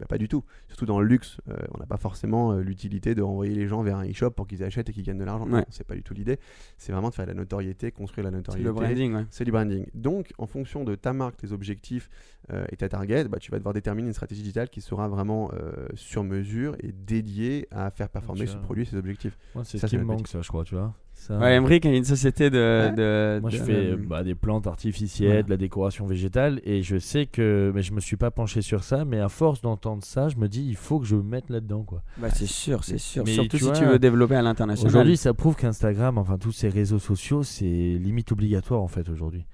[0.01, 0.43] Bah, pas du tout.
[0.69, 3.83] Surtout dans le luxe, euh, on n'a pas forcément euh, l'utilité de renvoyer les gens
[3.83, 5.45] vers un e-shop pour qu'ils achètent et qu'ils gagnent de l'argent.
[5.45, 5.59] Ouais.
[5.61, 6.39] Non, c'est pas du tout l'idée.
[6.79, 8.65] C'est vraiment de faire de la notoriété, construire la C'est notoriété.
[8.65, 9.27] le branding, ouais.
[9.31, 9.85] C'est du branding.
[9.95, 12.09] Donc, en fonction de ta marque, tes objectifs
[12.53, 15.51] euh, et ta target, bah, tu vas devoir déterminer une stratégie digitale qui sera vraiment
[15.53, 19.37] euh, sur mesure et dédiée à faire performer ce produit et ses objectifs.
[19.55, 20.95] Moi, c'est Ça, ce qui c'est me manque, ça, je crois, tu vois.
[21.21, 22.57] Ça- Ouais, Emmerich a une société de.
[22.89, 22.93] Ouais.
[22.93, 25.43] de- Moi, je fais euh, bah, des plantes artificielles, Voilà.
[25.43, 28.83] de la décoration végétale, et je sais que, mais je me suis pas penché sur
[28.85, 31.51] ça, mais à force d'entendre ça, je me dis, il faut que je me mette
[31.51, 32.03] là-dedans, quoi.
[32.17, 33.23] Bah, c'est sûr, c'est sûr.
[33.27, 34.89] Mais Surtout tu si vois, tu veux développer à l'international.
[34.91, 39.45] Aujourd'hui, ça prouve qu'Instagram, enfin tous ces réseaux sociaux, c'est limite obligatoire en fait aujourd'hui.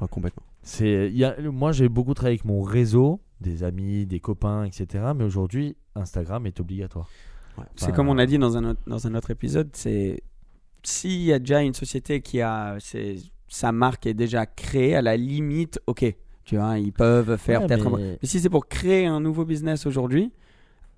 [0.00, 0.44] Ouais, complètement.
[0.62, 4.64] C'est, il y a, moi, j'ai beaucoup travaillé avec mon réseau, des amis, des copains,
[4.64, 5.04] etc.
[5.16, 7.08] Mais aujourd'hui, Instagram est obligatoire.
[7.74, 10.22] c'est Enfin, comme on a dit dans un autre, dans un autre épisode, c'est
[10.86, 12.76] s'il y a déjà une société qui a
[13.48, 16.04] sa marque est déjà créée, à la limite, ok,
[16.44, 17.86] tu vois, ils peuvent faire Ouais, peut-être.
[17.86, 20.30] un- mais- Mais si c'est pour créer un nouveau business aujourd'hui,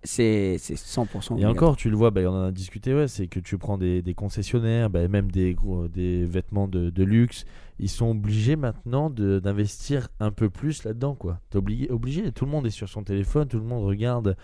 [0.04, 1.36] c'est c'est 100%.
[1.38, 3.78] Et encore, tu le vois, bah, on en a discuté, ouais, c'est que tu prends
[3.78, 7.44] des, des concessionnaires, bah, même des, gros- des vêtements de, de luxe,
[7.80, 11.14] ils sont obligés maintenant d'investir un peu plus là-dedans.
[11.14, 11.40] quoi.
[11.50, 14.36] T'es obligé, obligé, tout le monde est sur son téléphone, tout le monde regarde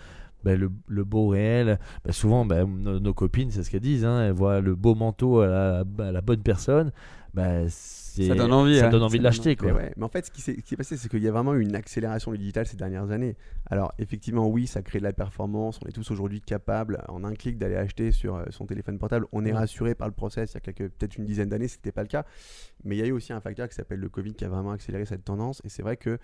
[0.45, 1.79] bah, le, le beau réel.
[2.05, 4.05] Bah, souvent, bah, nos, nos copines, c'est ce qu'elles disent.
[4.05, 6.91] hein, elles voient le beau manteau à la, à la bonne personne.
[7.33, 8.89] Bah, Ça donne envie, Ça hein.
[8.89, 9.49] donne envie Ça de donne l'acheter.
[9.49, 9.73] Mais, quoi.
[9.73, 11.31] ouais, mais en fait, ce qui s'est ce qui est passé, c'est qu'il y a
[11.33, 13.35] vraiment eu une accélération du digital ces dernières années.
[13.69, 15.79] Alors, effectivement, oui, ça crée de la performance.
[15.83, 19.25] On est tous aujourd'hui capables, en un clic, d'aller acheter sur euh, son téléphone portable.
[19.33, 19.57] On est Ouais.
[19.57, 20.51] rassuré par le process.
[20.51, 22.23] Il y a quelques- peut-être une dizaine d'années, ce n'était pas le cas.
[22.85, 24.71] Mais il y a eu aussi un facteur qui s'appelle le Covid qui a vraiment
[24.71, 25.61] accéléré cette tendance.
[25.65, 26.17] Et c'est vrai que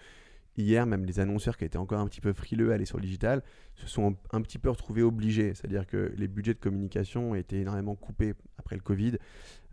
[0.57, 3.03] hier, même les annonceurs qui étaient encore un petit peu frileux à aller sur le
[3.03, 3.41] digital
[3.75, 5.53] se sont un, un petit peu retrouvés obligés.
[5.53, 9.17] C'est-à-dire que les budgets de communication ont été énormément coupés après le Covid.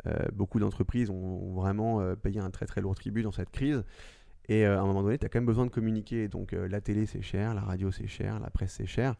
[0.06, 3.82] Euh, beaucoup d'entreprises ont, vraiment euh, payé un très très lourd tribut dans cette crise.
[4.48, 6.28] Et euh, à un moment donné, tu as quand même besoin de communiquer.
[6.28, 9.14] Donc la télé, c'est cher, la radio, c'est cher, la presse, c'est cher.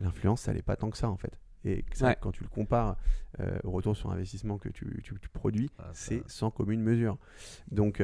[0.00, 1.38] L'influence, ça n'est pas tant que ça en fait.
[1.64, 2.16] Et ça, Ouais.
[2.20, 2.96] quand tu le compares
[3.62, 7.18] au retour sur investissement que tu, tu- tu produis, Ah, c'est sans commune mesure.
[7.70, 8.02] Donc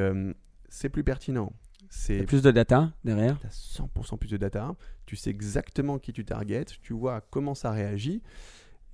[0.68, 1.52] c'est plus pertinent.
[1.90, 3.38] C'est plus de data derrière?
[3.40, 4.74] tu as 100% plus de data,
[5.06, 8.22] tu sais exactement qui tu targetes, tu vois comment ça réagit.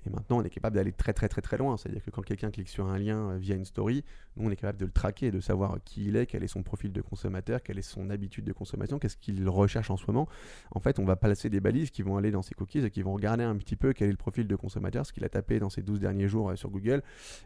[0.07, 1.77] Et maintenant, on est capable d'aller très très très très loin.
[1.77, 4.03] C'est-à-dire que quand quelqu'un clique sur un lien euh, via une story,
[4.37, 6.61] nous, on est capable de le traquer, de savoir qui il est, quel est son
[6.61, 10.29] profil de consommateur, quelle est son habitude de consommation, qu'est-ce qu'il recherche en ce moment.
[10.69, 13.01] En fait, on va placer des balises qui vont aller dans ses cookies et qui
[13.01, 15.57] vont regarder un petit peu quel est le profil de consommateur, ce qu'il a tapé
[15.57, 17.01] dans ces 12 derniers jours euh, sur Google.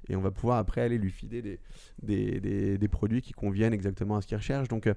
[0.10, 1.60] Et on va pouvoir après aller lui filer des,
[2.04, 4.68] des, des- des produits qui conviennent exactement à ce qu'il recherche.
[4.68, 4.94] Donc, euh,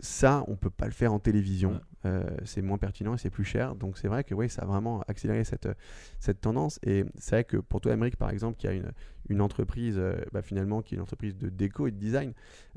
[0.00, 1.72] ça, on peut pas le faire en télévision.
[1.72, 1.78] Ouais.
[2.06, 3.74] Euh, c'est moins pertinent et c'est plus cher.
[3.74, 5.68] Donc c'est vrai que oui, ça a vraiment accéléré cette,
[6.20, 6.78] cette tendance.
[6.82, 8.92] Et c'est vrai que pour toi, Amérique, par exemple, qui a une,
[9.28, 12.32] une entreprise, euh, bah, finalement, qui est une entreprise de déco et de design,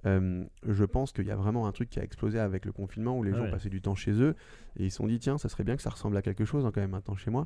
[0.05, 3.17] euh, je pense qu'il y a vraiment un truc qui a explosé avec le confinement
[3.17, 3.49] où les Ah gens ouais.
[3.51, 4.35] passaient du temps chez eux
[4.77, 6.65] et ils se sont dit, tiens, ça serait bien que ça ressemble à quelque chose
[6.65, 7.45] hein, quand même maintenant chez moi.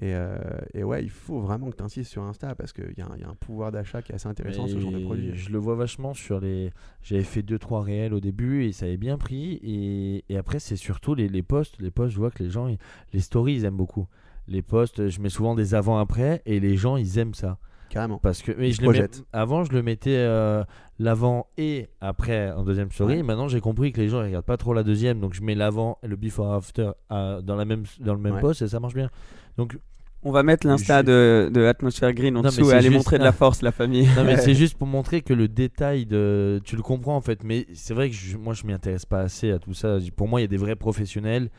[0.00, 0.38] Et, euh,
[0.74, 3.22] et ouais, il faut vraiment que tu insistes sur Insta parce qu'il y, un- y
[3.24, 5.30] a un pouvoir d'achat qui est assez intéressant ce genre de produit.
[5.34, 6.70] Je le vois vachement sur les.
[7.02, 9.60] J'avais fait 2-3 réels au début et ça avait bien pris.
[9.62, 11.80] Et, et après, c'est surtout les, les posts.
[11.80, 12.78] Les posts, je vois que les gens, ils-
[13.12, 14.06] les stories, ils aiment beaucoup.
[14.48, 17.58] Les posts, je mets souvent des avant-après et les gens, ils aiment ça.
[17.92, 18.18] Carrément.
[18.18, 20.64] Parce que mais je le avant, je le mettais euh,
[20.98, 23.16] l'avant et après en deuxième story.
[23.16, 23.22] Ouais.
[23.22, 25.54] Maintenant, j'ai compris que les gens ils regardent pas trop la deuxième, donc je mets
[25.54, 28.40] l'avant et le before after euh, dans la même dans le même Ouais.
[28.40, 29.10] post et ça marche bien.
[29.58, 29.76] Donc
[30.24, 32.94] On va mettre l'insta Je- de, de Atmosphere Green en Non, dessous et aller juste-
[32.96, 34.08] montrer de la force, la famille.
[34.16, 37.44] non mais c'est juste pour montrer que le détail de tu le comprends en fait
[37.44, 40.28] mais c'est vrai que je- moi je m'y intéresse pas assez à tout ça pour
[40.28, 41.50] moi il y a des vrais professionnels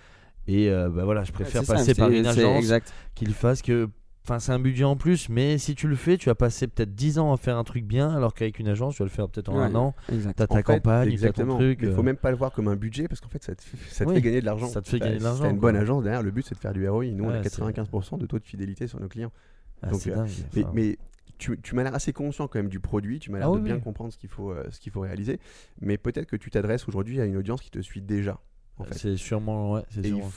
[0.48, 2.92] et euh, bah voilà je préfère ça, passer par une agence Exact.
[3.16, 3.88] qui le fasse que
[4.24, 6.96] enfin c'est un budget en plus mais si tu le fais tu vas passer peut-être
[6.96, 9.28] 10 ans à faire un truc bien alors qu'avec une agence tu vas le faire
[9.28, 11.56] peut-être en Ouais, un an t'as ta En campagne t'as ton exactement.
[11.56, 13.54] truc il faut euh, même pas le voir comme un budget parce qu'en fait, ça
[13.56, 14.68] te, fait- ça te Oui, fait gagner de l'argent.
[14.68, 16.56] ça te fait gagner de si l'argent, t'as une bonne agence derrière, le but c'est
[16.56, 17.06] de faire du ROI.
[17.08, 19.32] Nous, on a Ouais, c'est- 95% de taux de fidélité sur nos clients.
[19.82, 20.30] ah, donc, euh, dingue,
[20.74, 20.98] Mais,
[21.38, 23.58] tu, tu m'as l'air assez conscient quand même du produit, tu m'as l'air Ah de
[23.58, 25.40] oui, bien comprendre ce qu'il faut, euh, ce qu'il faut réaliser.
[25.82, 28.40] Mais peut-être que tu t'adresses aujourd'hui à une audience qui te suit déjà.
[28.78, 28.94] En fait.
[28.98, 30.30] c'est sûrement ouais Et il ça.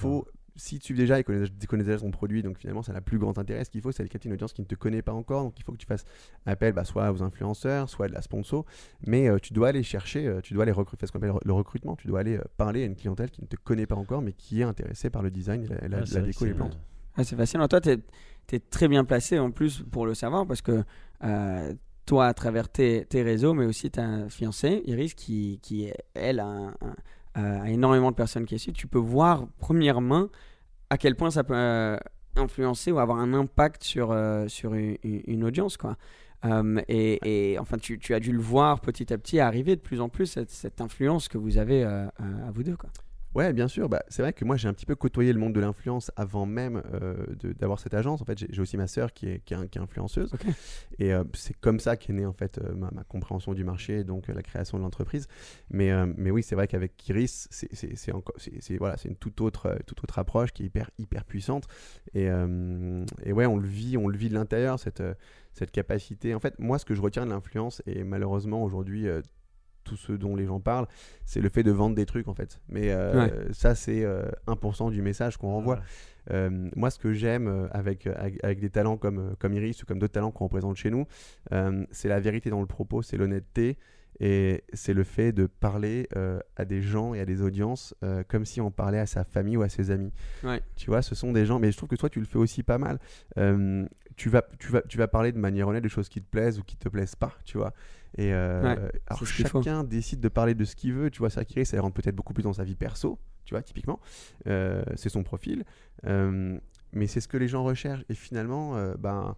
[0.57, 3.19] Si tu suis déjà et connais, connais déjà ton produit, donc finalement ça n'a plus
[3.19, 3.65] grand intérêt.
[3.65, 5.43] Ce qu'il faut, c'est aller capter une audience qui ne te connaît pas encore.
[5.45, 6.05] Donc il faut que tu fasses
[6.47, 8.65] appel bah, soit aux influenceurs, soit à de la sponsor.
[9.07, 11.35] Mais euh, tu dois aller chercher, euh, tu dois aller recruter, faire ce qu'on appelle
[11.45, 11.97] le recrutement.
[11.97, 14.33] Tu dois aller euh, parler à une clientèle qui ne te connaît pas encore, mais
[14.33, 16.79] qui est intéressée par le design et la, la- vrai déco et les plantes.
[17.17, 17.67] Ah, c'est fascinant.
[17.69, 20.85] Toi, tu es, très bien placé en plus pour le savoir parce que
[21.25, 26.41] euh, toi, à travers tes, tes réseaux, mais aussi ta fiancée, Iris, qui, qui elle,
[26.41, 26.95] a, un- un-
[27.37, 30.31] a énormément de personnes qui suivent, tu peux voir, première main,
[30.91, 31.99] à quel point ça peut euh,
[32.37, 35.77] influencer ou avoir un impact sur, euh, sur une, une audience.
[35.77, 35.97] Quoi.
[36.45, 39.81] Euh, et, et, enfin, tu, tu as dû le voir petit à petit arriver de
[39.81, 42.77] plus en plus, cette, cette influence que vous avez euh, à, à vous deux.
[42.77, 42.91] Quoi.
[43.37, 43.91] Ouais, bien sûr.
[43.91, 46.47] Bah, c'est vrai que moi, j'ai un petit peu côtoyé le monde de l'influence avant
[46.47, 47.15] même euh,
[47.59, 48.23] d'avoir cette agence.
[48.23, 50.33] En fait, j'ai aussi ma sœur qui est, qui est, un- qui est influenceuse.
[50.99, 53.99] Et euh, c'est comme ça qu'est née en fait euh, ma, ma compréhension du marché
[54.01, 55.29] et donc la création de l'entreprise.
[55.69, 59.09] Mais, mais oui, c'est vrai qu'avec Kiris, c'est- c'est c'est encore, c'est c'est- voilà, c'est
[59.11, 61.67] une toute autre, toute autre approche qui est hyper, hyper puissante.
[62.15, 62.29] Et,
[63.23, 65.03] et ouais, on le vit, on le vit de l'intérieur cette,
[65.53, 66.35] cette capacité.
[66.35, 69.07] En fait, moi, ce que je retiens de l'influence et malheureusement aujourd'hui.
[69.87, 70.87] Tout ce dont les gens parlent,
[71.25, 72.61] c'est le fait de vendre des trucs en fait.
[72.69, 75.81] Mais euh, ça, c'est euh, 1% du message qu'on renvoie.
[76.33, 79.87] Euh, moi, ce que j'aime euh, avec, avec, avec des talents comme, comme Iris ou
[79.87, 81.07] comme d'autres talents qu'on représente chez nous,
[81.91, 83.79] c'est la vérité dans le propos, c'est l'honnêteté
[84.19, 86.09] et c'est le fait de parler
[86.57, 87.95] à des gens et à des audiences
[88.29, 90.11] comme si on parlait à sa famille ou à ses amis.
[90.43, 90.61] Ouais.
[90.75, 92.63] Tu vois, ce sont des gens, mais je trouve que toi, tu le fais aussi
[92.63, 92.99] pas mal.
[94.17, 96.59] Tu, vas, tu, vas, tu vas parler de manière honnête de choses qui te plaisent
[96.59, 97.75] ou qui te plaisent pas, tu vois.
[98.17, 101.11] Et euh, Ouais, alors, chacun décide de parler de ce qu'il veut.
[101.11, 103.63] Tu vois, ça qui ça rentre peut-être beaucoup plus dans sa vie perso, tu vois,
[103.63, 104.01] typiquement.
[104.47, 105.65] Euh, c'est son profil.
[106.07, 106.59] Euh,
[106.93, 108.05] mais c'est ce que les gens recherchent.
[108.09, 109.35] Et finalement, ben,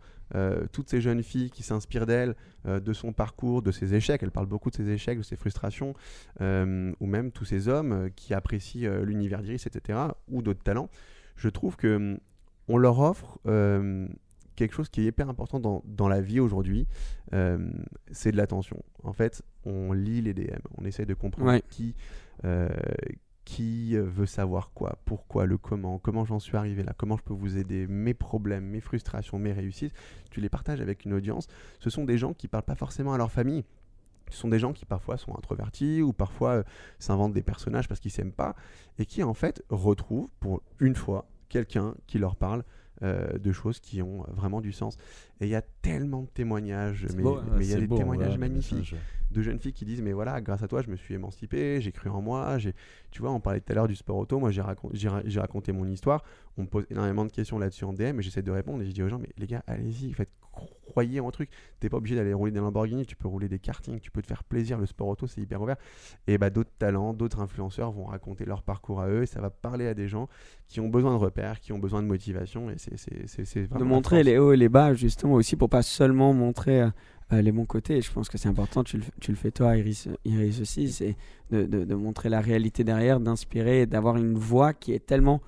[0.71, 4.47] toutes ces jeunes filles qui s'inspirent d'elle, de son parcours, de ses échecs, elle parle
[4.47, 5.95] beaucoup de ses échecs, de ses frustrations,
[6.41, 9.99] ou même tous ces hommes qui apprécient l'univers d'Iris, etc.,
[10.29, 10.89] ou d'autres talents,
[11.35, 12.19] je trouve que hum,
[12.69, 13.41] on leur offre
[14.59, 16.87] quelque chose qui est hyper important dans, dans la vie aujourd'hui,
[17.33, 17.59] euh,
[18.11, 18.83] c'est de l'attention.
[19.05, 21.63] En fait, on lit les DM, on essaye de comprendre Ouais.
[21.71, 21.95] qui,
[22.45, 22.69] euh,
[23.45, 27.33] qui veut savoir quoi, pourquoi, le comment, comment j'en suis arrivé là, comment je peux
[27.35, 29.95] vous aider, mes problèmes, mes frustrations, mes réussites.
[30.31, 31.47] Tu les partages avec une audience.
[31.81, 33.65] Ce sont des gens qui parlent pas forcément à leur famille.
[34.31, 36.63] Ce sont des gens qui parfois sont introvertis ou parfois euh,
[36.99, 38.55] s'inventent des personnages parce qu'ils s'aiment pas
[38.99, 42.63] et qui en fait retrouvent pour une fois quelqu'un qui leur parle
[43.03, 44.97] euh, de choses qui ont vraiment du sens.
[45.41, 47.87] Et il y a tellement de témoignages, mais beau, hein, mais il y a des
[47.87, 48.95] beau, témoignages magnifiques.
[49.31, 51.93] De jeunes filles qui disent mais voilà grâce à toi je me suis émancipé j'ai
[51.93, 52.75] cru en moi j'ai
[53.11, 55.23] tu vois on parlait tout à l'heure du sport auto moi j'ai racon- j'ai ra-
[55.25, 56.23] j'ai raconté mon histoire
[56.57, 58.93] on me pose énormément de questions là-dessus en DM et j'essaie de répondre et je
[58.93, 60.31] dis aux gens mais les gars allez-y faites
[60.87, 64.01] croyez en truc t'es pas obligé d'aller rouler des Lamborghini tu peux rouler des karting
[64.01, 65.77] tu peux te faire plaisir le sport auto c'est hyper ouvert
[66.27, 69.51] et bah d'autres talents d'autres influenceurs vont raconter leur parcours à eux et ça va
[69.51, 70.29] parler à des gens
[70.67, 73.69] qui ont besoin de repères qui ont besoin de motivation et c'est c'est c'est c'est
[73.79, 76.89] de montrer les hauts et les bas justement aussi pour pas seulement montrer
[77.33, 77.97] euh, les bons côtés.
[77.99, 80.91] Et je pense que c'est important, tu le, tu le fais toi Iris, Iris aussi,
[80.91, 81.17] c'est
[81.51, 85.41] de, de- de montrer la réalité derrière, d'inspirer, d'avoir une voix qui est tellement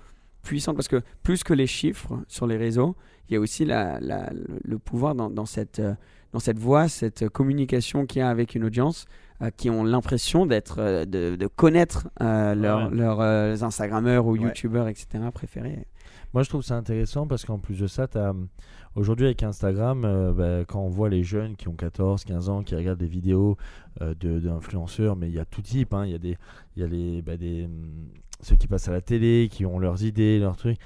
[0.42, 2.96] puissante parce que plus que les chiffres sur les réseaux,
[3.28, 4.30] il y a aussi la, la-
[4.64, 5.94] le- pouvoir dans, dans cette, euh,
[6.32, 9.06] dans cette voix, cette communication qu'il y a avec une audience
[9.42, 12.96] euh, qui ont l'impression d'être, euh, de, de connaître euh, leurs Ouais.
[12.96, 14.40] leurs, Instagrammeurs ou Ouais.
[14.44, 15.06] YouTubeurs, etc.
[15.32, 15.86] préférés.
[16.32, 18.48] Moi, je trouve ça intéressant parce qu'en plus de ça, hum,
[18.94, 22.62] aujourd'hui avec Instagram, euh, bah, quand on voit les jeunes qui ont 14, 15 ans,
[22.62, 23.56] qui regardent des vidéos
[24.00, 25.92] euh, d'influenceurs, mais il y a tout type.
[25.92, 26.06] hein.
[26.06, 26.36] Il y a, des,
[26.76, 28.10] y a les, des, hum,
[28.40, 30.78] ceux qui passent à la télé, qui ont leurs idées, leurs trucs.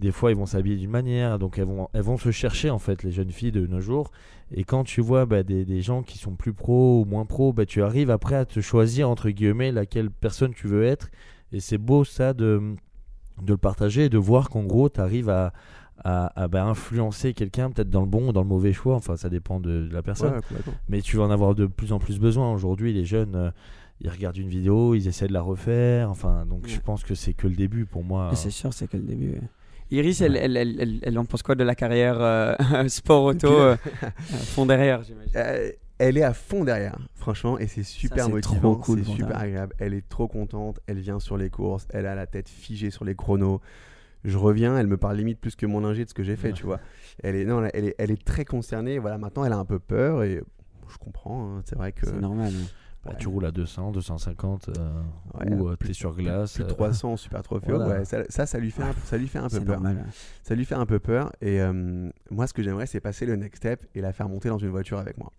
[0.00, 2.78] Des fois, ils vont s'habiller d'une manière, donc elles vont, elles vont se chercher en
[2.78, 4.10] fait, les jeunes filles de nos jours.
[4.50, 7.24] Et quand tu vois bah, des, des gens qui sont plus pros ou moins
[7.54, 11.10] bah, tu arrives après à te choisir entre guillemets laquelle personne tu veux être.
[11.52, 12.74] Et c'est beau ça de,
[13.44, 15.52] de le partager et de voir qu'en gros, tu arrives à,
[16.04, 18.94] à, à, bah, influencer quelqu'un, peut-être dans le bon ou dans le mauvais choix.
[18.96, 20.34] Enfin, ça dépend de, de la personne.
[20.34, 20.72] Ouais.
[20.88, 22.52] Mais tu vas en avoir de plus en plus besoin.
[22.52, 23.50] Aujourd'hui, les jeunes, euh,
[24.00, 26.10] ils regardent une vidéo, ils essaient de la refaire.
[26.10, 28.30] Enfin, donc je pense que c'est que le début pour moi.
[28.34, 29.30] C'est sûr, c'est que le début.
[29.32, 29.40] ouais.
[29.90, 32.54] Iris, elle, elle, elle, elle, elle en pense quoi de la carrière euh,
[32.88, 33.76] sport auto euh,
[34.16, 35.72] fond derrière, j'imagine?
[36.00, 39.04] Euh, elle est à fond derrière, franchement, et c'est super c'est motivant, trop cool c'est
[39.04, 39.74] pour super agréable.
[39.78, 43.04] Elle est trop contente, elle vient sur les courses, elle a la tête figée sur
[43.04, 43.60] les chronos.
[44.24, 46.48] Je reviens, elle me parle limite plus que mon ingé de ce que j'ai fait,
[46.48, 46.54] Ouais.
[46.54, 46.80] tu vois.
[47.22, 48.98] Elle est, non, elle est, elle est très concernée.
[48.98, 50.42] Voilà, maintenant, elle a un peu peur et
[50.88, 51.56] je comprends.
[51.58, 52.52] hein, c'est vrai que C'est normal.
[52.54, 52.66] hein.
[53.04, 53.16] Bah, ouais.
[53.18, 54.92] Tu roules à 200, 250, euh,
[55.40, 56.54] Ouais, ou plus- tu es sur glace.
[56.54, 57.88] plus de euh, 300 en super trophée, voilà.
[57.98, 59.80] ouais, ça, ça, ça lui fait un, ça lui fait un peu C'est peur.
[59.80, 59.96] normal.
[59.96, 60.12] ouais.
[60.44, 61.32] Ça lui fait un peu peur.
[61.40, 64.50] Et euh, moi, ce que j'aimerais, c'est passer le next step et la faire monter
[64.50, 65.32] dans une voiture avec moi.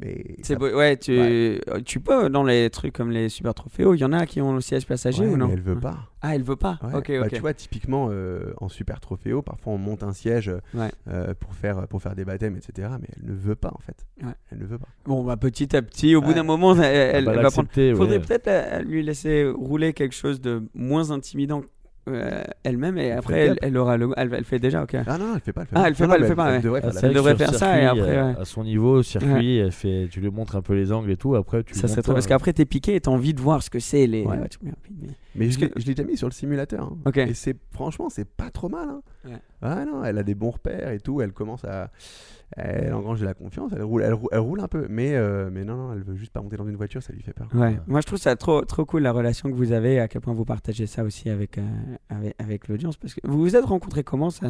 [0.00, 1.60] Mais C'est ça- beau- ouais, tu, Ouais.
[1.68, 4.40] euh, tu peux dans les trucs comme les super trophéos, il y en a qui
[4.40, 5.46] ont le siège passager Ouais, ou non?
[5.46, 6.10] mais elle veut pas.
[6.20, 6.78] Ah, elle veut pas?
[6.82, 6.94] Ouais.
[6.96, 7.32] Ok, Bah, ok.
[7.34, 10.90] tu vois, typiquement euh, en super trophéo, parfois on monte un siège Ouais.
[11.08, 12.88] euh, pour, faire, pour faire des baptêmes, etc.
[13.00, 14.04] Mais elle ne veut pas en fait.
[14.22, 14.32] Ouais.
[14.50, 14.88] Elle ne veut pas.
[15.04, 17.68] Bon, bah, petit à petit, au bout d'un moment, elle, elle- elle elle va prendre.
[17.96, 18.18] Faudrait ouais.
[18.18, 21.62] peut-être euh, lui laisser rouler quelque chose de moins intimidant
[22.08, 24.10] euh, elle-même et Elle après elle, aura le.
[24.16, 24.94] Elle, elle fait déjà, ok.
[25.06, 25.62] Ah non, non, elle fait pas.
[25.62, 25.88] Elle fait Ah, pas.
[25.88, 27.80] elle fait Non, pas, non, elle fait pas, devrait Ah, faire Elle devrait faire ça
[27.80, 28.40] et après, euh, ouais.
[28.40, 31.34] à son niveau, circuit, elle fait, tu lui montres un peu les angles et tout.
[31.34, 32.12] Après, tu Ça serait trop.
[32.12, 32.28] Parce hein.
[32.28, 34.24] qu'après, t'es piqué et t'as envie de voir ce que c'est les.
[34.24, 34.38] Ouais.
[34.38, 34.58] ouais, tu-
[35.36, 36.84] mais- je je l'ai déjà mis sur le simulateur.
[36.92, 36.98] hein.
[37.06, 37.16] Ok.
[37.16, 38.88] Et c'est franchement, c'est pas trop mal.
[38.88, 39.00] hein.
[39.24, 39.38] Ouais.
[39.62, 41.20] Ah non, elle a des bons repères et tout.
[41.22, 41.90] Elle commence à.
[42.56, 43.72] Elle engrange de la confiance.
[43.74, 44.86] Elle roule, elle roule, elle roule un peu.
[44.88, 47.02] Mais, euh, mais non, non, elle veut juste pas monter dans une voiture.
[47.02, 47.48] Ça lui fait peur.
[47.52, 47.78] Ouais.
[47.86, 50.34] Moi, je trouve ça trop, trop cool la relation que vous avez, à quel point
[50.34, 51.62] vous partagez ça aussi avec, euh,
[52.08, 52.96] avec, avec l'audience.
[52.96, 54.46] Parce que vous vous êtes rencontrés comment ça?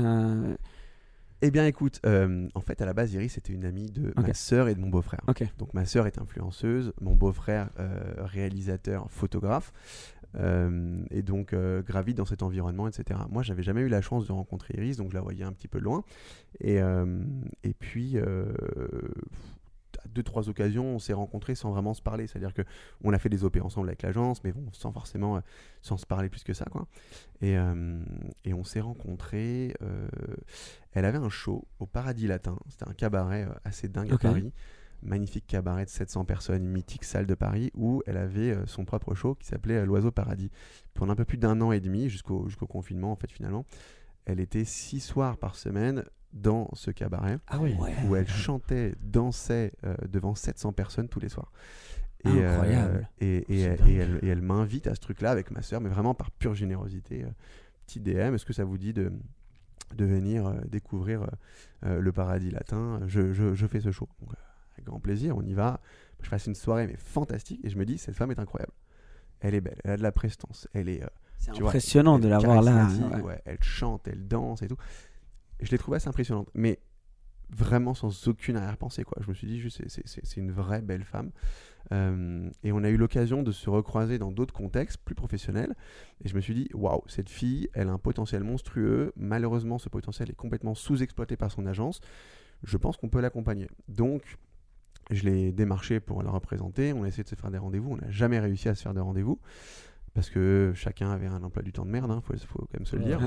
[1.43, 4.33] Eh bien, écoute, euh, en fait, à la base, Iris c'était une amie de ma
[4.35, 5.21] sœur et de mon beau-frère.
[5.27, 5.45] Ok.
[5.59, 7.71] Donc, ma sœur est influenceuse, mon beau-frère
[8.19, 9.73] réalisateur, photographe,
[10.37, 13.21] euh, et donc euh, gravite dans cet environnement, etc.
[13.31, 15.69] Moi, j'avais jamais eu la chance de rencontrer Iris, donc je la voyais un petit
[15.69, 16.05] peu loin.
[16.61, 17.23] Et, euh,
[17.63, 18.53] et puis, euh,
[20.05, 22.27] à deux, trois occasions, on s'est rencontrés sans vraiment se parler.
[22.27, 22.63] C'est-à-dire que
[23.03, 25.41] on a fait des OP ensemble avec l'agence, mais bon, sans forcément, euh,
[25.83, 26.87] sans se parler plus que ça, quoi.
[27.41, 28.03] Et, euh,
[28.45, 29.75] et on s'est rencontrés.
[29.83, 30.09] euh,
[30.93, 32.59] elle avait un show au Paradis Latin.
[32.69, 34.53] C'était un cabaret euh, assez dingue à Paris.
[35.05, 39.15] Magnifique cabaret de 700 personnes, mythique salle de Paris, où elle avait euh, son propre
[39.15, 40.51] show qui s'appelait euh, L'Oiseau Paradis.
[40.95, 43.67] Pendant un peu plus d'un an et demi, jusqu'au confinement, en fait, finalement,
[44.25, 47.77] elle était six soirs par semaine dans ce cabaret Ah oui.
[48.09, 51.53] où elle chantait, dansait euh, devant 700 personnes tous les soirs.
[52.25, 53.07] Et, Incroyable.
[53.23, 57.25] euh, et, elle, m'invite à ce truc-là avec ma sœur, mais vraiment par pure générosité.
[57.25, 57.29] euh,
[57.87, 59.13] petit DM, est-ce que ça vous dit de,
[59.95, 61.27] de venir découvrir
[61.83, 63.01] le paradis latin?
[63.07, 64.09] Je, je- je fais ce show.
[64.23, 64.37] Donc, euh,
[64.85, 65.81] avec grand plaisir, on y va.
[66.23, 68.73] Je passe une soirée mais fantastique et je me dis, cette femme est incroyable.
[69.41, 71.09] Elle est belle, elle a de la prestance, elle est, euh,
[71.39, 73.23] C'est Tu vois, impressionnant elle de la voir là, charismatique, ouais.
[73.23, 74.77] ouais, elle chante, elle danse et tout.
[75.61, 76.49] Et je l'ai trouvée assez impressionnante.
[76.55, 76.81] Mais
[77.51, 79.05] vraiment sans aucune arrière-pensée.
[79.05, 79.19] Quoi.
[79.23, 81.31] Je me suis dit, juste, c'est une vraie belle femme.
[81.93, 85.75] Euh, et on a eu l'occasion de se recroiser dans d'autres contextes plus professionnels.
[86.25, 89.13] Et je me suis dit, waouh, cette fille, elle a un potentiel monstrueux.
[89.17, 92.01] Malheureusement, ce potentiel est complètement sous-exploité par son agence.
[92.63, 93.69] Je pense qu'on peut l'accompagner.
[93.89, 94.39] Donc,
[95.11, 96.93] je l'ai démarché pour la représenter.
[96.93, 97.93] On a essayé de se faire des rendez-vous.
[97.93, 99.39] On n'a jamais réussi à se faire des rendez-vous.
[100.15, 102.87] Parce que chacun avait un emploi du temps de merde, il faut, faut quand même
[102.87, 103.21] se le dire.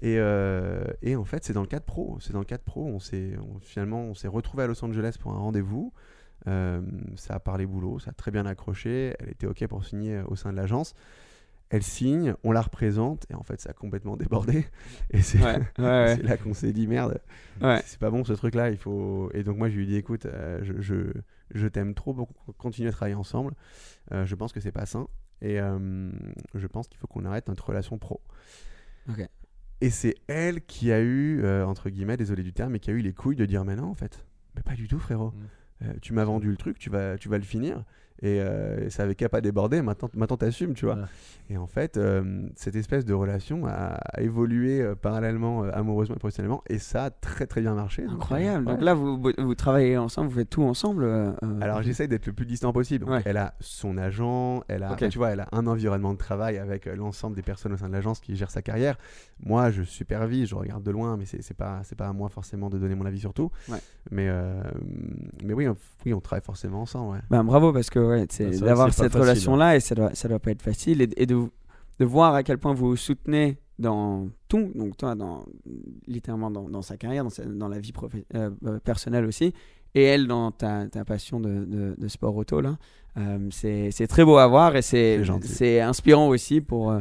[0.00, 2.16] Et, euh, et en fait, c'est dans le cadre pro.
[2.20, 2.86] C'est dans le cadre pro.
[2.86, 5.92] On s'est, finalement, on s'est retrouvé à Los Angeles pour un rendez-vous.
[6.48, 6.80] Euh,
[7.16, 9.14] ça a parlé boulot, ça a très bien accroché.
[9.18, 10.94] Elle était OK pour signer euh, au sein de l'agence.
[11.68, 14.66] Elle signe, on la représente, et en fait, ça a complètement débordé.
[15.10, 17.20] Et c'est Ouais, ouais, là qu'on s'est dit merde,
[17.60, 17.82] Ouais.
[17.84, 18.70] c'est pas bon ce truc-là.
[18.70, 19.30] Il faut.
[19.34, 21.12] Et donc moi, je lui ai dit, écoute, euh, je, je,
[21.54, 23.52] je t'aime trop pour continuer à travailler ensemble.
[24.12, 25.08] Euh, je pense que c'est pas sain,
[25.42, 26.10] et euh,
[26.54, 28.20] je pense qu'il faut qu'on arrête notre relation pro.
[29.08, 29.26] Ok.
[29.80, 33.00] Et c'est elle qui a eu, entre guillemets, désolé du terme, mais qui a eu
[33.00, 34.24] les couilles de dire mais non, en fait.
[34.54, 35.34] Mais pas du tout, frérot.
[35.82, 37.84] Euh, tu m'as vendu le truc, tu vas, tu vas le finir.
[38.22, 40.94] Et euh, ça avait qu'à pas déborder, maintenant, maintenant t'assumes, tu vois.
[40.94, 41.02] Ouais.
[41.50, 46.18] Et en fait, euh, cette espèce de relation a, a évolué euh, parallèlement, amoureusement et
[46.18, 48.04] professionnellement, et ça a très très bien marché.
[48.08, 48.64] Incroyable.
[48.64, 48.84] Donc ouais.
[48.84, 51.06] là, vous, vous- travaillez ensemble, vous faites tout ensemble.
[51.60, 53.04] Alors j'essaye d'être le plus distant possible.
[53.04, 53.22] Donc, Ouais.
[53.24, 56.86] Elle a son agent, elle a, tu vois, elle a un environnement de travail avec
[56.86, 58.96] l'ensemble des personnes au sein de l'agence qui gèrent sa carrière.
[59.44, 62.28] Moi, je supervise, je regarde de loin, mais c'est c'est pas, c'est pas à moi
[62.28, 63.50] forcément de donner mon avis sur tout.
[64.10, 64.28] Mais,
[65.42, 67.22] mais oui, on, oui, on travaille forcément ensemble.
[67.30, 69.94] Ben, bravo parce que ouais, c'est c'est vrai d'avoir cette facile, relation là et ça
[69.94, 71.36] doit ça doit pas être facile et, et de
[71.98, 75.44] de voir à quel point vous vous soutenez dans tout donc toi dans
[76.06, 77.92] littéralement dans, dans sa carrière dans, sa- dans la vie
[78.34, 79.52] euh, euh, personnelle aussi
[79.94, 82.76] et elle dans ta, ta passion de, de, de sport auto là
[83.18, 86.92] Euh, c'est très beau à voir et c'est inspirant aussi pour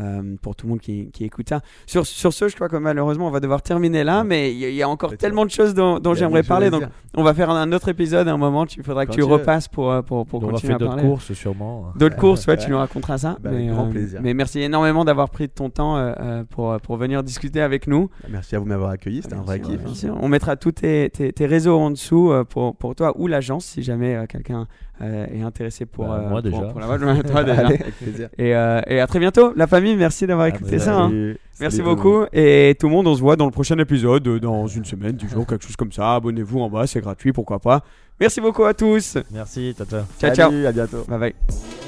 [0.00, 1.60] euh, pour tout le monde qui, qui écoute ça.
[1.86, 4.64] Sur, sur ce, je crois que malheureusement, on va devoir terminer là, mais il y,
[4.64, 6.66] a- il y a encore tellement de choses dont, j'aimerais parler.
[6.66, 6.84] à Donc,
[7.16, 8.64] on va faire un, autre épisode à un moment.
[8.76, 10.78] Il faudra que Quand tu repasses pour, euh, pour, pour on va continuer faire à
[10.78, 11.08] d'autres parler.
[11.08, 11.92] courses, sûrement.
[11.96, 13.36] D'autres courses, ouais, tu nous raconteras ça.
[13.40, 14.20] Bah, avec mais, grand euh, plaisir.
[14.22, 16.12] mais merci énormément d'avoir pris de ton temps
[16.50, 18.08] pour, pour venir discuter avec nous.
[18.28, 19.80] Merci à vous de m'avoir accueilli, c'était un vrai kiff.
[20.20, 23.82] On mettra tous tes, tes, tes réseaux en dessous pour, pour toi ou l'agence si
[23.82, 24.66] jamais quelqu'un
[25.06, 26.58] est intéressé pour, Bah, euh, moi, déjà.
[26.62, 26.86] pour la
[27.22, 27.66] toi déjà.
[27.66, 28.28] Allez, avec plaisir.
[28.38, 29.96] Et, euh, et à très bientôt, la famille.
[29.96, 30.96] Merci d'avoir Ah, écouté bah, ça.
[31.02, 31.34] hein.
[31.60, 32.24] Merci beaucoup.
[32.32, 35.12] Et tout le monde, on se voit dans le prochain épisode, euh, dans une semaine,
[35.12, 36.14] dix jours, quelque chose comme ça.
[36.16, 37.82] Abonnez-vous en bas, c'est gratuit, pourquoi pas.
[38.20, 39.16] Merci beaucoup à tous.
[39.32, 40.04] Merci, tata.
[40.20, 40.50] Ciao, ciao.
[40.50, 41.04] Salut, à bientôt.
[41.08, 41.87] Bye bye.